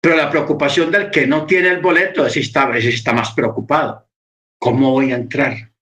Pero 0.00 0.16
la 0.16 0.30
preocupación 0.30 0.90
del 0.90 1.10
que 1.10 1.26
no 1.26 1.46
tiene 1.46 1.68
el 1.68 1.80
boleto 1.80 2.26
es 2.26 2.36
está, 2.36 2.76
es 2.76 2.84
está 2.84 3.12
más 3.12 3.32
preocupado. 3.32 4.08
¿Cómo 4.58 4.92
voy 4.92 5.12
a 5.12 5.16
entrar? 5.16 5.72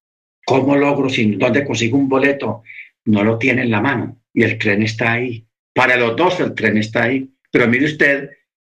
¿Cómo 0.45 0.77
logro? 0.77 1.09
Si, 1.09 1.37
¿Dónde 1.37 1.65
consigo 1.65 1.99
un 1.99 2.09
boleto? 2.09 2.63
No 3.05 3.23
lo 3.25 3.39
tiene 3.39 3.63
en 3.63 3.71
la 3.71 3.81
mano 3.81 4.23
y 4.33 4.43
el 4.43 4.59
tren 4.59 4.83
está 4.83 5.13
ahí. 5.13 5.47
Para 5.75 5.97
los 5.97 6.17
dos 6.17 6.41
el 6.41 6.55
tren 6.55 6.79
está 6.79 7.05
ahí. 7.05 7.31
Pero 7.51 7.69
mire 7.69 7.87
usted 7.87 8.31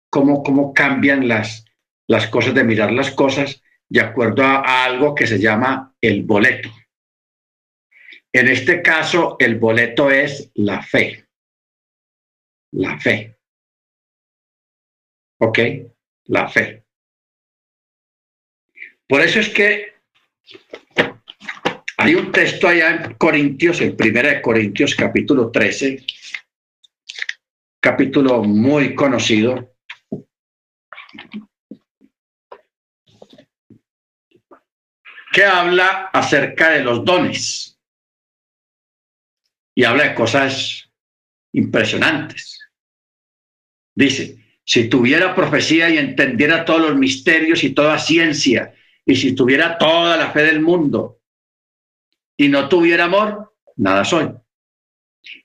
cómo, 0.09 0.43
cómo 0.43 0.73
cambian 0.73 1.27
las, 1.27 1.65
las 2.07 2.27
cosas 2.27 2.53
de 2.53 2.63
mirar 2.63 2.91
las 2.91 3.11
cosas 3.11 3.61
de 3.89 4.01
acuerdo 4.01 4.43
a 4.43 4.85
algo 4.85 5.13
que 5.15 5.27
se 5.27 5.39
llama 5.39 5.93
el 6.01 6.23
boleto. 6.23 6.69
En 8.33 8.47
este 8.47 8.81
caso, 8.81 9.35
el 9.39 9.59
boleto 9.59 10.09
es 10.09 10.51
la 10.55 10.81
fe. 10.81 11.25
La 12.71 12.97
fe. 12.97 13.37
¿Ok? 15.43 15.59
La 16.25 16.47
fe. 16.47 16.85
Por 19.07 19.21
eso 19.21 19.39
es 19.39 19.49
que 19.49 19.95
hay 21.97 22.15
un 22.15 22.31
texto 22.31 22.67
allá 22.67 22.91
en 22.91 23.13
Corintios, 23.15 23.81
el 23.81 23.95
primero 23.95 24.29
de 24.29 24.41
Corintios, 24.41 24.95
capítulo 24.95 25.49
13, 25.49 26.05
capítulo 27.79 28.43
muy 28.43 28.95
conocido. 28.95 29.69
que 35.33 35.45
habla 35.45 36.09
acerca 36.11 36.71
de 36.71 36.83
los 36.83 37.05
dones 37.05 37.79
y 39.73 39.85
habla 39.85 40.09
de 40.09 40.13
cosas 40.13 40.91
impresionantes. 41.53 42.59
Dice, 43.95 44.40
si 44.65 44.87
tuviera 44.89 45.35
profecía 45.35 45.89
y 45.89 45.97
entendiera 45.97 46.65
todos 46.65 46.81
los 46.81 46.95
misterios 46.95 47.63
y 47.63 47.71
toda 47.71 47.97
ciencia, 47.99 48.73
y 49.05 49.15
si 49.15 49.33
tuviera 49.33 49.77
toda 49.77 50.17
la 50.17 50.31
fe 50.31 50.43
del 50.43 50.61
mundo 50.61 51.19
y 52.37 52.47
no 52.47 52.69
tuviera 52.69 53.05
amor, 53.05 53.53
nada 53.75 54.05
soy. 54.05 54.29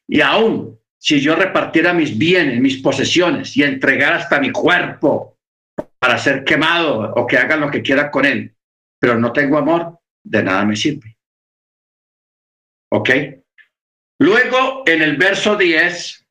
Y 0.07 0.21
aún 0.21 0.79
si 0.99 1.21
yo 1.21 1.37
repartiera 1.37 1.93
mis 1.93 2.17
bienes, 2.17 2.61
mis 2.61 2.83
posesiones 2.83 3.57
y 3.57 3.63
entregara 3.63 4.17
hasta 4.17 4.41
mi 4.41 4.51
cuerpo 4.51 5.39
para 5.99 6.19
ser 6.19 6.45
quemado 6.45 7.13
o 7.15 7.27
que 7.27 7.39
hagan 7.39 7.61
lo 7.61 7.71
que 7.71 7.83
quiera 7.83 8.11
con 8.11 8.25
él, 8.25 8.55
pero 8.99 9.19
no 9.19 9.33
tengo 9.33 9.59
amor, 9.59 10.01
de 10.25 10.43
nada 10.43 10.65
me 10.65 10.77
sirve. 10.77 11.17
¿Ok? 12.91 13.11
Luego, 14.19 14.83
en 14.87 15.03
el 15.03 15.17
verso 15.17 15.57
10, 15.57 16.26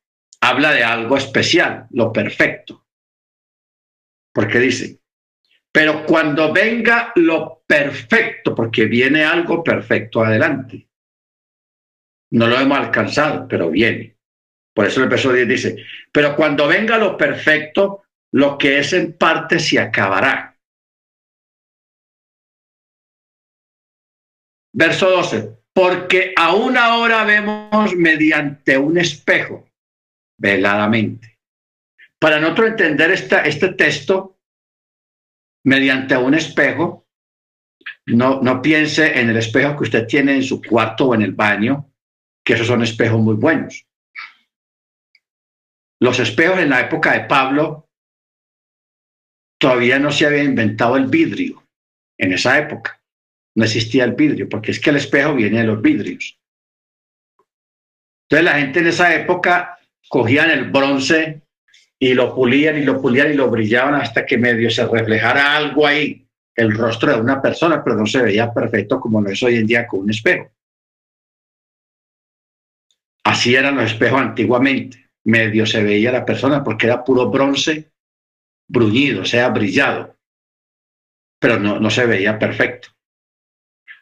habla 0.48 0.72
de 0.72 0.84
algo 0.84 1.16
especial, 1.16 1.86
lo 1.90 2.12
perfecto. 2.12 2.86
Porque 4.32 4.58
dice, 4.58 5.00
Pero 5.72 6.06
cuando 6.06 6.52
venga 6.52 7.12
lo 7.16 7.62
perfecto, 7.66 8.54
porque 8.54 8.86
viene 8.86 9.24
algo 9.24 9.62
perfecto 9.62 10.24
adelante. 10.24 10.88
No 12.30 12.46
lo 12.46 12.58
hemos 12.58 12.78
alcanzado, 12.78 13.46
pero 13.46 13.70
viene. 13.70 14.16
Por 14.74 14.86
eso 14.86 15.02
el 15.02 15.08
verso 15.08 15.32
10 15.32 15.48
dice, 15.48 15.76
pero 16.12 16.36
cuando 16.36 16.66
venga 16.68 16.98
lo 16.98 17.16
perfecto, 17.16 18.04
lo 18.32 18.58
que 18.58 18.78
es 18.78 18.92
en 18.92 19.16
parte 19.16 19.58
se 19.58 19.80
acabará. 19.80 20.58
Verso 24.74 25.10
12, 25.10 25.56
porque 25.72 26.34
aún 26.36 26.76
ahora 26.76 27.24
vemos 27.24 27.94
mediante 27.96 28.76
un 28.76 28.98
espejo, 28.98 29.65
veladamente. 30.38 31.38
Para 32.18 32.40
nosotros 32.40 32.70
entender 32.70 33.10
esta, 33.10 33.42
este 33.42 33.74
texto, 33.74 34.36
mediante 35.66 36.16
un 36.16 36.34
espejo. 36.34 37.06
No, 38.06 38.40
no 38.40 38.62
piense 38.62 39.20
en 39.20 39.30
el 39.30 39.36
espejo 39.36 39.76
que 39.76 39.82
usted 39.82 40.06
tiene 40.06 40.36
en 40.36 40.42
su 40.42 40.62
cuarto 40.62 41.08
o 41.08 41.14
en 41.14 41.22
el 41.22 41.32
baño, 41.32 41.92
que 42.44 42.54
esos 42.54 42.68
son 42.68 42.82
espejos 42.82 43.20
muy 43.20 43.34
buenos. 43.34 43.84
Los 46.00 46.20
espejos 46.20 46.60
en 46.60 46.70
la 46.70 46.80
época 46.82 47.12
de 47.12 47.24
Pablo 47.26 47.88
todavía 49.58 49.98
no 49.98 50.12
se 50.12 50.26
había 50.26 50.44
inventado 50.44 50.96
el 50.96 51.06
vidrio. 51.06 51.64
En 52.18 52.32
esa 52.32 52.58
época 52.58 53.02
no 53.56 53.64
existía 53.64 54.04
el 54.04 54.12
vidrio, 54.12 54.48
porque 54.48 54.70
es 54.70 54.78
que 54.78 54.90
el 54.90 54.96
espejo 54.96 55.34
viene 55.34 55.58
de 55.58 55.64
los 55.64 55.82
vidrios. 55.82 56.38
Entonces 58.28 58.44
la 58.44 58.58
gente 58.58 58.80
en 58.80 58.86
esa 58.86 59.14
época 59.14 59.75
cogían 60.08 60.50
el 60.50 60.70
bronce 60.70 61.42
y 61.98 62.14
lo 62.14 62.34
pulían 62.34 62.78
y 62.78 62.84
lo 62.84 63.00
pulían 63.00 63.30
y 63.30 63.34
lo 63.34 63.50
brillaban 63.50 63.94
hasta 63.94 64.26
que 64.26 64.38
medio 64.38 64.70
se 64.70 64.86
reflejara 64.86 65.56
algo 65.56 65.86
ahí, 65.86 66.26
el 66.54 66.76
rostro 66.76 67.14
de 67.14 67.20
una 67.20 67.40
persona, 67.40 67.82
pero 67.82 67.96
no 67.96 68.06
se 68.06 68.22
veía 68.22 68.52
perfecto 68.52 69.00
como 69.00 69.20
lo 69.20 69.30
es 69.30 69.42
hoy 69.42 69.56
en 69.56 69.66
día 69.66 69.86
con 69.86 70.00
un 70.00 70.10
espejo. 70.10 70.50
Así 73.24 73.54
eran 73.54 73.76
los 73.76 73.90
espejos 73.90 74.20
antiguamente, 74.20 75.10
medio 75.24 75.66
se 75.66 75.82
veía 75.82 76.12
la 76.12 76.24
persona 76.24 76.62
porque 76.62 76.86
era 76.86 77.02
puro 77.02 77.28
bronce 77.28 77.90
bruñido, 78.68 79.22
o 79.22 79.24
sea, 79.24 79.48
brillado, 79.48 80.16
pero 81.40 81.58
no, 81.58 81.80
no 81.80 81.90
se 81.90 82.06
veía 82.06 82.38
perfecto. 82.38 82.88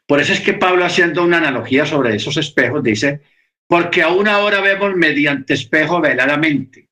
Por 0.06 0.20
eso 0.20 0.32
es 0.32 0.40
que 0.40 0.52
Pablo 0.52 0.84
haciendo 0.84 1.24
una 1.24 1.38
analogía 1.38 1.86
sobre 1.86 2.14
esos 2.14 2.36
espejos 2.36 2.82
dice, 2.82 3.22
porque 3.66 4.02
aún 4.02 4.28
ahora 4.28 4.60
vemos 4.60 4.94
mediante 4.94 5.54
espejo 5.54 6.00
veladamente 6.00 6.84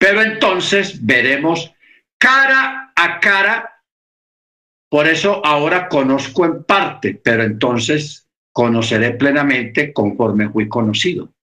pero 0.00 0.22
entonces 0.22 1.04
veremos 1.04 1.74
cara 2.18 2.90
a 2.96 3.20
cara. 3.20 3.84
Por 4.88 5.06
eso 5.06 5.44
ahora 5.44 5.90
conozco 5.90 6.46
en 6.46 6.64
parte, 6.64 7.20
pero 7.22 7.42
entonces 7.42 8.26
conoceré 8.50 9.12
plenamente 9.12 9.92
conforme 9.92 10.48
fui 10.48 10.68
conocido. 10.68 11.34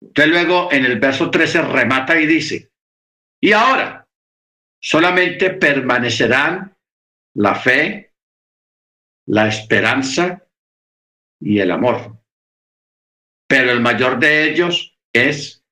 Entonces 0.00 0.32
luego 0.32 0.70
en 0.70 0.84
el 0.84 1.00
verso 1.00 1.28
13 1.28 1.62
remata 1.62 2.18
y 2.20 2.26
dice, 2.26 2.70
y 3.40 3.50
ahora 3.50 4.06
solamente 4.80 5.50
permanecerán 5.50 6.76
la 7.34 7.56
fe, 7.56 8.14
la 9.26 9.48
esperanza 9.48 10.46
y 11.40 11.58
el 11.58 11.72
amor. 11.72 12.13
Pero 13.54 13.70
el 13.70 13.78
mayor 13.78 14.18
de 14.18 14.50
ellos 14.50 14.98
es 15.12 15.64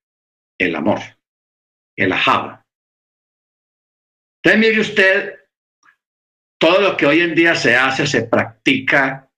el 0.57 0.73
amor 0.73 1.01
el 1.97 2.13
ajaba. 2.13 2.65
Entonces, 4.41 4.69
mire 4.69 4.79
usted, 4.79 5.33
todo 6.57 6.79
lo 6.79 6.95
que 6.95 7.05
hoy 7.05 7.19
en 7.19 7.35
día 7.35 7.55
se 7.55 7.75
hace, 7.75 8.07
se 8.07 8.21
practica, 8.21 9.29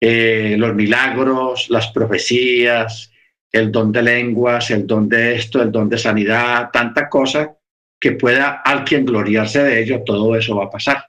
eh, 0.00 0.56
los 0.58 0.74
milagros, 0.74 1.70
las 1.70 1.92
profecías, 1.92 3.12
el 3.52 3.70
don 3.70 3.92
de 3.92 4.02
lenguas, 4.02 4.72
el 4.72 4.84
don 4.84 5.08
de 5.08 5.36
esto, 5.36 5.62
el 5.62 5.70
don 5.70 5.88
de 5.88 5.98
sanidad, 5.98 6.70
tanta 6.72 7.08
cosa 7.08 7.56
que 8.00 8.12
pueda 8.12 8.62
alguien 8.62 9.06
gloriarse 9.06 9.62
de 9.62 9.80
ello, 9.80 10.02
todo 10.04 10.34
eso 10.34 10.56
va 10.56 10.64
a 10.64 10.70
pasar. 10.70 11.06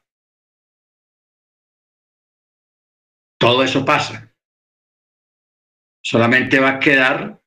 Todo 3.39 3.63
eso 3.63 3.83
pasa. 3.83 4.32
Solamente 6.03 6.59
va 6.59 6.71
a 6.71 6.79
quedar 6.79 7.41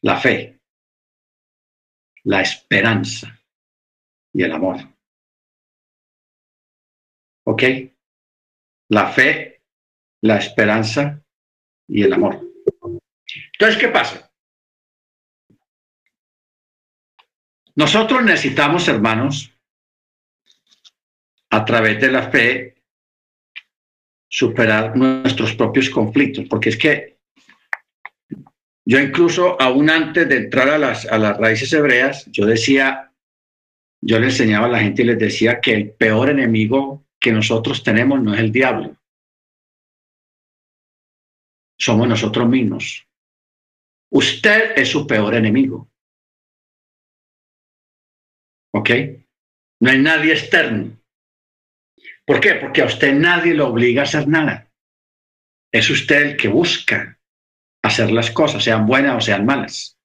la 0.00 0.16
fe 0.16 0.58
la 2.28 2.42
esperanza 2.42 3.42
y 4.34 4.42
el 4.42 4.52
amor. 4.52 4.76
¿Ok? 7.46 7.62
La 8.90 9.10
fe, 9.10 9.62
la 10.20 10.36
esperanza 10.36 11.22
y 11.88 12.02
el 12.02 12.12
amor. 12.12 12.38
Entonces, 13.54 13.80
¿qué 13.80 13.88
pasa? 13.88 14.30
Nosotros 17.76 18.22
necesitamos, 18.22 18.88
hermanos, 18.88 19.50
a 21.48 21.64
través 21.64 21.98
de 21.98 22.12
la 22.12 22.30
fe, 22.30 22.82
superar 24.28 24.94
nuestros 24.94 25.54
propios 25.54 25.88
conflictos, 25.88 26.44
porque 26.46 26.68
es 26.68 26.76
que 26.76 27.17
yo 28.88 28.98
incluso, 28.98 29.60
aún 29.60 29.90
antes 29.90 30.26
de 30.30 30.36
entrar 30.38 30.70
a 30.70 30.78
las, 30.78 31.04
a 31.04 31.18
las 31.18 31.36
raíces 31.36 31.70
hebreas, 31.74 32.24
yo 32.32 32.46
decía, 32.46 33.12
yo 34.00 34.18
le 34.18 34.28
enseñaba 34.28 34.64
a 34.64 34.70
la 34.70 34.78
gente 34.78 35.02
y 35.02 35.04
les 35.04 35.18
decía 35.18 35.60
que 35.60 35.74
el 35.74 35.90
peor 35.90 36.30
enemigo 36.30 37.04
que 37.20 37.30
nosotros 37.30 37.82
tenemos 37.82 38.22
no 38.22 38.32
es 38.32 38.40
el 38.40 38.50
diablo, 38.50 38.96
somos 41.78 42.08
nosotros 42.08 42.48
mismos. 42.48 43.06
Usted 44.10 44.72
es 44.74 44.88
su 44.88 45.06
peor 45.06 45.34
enemigo. 45.34 45.90
¿Ok? 48.72 48.90
No 49.80 49.90
hay 49.90 49.98
nadie 49.98 50.32
externo. 50.32 50.98
¿Por 52.24 52.40
qué? 52.40 52.54
Porque 52.54 52.80
a 52.80 52.86
usted 52.86 53.12
nadie 53.12 53.52
lo 53.52 53.68
obliga 53.68 54.00
a 54.00 54.04
hacer 54.04 54.26
nada. 54.26 54.72
Es 55.70 55.90
usted 55.90 56.22
el 56.22 56.36
que 56.38 56.48
busca 56.48 57.17
hacer 57.82 58.10
las 58.10 58.30
cosas, 58.30 58.62
sean 58.62 58.86
buenas 58.86 59.16
o 59.16 59.20
sean 59.20 59.46
malas. 59.46 59.98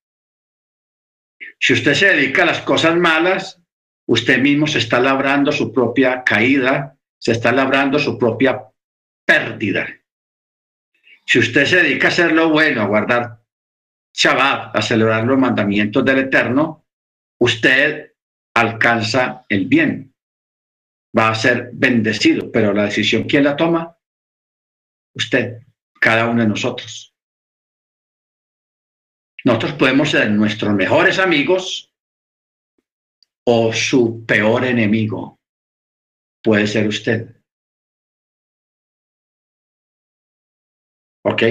Si 1.59 1.73
usted 1.73 1.93
se 1.93 2.07
dedica 2.07 2.43
a 2.43 2.47
las 2.47 2.61
cosas 2.61 2.95
malas, 2.95 3.61
usted 4.05 4.39
mismo 4.39 4.67
se 4.67 4.79
está 4.79 4.99
labrando 4.99 5.51
su 5.51 5.71
propia 5.71 6.23
caída, 6.23 6.97
se 7.17 7.31
está 7.31 7.51
labrando 7.51 7.99
su 7.99 8.17
propia 8.17 8.63
pérdida. 9.25 9.87
Si 11.25 11.39
usted 11.39 11.65
se 11.65 11.77
dedica 11.77 12.07
a 12.07 12.11
hacer 12.11 12.33
lo 12.33 12.49
bueno, 12.49 12.81
a 12.81 12.87
guardar 12.87 13.39
Shabbat, 14.13 14.75
a 14.75 14.81
celebrar 14.81 15.23
los 15.23 15.37
mandamientos 15.37 16.03
del 16.03 16.19
Eterno, 16.19 16.85
usted 17.39 18.13
alcanza 18.53 19.45
el 19.49 19.67
bien. 19.67 20.13
Va 21.17 21.29
a 21.29 21.35
ser 21.35 21.69
bendecido, 21.73 22.51
pero 22.51 22.73
la 22.73 22.85
decisión, 22.85 23.23
¿quién 23.23 23.45
la 23.45 23.55
toma? 23.55 23.97
Usted, 25.15 25.61
cada 25.99 26.27
uno 26.27 26.41
de 26.41 26.49
nosotros. 26.49 27.12
Nosotros 29.45 29.73
podemos 29.73 30.09
ser 30.09 30.31
nuestros 30.31 30.73
mejores 30.73 31.19
amigos 31.19 31.93
o 33.45 33.73
su 33.73 34.25
peor 34.25 34.63
enemigo. 34.63 35.39
Puede 36.41 36.67
ser 36.67 36.87
usted. 36.87 37.35
¿Ok? 41.25 41.43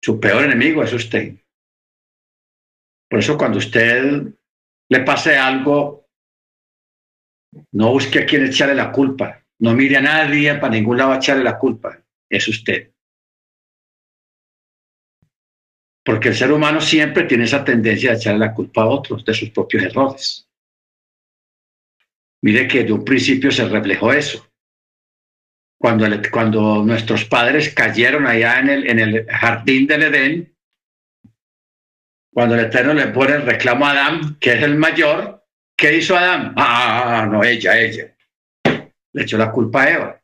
Su 0.00 0.18
peor 0.20 0.44
enemigo 0.44 0.82
es 0.82 0.92
usted. 0.92 1.36
Por 3.08 3.18
eso 3.18 3.36
cuando 3.36 3.58
usted 3.58 4.34
le 4.88 5.00
pase 5.00 5.36
algo, 5.36 6.08
no 7.72 7.90
busque 7.90 8.20
a 8.20 8.26
quien 8.26 8.46
echarle 8.46 8.74
la 8.74 8.90
culpa. 8.90 9.44
No 9.60 9.74
mire 9.74 9.96
a 9.96 10.00
nadie 10.00 10.54
para 10.56 10.74
ningún 10.74 10.98
lado 10.98 11.14
echarle 11.14 11.44
la 11.44 11.58
culpa. 11.58 12.02
Es 12.28 12.48
usted. 12.48 12.91
Porque 16.04 16.28
el 16.28 16.34
ser 16.34 16.52
humano 16.52 16.80
siempre 16.80 17.24
tiene 17.24 17.44
esa 17.44 17.64
tendencia 17.64 18.10
de 18.10 18.16
echarle 18.16 18.46
la 18.46 18.54
culpa 18.54 18.82
a 18.82 18.86
otros 18.86 19.24
de 19.24 19.34
sus 19.34 19.50
propios 19.50 19.84
errores. 19.84 20.48
Mire 22.42 22.66
que 22.66 22.82
de 22.82 22.92
un 22.92 23.04
principio 23.04 23.50
se 23.52 23.68
reflejó 23.68 24.12
eso. 24.12 24.48
Cuando, 25.78 26.84
nuestros 26.84 27.24
padres 27.24 27.74
cayeron 27.74 28.26
allá 28.26 28.60
en 28.60 28.98
el, 28.98 29.26
jardín 29.26 29.86
del 29.86 30.02
Edén, 30.04 30.56
cuando 32.32 32.54
el 32.54 32.66
Eterno 32.66 32.94
le 32.94 33.08
pone 33.08 33.34
el 33.34 33.42
reclamo 33.42 33.86
a 33.86 33.90
Adán, 33.90 34.36
que 34.40 34.54
es 34.54 34.62
el 34.62 34.76
mayor, 34.76 35.44
¿qué 35.76 35.96
hizo 35.96 36.16
Adán? 36.16 36.54
Ah, 36.56 37.28
no, 37.30 37.42
ella, 37.42 37.78
ella. 37.78 38.14
Le 39.12 39.22
echó 39.22 39.36
la 39.36 39.50
culpa 39.50 39.82
a 39.82 39.90
Eva. 39.90 40.22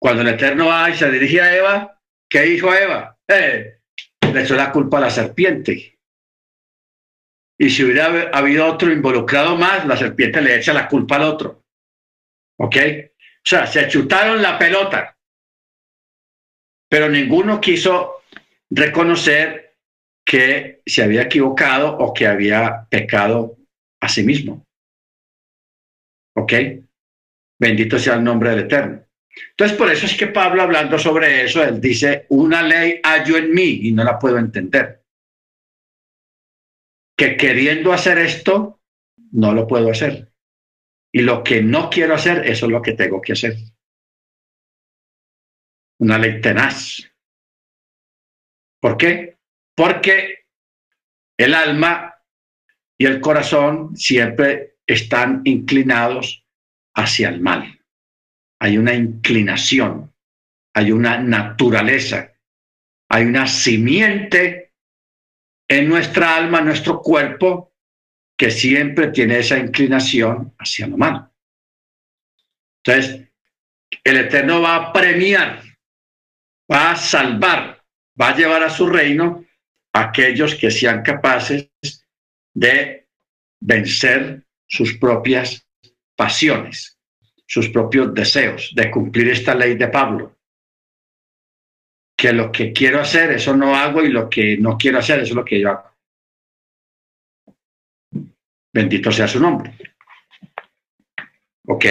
Cuando 0.00 0.22
el 0.22 0.28
Eterno 0.28 0.66
va 0.66 0.90
y 0.90 0.94
se 0.94 1.10
dirige 1.10 1.40
a 1.40 1.56
Eva, 1.56 2.00
¿qué 2.28 2.46
hizo 2.46 2.72
Eva? 2.72 3.18
Eh, 3.28 3.80
le 4.32 4.42
echó 4.42 4.54
la 4.54 4.72
culpa 4.72 4.98
a 4.98 5.02
la 5.02 5.10
serpiente. 5.10 5.98
Y 7.58 7.70
si 7.70 7.84
hubiera 7.84 8.30
habido 8.32 8.66
otro 8.66 8.92
involucrado 8.92 9.56
más, 9.56 9.86
la 9.86 9.96
serpiente 9.96 10.40
le 10.40 10.56
echa 10.56 10.72
la 10.72 10.88
culpa 10.88 11.16
al 11.16 11.22
otro. 11.22 11.64
¿Ok? 12.58 12.76
O 12.76 13.44
sea, 13.44 13.66
se 13.66 13.88
chutaron 13.88 14.40
la 14.40 14.58
pelota, 14.58 15.16
pero 16.88 17.08
ninguno 17.08 17.60
quiso 17.60 18.22
reconocer 18.70 19.76
que 20.24 20.82
se 20.86 21.02
había 21.02 21.22
equivocado 21.22 21.96
o 21.98 22.14
que 22.14 22.26
había 22.26 22.86
pecado 22.88 23.56
a 24.00 24.08
sí 24.08 24.22
mismo. 24.22 24.66
¿Ok? 26.36 26.52
Bendito 27.58 27.98
sea 27.98 28.14
el 28.14 28.24
nombre 28.24 28.50
del 28.50 28.60
Eterno. 28.60 29.04
Entonces, 29.50 29.76
por 29.76 29.90
eso 29.90 30.06
es 30.06 30.16
que 30.16 30.26
Pablo, 30.26 30.62
hablando 30.62 30.98
sobre 30.98 31.44
eso, 31.44 31.62
él 31.62 31.80
dice, 31.80 32.26
una 32.30 32.62
ley 32.62 33.00
hallo 33.02 33.36
en 33.36 33.52
mí 33.52 33.80
y 33.82 33.92
no 33.92 34.04
la 34.04 34.18
puedo 34.18 34.38
entender. 34.38 35.04
Que 37.16 37.36
queriendo 37.36 37.92
hacer 37.92 38.18
esto, 38.18 38.80
no 39.32 39.52
lo 39.52 39.66
puedo 39.66 39.90
hacer. 39.90 40.32
Y 41.12 41.22
lo 41.22 41.42
que 41.42 41.62
no 41.62 41.90
quiero 41.90 42.14
hacer, 42.14 42.46
eso 42.46 42.66
es 42.66 42.72
lo 42.72 42.82
que 42.82 42.92
tengo 42.92 43.20
que 43.20 43.32
hacer. 43.32 43.56
Una 45.98 46.18
ley 46.18 46.40
tenaz. 46.40 47.10
¿Por 48.80 48.96
qué? 48.96 49.38
Porque 49.74 50.46
el 51.38 51.54
alma 51.54 52.14
y 52.98 53.06
el 53.06 53.20
corazón 53.20 53.96
siempre 53.96 54.76
están 54.86 55.42
inclinados 55.44 56.46
hacia 56.94 57.28
el 57.28 57.40
mal. 57.40 57.81
Hay 58.62 58.78
una 58.78 58.94
inclinación, 58.94 60.14
hay 60.72 60.92
una 60.92 61.18
naturaleza, 61.18 62.32
hay 63.08 63.24
una 63.24 63.48
simiente 63.48 64.72
en 65.66 65.88
nuestra 65.88 66.36
alma, 66.36 66.60
en 66.60 66.66
nuestro 66.66 67.00
cuerpo, 67.00 67.74
que 68.38 68.52
siempre 68.52 69.08
tiene 69.08 69.40
esa 69.40 69.58
inclinación 69.58 70.54
hacia 70.60 70.86
lo 70.86 70.96
malo. 70.96 71.34
Entonces, 72.84 73.28
el 74.04 74.16
Eterno 74.18 74.62
va 74.62 74.76
a 74.76 74.92
premiar, 74.92 75.60
va 76.70 76.92
a 76.92 76.96
salvar, 76.96 77.84
va 78.20 78.28
a 78.28 78.36
llevar 78.36 78.62
a 78.62 78.70
su 78.70 78.86
reino 78.86 79.44
a 79.92 80.02
aquellos 80.02 80.54
que 80.54 80.70
sean 80.70 81.02
capaces 81.02 81.68
de 82.54 83.08
vencer 83.58 84.46
sus 84.68 84.96
propias 84.98 85.66
pasiones, 86.14 86.96
sus 87.52 87.68
propios 87.68 88.14
deseos, 88.14 88.72
de 88.74 88.90
cumplir 88.90 89.28
esta 89.28 89.54
ley 89.54 89.74
de 89.74 89.88
Pablo. 89.88 90.38
Que 92.16 92.32
lo 92.32 92.50
que 92.50 92.72
quiero 92.72 92.98
hacer, 92.98 93.30
eso 93.32 93.54
no 93.54 93.76
hago, 93.76 94.02
y 94.02 94.08
lo 94.08 94.30
que 94.30 94.56
no 94.56 94.78
quiero 94.78 95.00
hacer, 95.00 95.20
eso 95.20 95.32
es 95.32 95.36
lo 95.36 95.44
que 95.44 95.60
yo 95.60 95.68
hago. 95.68 95.94
Bendito 98.72 99.12
sea 99.12 99.28
su 99.28 99.38
nombre. 99.38 99.76
¿Ok? 101.66 101.84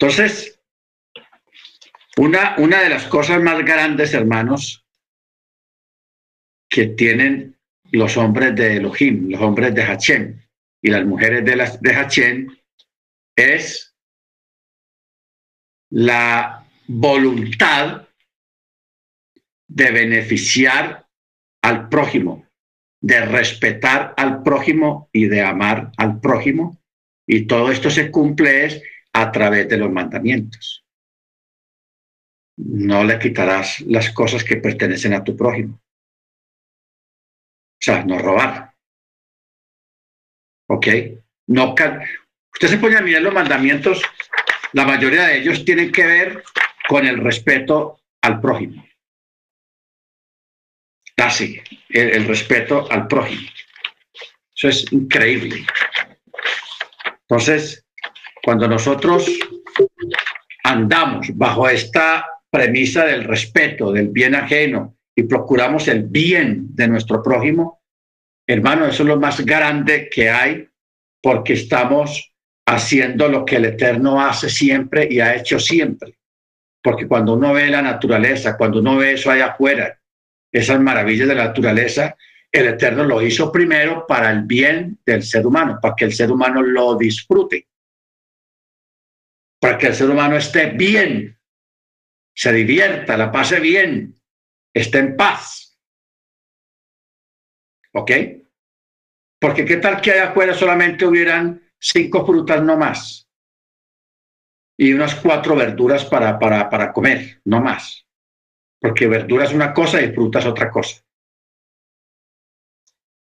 Entonces, 0.00 0.58
una, 2.16 2.54
una 2.56 2.80
de 2.80 2.88
las 2.88 3.04
cosas 3.04 3.42
más 3.42 3.62
grandes, 3.62 4.14
hermanos, 4.14 4.82
que 6.70 6.86
tienen 6.86 7.54
los 7.92 8.16
hombres 8.16 8.56
de 8.56 8.78
Elohim, 8.78 9.28
los 9.28 9.42
hombres 9.42 9.74
de 9.74 9.82
Hachem 9.84 10.40
y 10.80 10.88
las 10.88 11.04
mujeres 11.04 11.44
de, 11.44 11.54
las, 11.54 11.82
de 11.82 11.92
Hachem, 11.92 12.56
es 13.36 13.87
la 15.90 16.66
voluntad 16.86 18.08
de 19.68 19.90
beneficiar 19.90 21.06
al 21.62 21.88
prójimo 21.88 22.48
de 23.00 23.24
respetar 23.24 24.14
al 24.16 24.42
prójimo 24.42 25.08
y 25.12 25.26
de 25.26 25.42
amar 25.42 25.92
al 25.96 26.20
prójimo. 26.20 26.78
Y 27.26 27.46
todo 27.46 27.70
esto 27.70 27.90
se 27.90 28.10
cumple 28.10 28.66
es 28.66 28.82
a 29.12 29.30
través 29.30 29.68
de 29.68 29.76
los 29.76 29.90
mandamientos. 29.90 30.84
No 32.56 33.04
le 33.04 33.18
quitarás 33.18 33.80
las 33.82 34.10
cosas 34.10 34.42
que 34.42 34.56
pertenecen 34.56 35.14
a 35.14 35.22
tu 35.22 35.36
prójimo. 35.36 35.74
O 35.74 37.80
sea, 37.80 38.04
no 38.04 38.18
robar. 38.18 38.74
¿Ok? 40.68 40.86
No 41.46 41.74
Usted 42.52 42.68
se 42.68 42.78
pone 42.78 42.96
a 42.96 43.02
mirar 43.02 43.22
los 43.22 43.32
mandamientos, 43.32 44.02
la 44.72 44.84
mayoría 44.84 45.26
de 45.26 45.38
ellos 45.38 45.64
tienen 45.64 45.92
que 45.92 46.06
ver 46.06 46.42
con 46.88 47.06
el 47.06 47.18
respeto 47.18 48.00
al 48.22 48.40
prójimo 48.40 48.88
así, 51.24 51.60
el, 51.88 52.26
respeto 52.26 52.86
al 52.90 53.06
prójimo. 53.06 53.48
Eso 54.54 54.68
es 54.68 54.92
increíble. 54.92 55.64
Entonces, 57.22 57.84
cuando 58.42 58.68
nosotros 58.68 59.30
andamos 60.64 61.28
bajo 61.36 61.68
esta 61.68 62.26
premisa 62.50 63.04
del 63.04 63.24
respeto, 63.24 63.92
del 63.92 64.08
bien 64.08 64.34
ajeno 64.34 64.96
y 65.14 65.24
procuramos 65.24 65.88
el 65.88 66.04
bien 66.04 66.74
de 66.74 66.88
nuestro 66.88 67.22
prójimo, 67.22 67.82
hermano, 68.46 68.86
eso 68.86 69.02
es 69.02 69.08
lo 69.08 69.20
más 69.20 69.44
grande 69.44 70.08
que 70.08 70.30
hay 70.30 70.68
porque 71.22 71.52
estamos 71.54 72.32
haciendo 72.68 73.28
lo 73.28 73.46
que 73.46 73.56
el 73.56 73.64
Eterno 73.64 74.20
hace 74.20 74.50
siempre 74.50 75.08
y 75.10 75.20
ha 75.20 75.34
hecho 75.34 75.58
siempre. 75.58 76.18
Porque 76.82 77.08
cuando 77.08 77.32
uno 77.32 77.54
ve 77.54 77.68
la 77.68 77.80
naturaleza, 77.80 78.56
cuando 78.58 78.80
uno 78.80 78.98
ve 78.98 79.12
eso 79.12 79.30
allá 79.30 79.46
afuera, 79.46 79.98
esas 80.52 80.78
maravillas 80.78 81.28
de 81.28 81.34
la 81.34 81.46
naturaleza, 81.46 82.16
el 82.52 82.66
Eterno 82.66 83.04
lo 83.04 83.22
hizo 83.22 83.50
primero 83.50 84.06
para 84.06 84.30
el 84.30 84.42
bien 84.42 84.98
del 85.04 85.22
ser 85.22 85.46
humano, 85.46 85.78
para 85.80 85.94
que 85.96 86.04
el 86.04 86.12
ser 86.12 86.30
humano 86.30 86.62
lo 86.62 86.94
disfrute, 86.96 87.68
para 89.58 89.78
que 89.78 89.86
el 89.86 89.94
ser 89.94 90.10
humano 90.10 90.36
esté 90.36 90.66
bien, 90.70 91.38
se 92.34 92.52
divierta, 92.52 93.16
la 93.16 93.32
pase 93.32 93.60
bien, 93.60 94.14
esté 94.74 94.98
en 94.98 95.16
paz. 95.16 95.80
¿Ok? 97.94 98.10
Porque 99.40 99.64
qué 99.64 99.78
tal 99.78 100.02
que 100.02 100.12
allá 100.12 100.30
afuera 100.30 100.52
solamente 100.52 101.06
hubieran 101.06 101.67
cinco 101.80 102.26
frutas 102.26 102.62
no 102.62 102.76
más 102.76 103.28
y 104.76 104.92
unas 104.92 105.14
cuatro 105.16 105.56
verduras 105.56 106.04
para, 106.04 106.38
para, 106.38 106.68
para 106.70 106.92
comer, 106.92 107.40
no 107.44 107.60
más 107.60 108.08
porque 108.80 109.06
verdura 109.06 109.44
es 109.44 109.52
una 109.52 109.72
cosa 109.72 110.02
y 110.02 110.12
fruta 110.12 110.38
es 110.38 110.46
otra 110.46 110.70
cosa. 110.70 111.02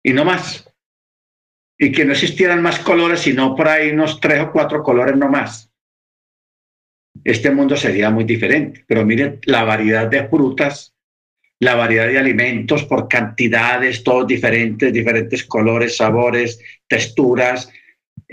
Y 0.03 0.13
no 0.13 0.25
más. 0.25 0.71
Y 1.79 1.93
que 1.93 2.05
no 2.05 2.13
existieran 2.13 2.63
más 2.63 2.79
colores, 2.79 3.21
sino 3.21 3.55
por 3.55 3.69
ahí 3.69 3.91
unos 3.91 4.21
tres 4.21 4.41
o 4.41 4.53
cuatro 4.53 4.83
colores 4.83 5.17
no 5.17 5.29
más. 5.29 5.71
Este 7.23 7.51
mundo 7.51 7.77
sería 7.77 8.11
muy 8.11 8.25
diferente. 8.25 8.85
Pero 8.87 9.05
miren 9.05 9.41
la 9.45 9.65
variedad 9.65 10.07
de 10.07 10.29
frutas, 10.29 10.95
la 11.59 11.75
variedad 11.75 12.07
de 12.07 12.19
alimentos 12.19 12.85
por 12.85 13.09
cantidades, 13.09 14.05
todos 14.05 14.27
diferentes, 14.27 14.93
diferentes 14.93 15.45
colores, 15.45 15.97
sabores, 15.97 16.61
texturas, 16.87 17.71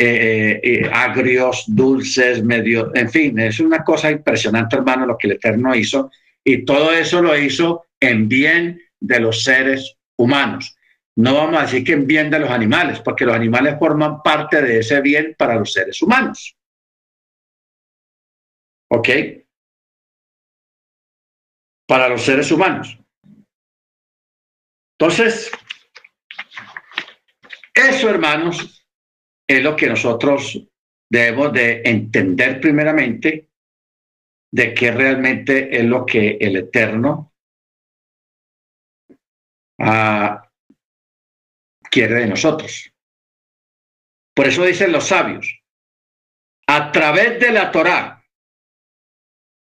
eh, 0.04 0.60
eh, 0.64 0.90
agrios, 0.92 1.66
dulces, 1.68 2.44
medio, 2.44 2.92
en 2.96 3.08
fin, 3.08 3.38
es 3.38 3.60
una 3.60 3.84
cosa 3.84 4.10
impresionante, 4.10 4.76
hermano, 4.76 5.06
lo 5.06 5.16
que 5.16 5.28
el 5.28 5.34
Eterno 5.34 5.76
hizo 5.76 6.10
y 6.44 6.66
todo 6.66 6.92
eso 6.92 7.22
lo 7.22 7.38
hizo 7.38 7.86
en 8.00 8.28
bien 8.28 8.82
de 9.00 9.20
los 9.20 9.44
seres 9.44 9.96
humanos. 10.18 10.76
No 11.18 11.36
vamos 11.36 11.60
a 11.60 11.66
decir 11.66 11.84
que 11.84 11.94
en 11.94 12.08
bien 12.08 12.32
de 12.32 12.40
los 12.40 12.50
animales, 12.50 13.00
porque 13.02 13.26
los 13.26 13.36
animales 13.36 13.76
forman 13.78 14.24
parte 14.24 14.64
de 14.64 14.80
ese 14.80 15.02
bien 15.02 15.36
para 15.38 15.54
los 15.54 15.72
seres 15.72 16.02
humanos. 16.02 16.58
¿Ok? 18.90 19.10
Para 21.86 22.10
los 22.10 22.24
seres 22.24 22.52
humanos. 22.52 22.98
Entonces, 24.98 25.52
eso, 27.76 28.10
hermanos, 28.10 28.81
es 29.58 29.64
lo 29.64 29.76
que 29.76 29.88
nosotros 29.88 30.62
debemos 31.10 31.52
de 31.52 31.82
entender 31.84 32.62
primeramente 32.62 33.50
de 34.50 34.74
qué 34.74 34.92
realmente 34.92 35.78
es 35.78 35.84
lo 35.84 36.06
que 36.06 36.38
el 36.40 36.56
Eterno 36.56 37.34
ah, 39.80 40.50
quiere 41.90 42.16
de 42.16 42.28
nosotros. 42.28 42.94
Por 44.34 44.48
eso 44.48 44.64
dicen 44.64 44.94
los 44.94 45.08
sabios, 45.08 45.62
a 46.68 46.92
través 46.94 47.38
de 47.42 47.52
la 47.52 47.72
Torá 47.72 48.26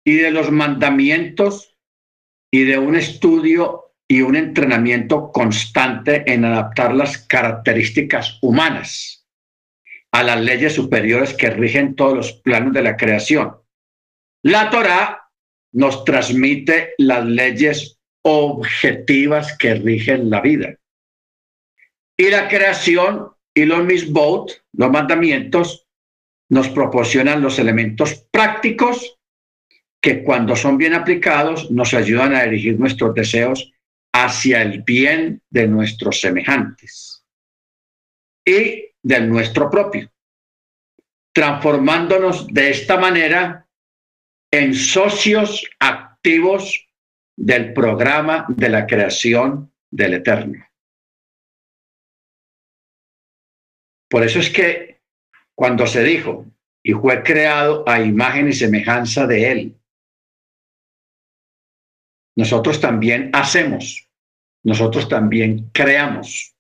y 0.06 0.18
de 0.18 0.30
los 0.30 0.52
mandamientos 0.52 1.76
y 2.52 2.64
de 2.64 2.78
un 2.78 2.96
estudio 2.96 3.96
y 4.08 4.22
un 4.22 4.36
entrenamiento 4.36 5.32
constante 5.32 6.32
en 6.32 6.46
adaptar 6.46 6.94
las 6.94 7.18
características 7.18 8.38
humanas 8.42 9.19
a 10.12 10.24
las 10.24 10.42
leyes 10.42 10.74
superiores 10.74 11.34
que 11.34 11.50
rigen 11.50 11.96
todos 11.96 12.16
los 12.16 12.34
planos 12.34 12.74
de 12.74 12.82
la 12.82 12.98
creación 12.98 13.60
la 14.42 14.70
Torá 14.70 15.30
nos 15.74 16.06
transmite 16.06 16.94
las 16.98 17.26
leyes 17.26 18.00
objetivas 18.24 19.58
que 19.58 19.76
rigen 19.76 20.30
la 20.30 20.42
vida. 20.42 20.76
Y 22.18 22.30
la 22.30 22.48
creación 22.48 23.32
y 23.54 23.66
los 23.66 23.84
misbot, 23.84 24.64
los 24.74 24.92
mandamientos, 24.92 25.88
nos 26.50 26.70
proporcionan 26.70 27.42
los 27.42 27.60
elementos 27.60 28.26
prácticos 28.32 29.20
que 30.02 30.24
cuando 30.24 30.56
son 30.56 30.78
bien 30.78 30.94
aplicados 30.94 31.70
nos 31.70 31.94
ayudan 31.94 32.34
a 32.34 32.44
dirigir 32.44 32.80
nuestros 32.80 33.14
deseos 33.14 33.72
hacia 34.14 34.62
el 34.62 34.82
bien 34.82 35.42
de 35.50 35.68
nuestros 35.68 36.22
semejantes 36.22 37.24
y 38.46 38.89
del 39.04 39.30
nuestro 39.30 39.70
propio, 39.70 40.12
transformándonos 41.34 42.48
de 42.48 42.72
esta 42.72 42.98
manera 42.98 43.68
en 44.52 44.74
socios 44.74 45.70
activos 45.80 46.88
del 47.38 47.74
programa 47.74 48.46
de 48.50 48.70
la 48.70 48.86
creación 48.86 49.72
del 49.90 50.16
Eterno. 50.16 50.66
Por 54.10 54.24
eso 54.24 54.40
es 54.40 54.50
que 54.50 55.02
cuando 55.56 55.86
se 55.86 56.04
dijo, 56.04 56.46
y 56.84 56.94
fue 56.94 57.24
creado 57.24 57.88
a 57.88 58.02
imagen 58.02 58.48
y 58.50 58.54
semejanza 58.54 59.28
de 59.28 59.52
Él, 59.52 59.80
nosotros 62.36 62.80
también 62.80 63.30
hacemos, 63.34 64.10
nosotros 64.64 65.08
también 65.10 65.70
creamos. 65.72 66.56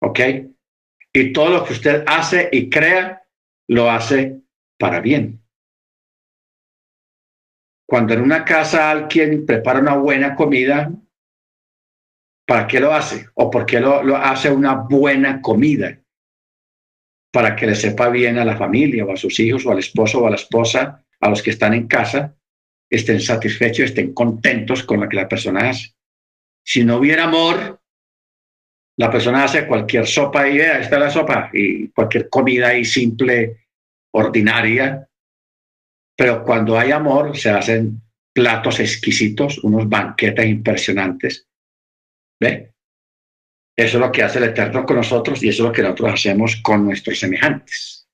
¿Ok? 0.00 0.20
Y 1.16 1.32
todo 1.32 1.50
lo 1.50 1.64
que 1.64 1.74
usted 1.74 2.02
hace 2.08 2.48
y 2.50 2.68
crea, 2.68 3.24
lo 3.68 3.88
hace 3.88 4.40
para 4.78 5.00
bien. 5.00 5.40
Cuando 7.86 8.14
en 8.14 8.22
una 8.22 8.44
casa 8.44 8.90
alguien 8.90 9.46
prepara 9.46 9.78
una 9.78 9.96
buena 9.96 10.34
comida, 10.34 10.90
¿para 12.46 12.66
qué 12.66 12.80
lo 12.80 12.92
hace? 12.92 13.28
¿O 13.34 13.48
por 13.48 13.64
qué 13.64 13.78
lo, 13.78 14.16
hace 14.16 14.50
una 14.50 14.74
buena 14.74 15.40
comida? 15.40 16.00
Para 17.32 17.54
que 17.54 17.66
le 17.66 17.76
sepa 17.76 18.08
bien 18.08 18.38
a 18.38 18.44
la 18.44 18.56
familia 18.56 19.04
o 19.04 19.12
a 19.12 19.16
sus 19.16 19.38
hijos 19.38 19.64
o 19.66 19.70
al 19.70 19.78
esposo 19.78 20.22
o 20.22 20.26
a 20.26 20.30
la 20.30 20.36
esposa, 20.36 21.04
a 21.20 21.28
los 21.28 21.42
que 21.42 21.50
están 21.50 21.74
en 21.74 21.86
casa, 21.86 22.36
estén 22.90 23.20
satisfechos, 23.20 23.86
estén 23.86 24.12
contentos 24.12 24.82
con 24.82 25.00
lo 25.00 25.08
que 25.08 25.16
la 25.16 25.28
persona 25.28 25.70
hace. 25.70 25.94
Si 26.64 26.84
no 26.84 26.96
hubiera 26.96 27.24
amor, 27.24 27.83
la 28.96 29.10
persona 29.10 29.44
hace 29.44 29.66
cualquier 29.66 30.06
sopa 30.06 30.48
y 30.48 30.58
vea, 30.58 30.78
esta 30.78 30.96
es 30.96 31.02
la 31.02 31.10
sopa, 31.10 31.50
y 31.52 31.88
cualquier 31.88 32.28
comida 32.28 32.68
ahí 32.68 32.84
simple, 32.84 33.66
ordinaria. 34.12 35.08
Pero 36.16 36.44
cuando 36.44 36.78
hay 36.78 36.92
amor, 36.92 37.36
se 37.36 37.50
hacen 37.50 38.00
platos 38.32 38.78
exquisitos, 38.80 39.58
unos 39.58 39.88
banquetes 39.88 40.46
impresionantes. 40.46 41.48
¿Ve? 42.40 42.72
Eso 43.76 43.96
es 43.96 44.00
lo 44.00 44.12
que 44.12 44.22
hace 44.22 44.38
el 44.38 44.44
Eterno 44.44 44.86
con 44.86 44.96
nosotros 44.96 45.42
y 45.42 45.48
eso 45.48 45.64
es 45.64 45.68
lo 45.68 45.72
que 45.72 45.82
nosotros 45.82 46.14
hacemos 46.14 46.56
con 46.62 46.84
nuestros 46.84 47.18
semejantes. 47.18 48.08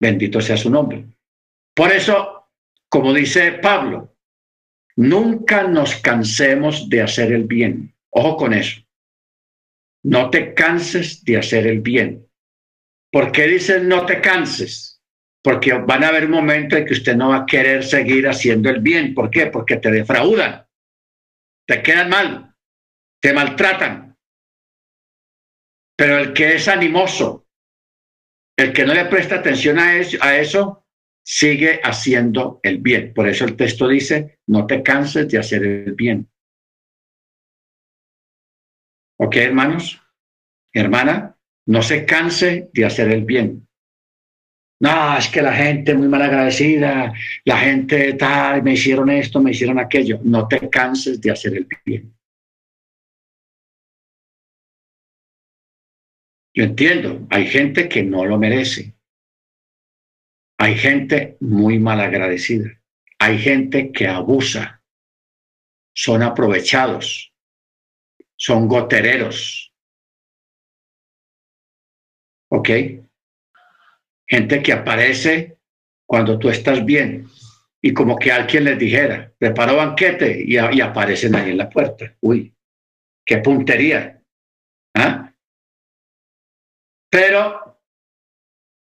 Bendito 0.00 0.40
sea 0.40 0.56
su 0.56 0.70
nombre. 0.70 1.04
Por 1.74 1.92
eso, 1.92 2.48
como 2.88 3.12
dice 3.12 3.52
Pablo, 3.52 4.16
nunca 4.96 5.62
nos 5.64 5.94
cansemos 5.96 6.88
de 6.88 7.02
hacer 7.02 7.32
el 7.32 7.44
bien. 7.44 7.94
Ojo 8.10 8.36
con 8.36 8.54
eso. 8.54 8.80
No 10.04 10.30
te 10.30 10.54
canses 10.54 11.24
de 11.24 11.36
hacer 11.36 11.66
el 11.66 11.80
bien. 11.80 12.26
¿Por 13.12 13.32
qué 13.32 13.46
dicen 13.46 13.88
no 13.88 14.06
te 14.06 14.20
canses? 14.20 15.02
Porque 15.42 15.72
van 15.72 16.04
a 16.04 16.08
haber 16.08 16.28
momentos 16.28 16.78
en 16.78 16.86
que 16.86 16.92
usted 16.92 17.16
no 17.16 17.30
va 17.30 17.38
a 17.38 17.46
querer 17.46 17.84
seguir 17.84 18.28
haciendo 18.28 18.70
el 18.70 18.80
bien. 18.80 19.14
¿Por 19.14 19.30
qué? 19.30 19.46
Porque 19.46 19.76
te 19.76 19.90
defraudan, 19.90 20.66
te 21.66 21.82
quedan 21.82 22.08
mal, 22.08 22.54
te 23.20 23.32
maltratan. 23.32 24.16
Pero 25.96 26.18
el 26.18 26.32
que 26.32 26.54
es 26.54 26.68
animoso, 26.68 27.46
el 28.56 28.72
que 28.72 28.84
no 28.84 28.94
le 28.94 29.06
presta 29.06 29.36
atención 29.36 29.78
a 29.78 29.96
eso, 29.96 30.18
a 30.20 30.36
eso 30.36 30.86
sigue 31.22 31.80
haciendo 31.82 32.60
el 32.62 32.78
bien. 32.78 33.12
Por 33.14 33.28
eso 33.28 33.44
el 33.44 33.56
texto 33.56 33.88
dice, 33.88 34.38
no 34.46 34.66
te 34.66 34.82
canses 34.82 35.28
de 35.28 35.38
hacer 35.38 35.64
el 35.64 35.92
bien. 35.92 36.29
¿Ok, 39.22 39.36
hermanos? 39.36 40.00
Hermana, 40.72 41.36
no 41.66 41.82
se 41.82 42.06
canse 42.06 42.70
de 42.72 42.84
hacer 42.86 43.12
el 43.12 43.26
bien. 43.26 43.68
No, 44.80 45.18
es 45.18 45.28
que 45.28 45.42
la 45.42 45.52
gente 45.52 45.94
muy 45.94 46.08
mal 46.08 46.22
agradecida, 46.22 47.12
la 47.44 47.58
gente 47.58 48.14
tal, 48.14 48.62
me 48.62 48.72
hicieron 48.72 49.10
esto, 49.10 49.42
me 49.42 49.50
hicieron 49.50 49.78
aquello. 49.78 50.20
No 50.24 50.48
te 50.48 50.70
canses 50.70 51.20
de 51.20 51.30
hacer 51.32 51.54
el 51.54 51.68
bien. 51.84 52.16
Yo 56.54 56.64
entiendo, 56.64 57.26
hay 57.28 57.46
gente 57.46 57.90
que 57.90 58.02
no 58.02 58.24
lo 58.24 58.38
merece. 58.38 58.96
Hay 60.58 60.76
gente 60.76 61.36
muy 61.40 61.78
mal 61.78 62.00
agradecida. 62.00 62.70
Hay 63.18 63.38
gente 63.38 63.92
que 63.92 64.08
abusa. 64.08 64.82
Son 65.94 66.22
aprovechados 66.22 67.29
son 68.40 68.66
gotereros. 68.66 69.72
¿Ok? 72.50 72.70
Gente 74.26 74.62
que 74.62 74.72
aparece 74.72 75.58
cuando 76.06 76.38
tú 76.38 76.48
estás 76.48 76.84
bien 76.84 77.28
y 77.82 77.92
como 77.92 78.16
que 78.16 78.32
alguien 78.32 78.64
les 78.64 78.78
dijera, 78.78 79.32
preparo 79.38 79.76
banquete 79.76 80.42
y, 80.44 80.56
aparecen 80.56 81.34
ahí 81.34 81.50
en 81.50 81.58
la 81.58 81.68
puerta. 81.68 82.16
Uy, 82.20 82.54
qué 83.24 83.38
puntería. 83.38 84.22
¿Ah? 84.94 85.32
Pero 87.10 87.78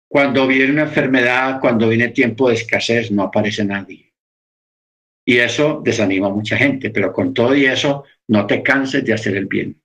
cuando 0.07 0.47
viene 0.47 0.71
una 0.71 0.83
enfermedad, 0.83 1.59
cuando 1.59 1.89
viene 1.89 2.09
tiempo 2.09 2.47
de 2.47 2.55
escasez, 2.55 3.11
no 3.11 3.23
aparece 3.23 3.65
nadie. 3.65 4.08
Y 5.29 5.37
eso 5.37 5.79
desanima 5.83 6.25
a 6.25 6.31
mucha 6.31 6.57
gente, 6.57 6.89
pero 6.89 7.13
con 7.13 7.35
todo 7.35 7.53
y 7.53 7.67
eso, 7.67 8.03
no 8.29 8.47
te 8.47 8.63
canses 8.63 9.05
de 9.05 9.13
hacer 9.13 9.37
el 9.37 9.45
bien. 9.45 9.79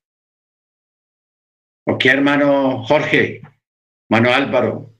Ok, 1.86 2.06
hermano 2.06 2.82
Jorge, 2.84 3.42
mano 4.08 4.32
Álvaro, 4.32 4.98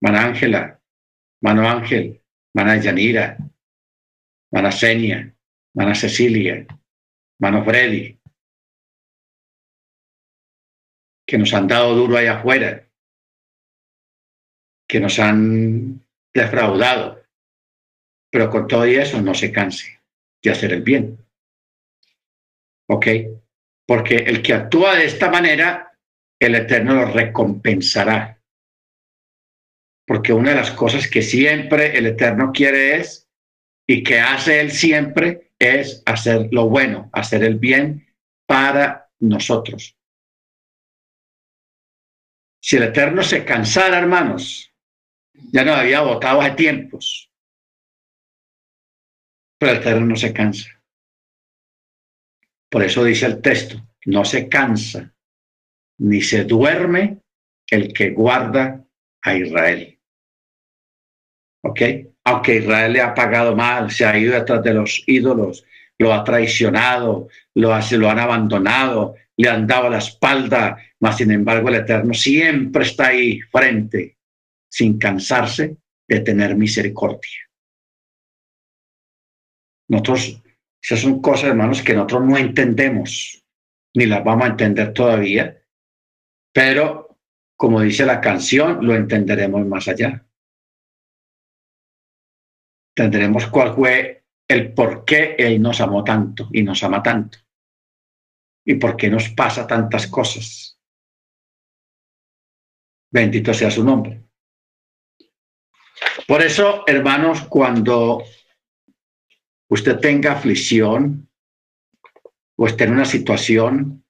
mano 0.00 0.18
Ángela, 0.18 0.82
mano 1.40 1.70
Ángel, 1.70 2.20
mano 2.52 2.74
Yanira, 2.74 3.36
mano 4.50 4.72
Senia, 4.72 5.32
mano 5.74 5.94
Cecilia, 5.94 6.66
mano 7.38 7.64
Freddy, 7.64 8.18
que 11.24 11.38
nos 11.38 11.54
han 11.54 11.68
dado 11.68 11.94
duro 11.94 12.16
allá 12.16 12.40
afuera, 12.40 12.88
que 14.88 14.98
nos 14.98 15.20
han 15.20 16.04
defraudado, 16.34 17.21
pero 18.32 18.48
con 18.48 18.66
todo 18.66 18.84
eso 18.84 19.20
no 19.20 19.34
se 19.34 19.52
canse 19.52 20.00
de 20.42 20.50
hacer 20.50 20.72
el 20.72 20.82
bien. 20.82 21.18
¿Ok? 22.88 23.06
Porque 23.86 24.16
el 24.16 24.42
que 24.42 24.54
actúa 24.54 24.96
de 24.96 25.04
esta 25.04 25.30
manera, 25.30 25.98
el 26.40 26.54
Eterno 26.54 26.94
lo 26.94 27.04
recompensará. 27.12 28.40
Porque 30.06 30.32
una 30.32 30.50
de 30.50 30.56
las 30.56 30.70
cosas 30.70 31.08
que 31.08 31.20
siempre 31.20 31.96
el 31.96 32.06
Eterno 32.06 32.52
quiere 32.52 32.96
es, 32.96 33.28
y 33.86 34.02
que 34.02 34.18
hace 34.20 34.60
él 34.60 34.70
siempre, 34.72 35.52
es 35.58 36.02
hacer 36.06 36.48
lo 36.52 36.70
bueno, 36.70 37.10
hacer 37.12 37.44
el 37.44 37.58
bien 37.58 38.06
para 38.46 39.10
nosotros. 39.20 39.94
Si 42.62 42.76
el 42.76 42.84
Eterno 42.84 43.22
se 43.22 43.44
cansara, 43.44 43.98
hermanos, 43.98 44.72
ya 45.34 45.64
no 45.64 45.74
había 45.74 46.00
votado 46.00 46.40
hace 46.40 46.52
tiempos. 46.52 47.31
Pero 49.62 49.74
el 49.74 49.78
Eterno 49.78 50.06
no 50.06 50.16
se 50.16 50.32
cansa. 50.32 50.70
Por 52.68 52.82
eso 52.82 53.04
dice 53.04 53.26
el 53.26 53.40
texto, 53.40 53.80
no 54.06 54.24
se 54.24 54.48
cansa 54.48 55.14
ni 55.98 56.20
se 56.20 56.42
duerme 56.42 57.20
el 57.70 57.92
que 57.92 58.10
guarda 58.10 58.84
a 59.22 59.34
Israel. 59.36 60.00
¿Ok? 61.62 61.80
Aunque 62.24 62.56
Israel 62.56 62.92
le 62.92 63.02
ha 63.02 63.14
pagado 63.14 63.54
mal, 63.54 63.88
se 63.92 64.04
ha 64.04 64.18
ido 64.18 64.34
detrás 64.34 64.64
de 64.64 64.74
los 64.74 65.04
ídolos, 65.06 65.64
lo 65.96 66.12
ha 66.12 66.24
traicionado, 66.24 67.28
lo, 67.54 67.68
lo 67.78 68.10
han 68.10 68.18
abandonado, 68.18 69.14
le 69.36 69.48
han 69.48 69.64
dado 69.68 69.90
la 69.90 69.98
espalda, 69.98 70.76
mas 70.98 71.18
sin 71.18 71.30
embargo 71.30 71.68
el 71.68 71.76
Eterno 71.76 72.14
siempre 72.14 72.82
está 72.82 73.06
ahí 73.10 73.40
frente, 73.42 74.16
sin 74.68 74.98
cansarse 74.98 75.76
de 76.08 76.18
tener 76.18 76.56
misericordia. 76.56 77.51
Nosotros 79.88 80.42
esas 80.82 81.00
son 81.00 81.22
cosas, 81.22 81.50
hermanos, 81.50 81.82
que 81.82 81.94
nosotros 81.94 82.24
no 82.24 82.36
entendemos, 82.36 83.42
ni 83.94 84.06
las 84.06 84.24
vamos 84.24 84.44
a 84.44 84.50
entender 84.50 84.92
todavía, 84.92 85.62
pero 86.52 87.18
como 87.56 87.80
dice 87.80 88.04
la 88.04 88.20
canción, 88.20 88.84
lo 88.84 88.94
entenderemos 88.94 89.64
más 89.66 89.86
allá. 89.86 90.26
Tendremos 92.94 93.46
cuál 93.46 93.74
fue 93.74 94.24
el 94.48 94.74
por 94.74 95.04
qué 95.04 95.36
Él 95.38 95.62
nos 95.62 95.80
amó 95.80 96.02
tanto 96.02 96.48
y 96.52 96.62
nos 96.62 96.82
ama 96.82 97.02
tanto. 97.02 97.38
Y 98.64 98.74
por 98.74 98.96
qué 98.96 99.08
nos 99.08 99.28
pasa 99.30 99.66
tantas 99.66 100.08
cosas. 100.08 100.78
Bendito 103.12 103.54
sea 103.54 103.70
su 103.70 103.84
nombre. 103.84 104.24
Por 106.26 106.42
eso, 106.42 106.82
hermanos, 106.86 107.42
cuando 107.42 108.24
usted 109.72 109.98
tenga 110.00 110.32
aflicción 110.32 111.30
o 112.56 112.66
esté 112.66 112.84
en 112.84 112.92
una 112.92 113.06
situación, 113.06 114.04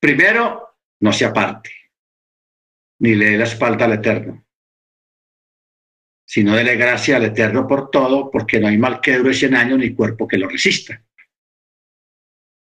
primero, 0.00 0.78
no 1.00 1.12
se 1.12 1.26
aparte, 1.26 1.70
ni 3.00 3.14
le 3.14 3.32
dé 3.32 3.36
la 3.36 3.44
espalda 3.44 3.84
al 3.84 3.92
Eterno, 3.92 4.46
sino 6.24 6.56
dele 6.56 6.76
gracia 6.76 7.16
al 7.16 7.26
Eterno 7.26 7.66
por 7.66 7.90
todo, 7.90 8.30
porque 8.30 8.58
no 8.58 8.68
hay 8.68 8.78
mal 8.78 9.02
que 9.02 9.18
dure 9.18 9.34
100 9.34 9.54
años 9.54 9.78
ni 9.78 9.94
cuerpo 9.94 10.26
que 10.26 10.38
lo 10.38 10.48
resista. 10.48 11.04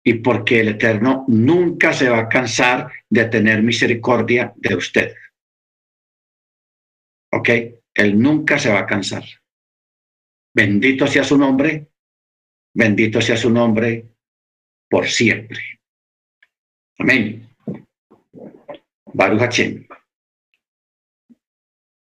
Y 0.05 0.15
porque 0.15 0.61
el 0.61 0.69
Eterno 0.69 1.24
nunca 1.27 1.94
se 1.94 2.11
va 2.11 2.19
a 2.19 2.28
cansar 2.28 2.93
de 3.09 3.24
tener 3.24 3.62
misericordia 3.62 4.53
de 4.57 4.74
usted. 4.74 5.15
¿Ok? 7.32 7.48
Él 7.94 8.20
nunca 8.20 8.59
se 8.59 8.70
va 8.70 8.81
a 8.81 8.86
cansar. 8.86 9.24
Bendito 10.57 11.07
sea 11.07 11.23
su 11.23 11.37
nombre, 11.37 11.91
bendito 12.73 13.20
sea 13.20 13.37
su 13.37 13.51
nombre 13.51 14.09
por 14.89 15.07
siempre. 15.07 15.61
Amén. 16.99 17.47
Baruch 19.12 19.41
Hashem. 19.41 19.87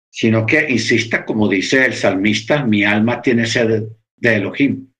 Sino 0.09 0.45
que 0.45 0.69
insista, 0.69 1.23
como 1.23 1.47
dice 1.47 1.85
el 1.85 1.93
salmista, 1.93 2.65
mi 2.65 2.83
alma 2.83 3.21
tiene 3.21 3.45
sed 3.45 3.83
de 4.17 4.35
Elohim. 4.35 4.93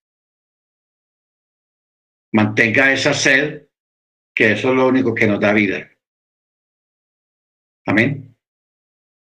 Mantenga 2.32 2.94
esa 2.94 3.14
sed, 3.14 3.68
que 4.34 4.53
eso 4.53 4.69
es 4.69 4.76
lo 4.76 4.88
único 4.88 5.14
que 5.14 5.28
nos 5.28 5.41
da 5.41 5.52
vida. 5.52 5.91
Amén. 7.86 8.34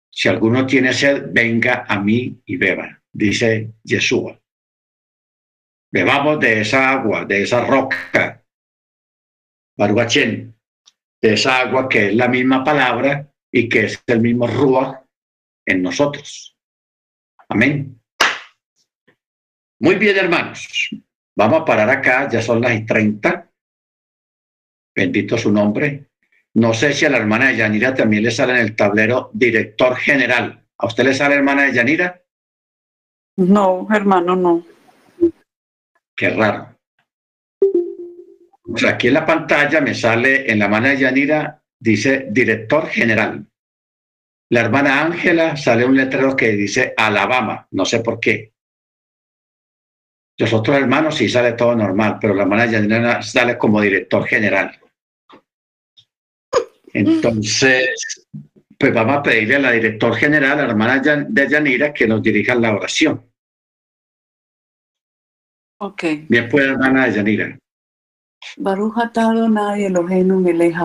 Si 0.10 0.28
alguno 0.30 0.66
tiene 0.66 0.94
sed, 0.94 1.28
venga 1.32 1.86
a 1.88 2.00
mí 2.00 2.42
y 2.44 2.58
beba, 2.58 3.04
dice 3.16 3.72
Yeshua. 3.84 4.40
Bebamos 5.92 6.40
de 6.40 6.62
esa 6.62 6.92
agua, 6.92 7.24
de 7.26 7.44
esa 7.44 7.66
roca, 7.66 8.44
Baruachén, 9.78 10.54
de 11.22 11.34
esa 11.34 11.62
agua 11.62 11.88
que 11.88 12.08
es 12.08 12.16
la 12.16 12.28
misma 12.28 12.64
palabra 12.64 13.32
y 13.52 13.70
que 13.70 13.86
es 13.86 14.04
el 14.08 14.20
mismo 14.20 14.48
Rúa 14.48 15.08
en 15.66 15.82
nosotros. 15.82 16.58
Amén. 17.48 18.02
Muy 19.80 19.96
bien, 19.96 20.18
hermanos. 20.18 20.90
Vamos 21.38 21.62
a 21.62 21.66
parar 21.66 21.90
acá, 21.90 22.30
ya 22.30 22.42
son 22.42 22.62
las 22.62 22.76
y 22.76 22.86
30. 22.86 23.52
Bendito 24.94 25.38
su 25.38 25.52
nombre. 25.52 26.10
No 26.54 26.74
sé 26.74 26.94
si 26.94 27.06
a 27.06 27.10
la 27.10 27.18
hermana 27.18 27.48
de 27.48 27.58
Yanira 27.58 27.94
también 27.94 28.24
le 28.24 28.32
sale 28.32 28.54
en 28.54 28.60
el 28.60 28.76
tablero 28.76 29.30
director 29.34 29.96
general. 29.96 30.66
¿A 30.78 30.88
usted 30.88 31.06
le 31.06 31.14
sale 31.14 31.36
hermana 31.36 31.64
de 31.64 31.74
Yanira? 31.74 32.25
No, 33.38 33.88
hermano, 33.91 34.36
no. 34.36 34.66
Qué 36.16 36.30
raro. 36.30 36.76
O 38.68 38.78
sea, 38.78 38.91
aquí 38.91 39.07
en 39.07 39.14
la 39.14 39.26
pantalla 39.26 39.82
me 39.82 39.94
sale 39.94 40.49
en 40.52 40.60
la 40.60 40.68
mano 40.68 40.88
de 40.88 40.98
Yanira, 40.98 41.62
dice 41.80 42.28
director 42.32 42.88
general. 42.88 43.45
La 44.49 44.62
hermana 44.62 45.03
Ángela 45.03 45.57
sale 45.57 45.86
un 45.86 45.98
letrero 45.98 46.36
que 46.36 46.49
dice 46.52 46.94
Alabama, 46.95 47.68
no 47.72 47.86
sé 47.86 47.99
por 47.99 48.20
qué. 48.20 48.53
Los 50.38 50.53
otros 50.53 50.78
hermanos 50.78 51.16
sí 51.16 51.30
sale 51.30 51.53
todo 51.53 51.76
normal, 51.76 52.18
pero 52.20 52.34
la 52.34 52.44
hermana 52.44 52.66
Yanira 52.66 53.22
sale 53.22 53.57
como 53.57 53.82
director 53.82 54.26
general. 54.26 54.80
Entonces, 56.94 58.25
pues 58.78 58.94
vamos 58.94 59.18
a 59.18 59.24
pedirle 59.24 59.56
a 59.56 59.60
la 59.60 59.72
director 59.72 60.16
general, 60.16 60.60
a 60.60 60.64
la 60.64 60.70
hermana 60.70 61.02
de 61.28 61.50
Yanira, 61.50 61.94
que 61.94 62.08
nos 62.08 62.22
dirija 62.22 62.56
la 62.56 62.76
oración. 62.76 63.24
Ok. 65.80 66.04
Bien, 66.28 66.48
pues, 66.50 66.66
hermana 66.66 67.06
de 67.06 67.14
Yanira. 67.14 67.58
Baruch 68.58 68.98
atah 68.98 69.32
Adonai 69.32 69.86
Eloheinu 69.86 70.40
melech 70.40 70.76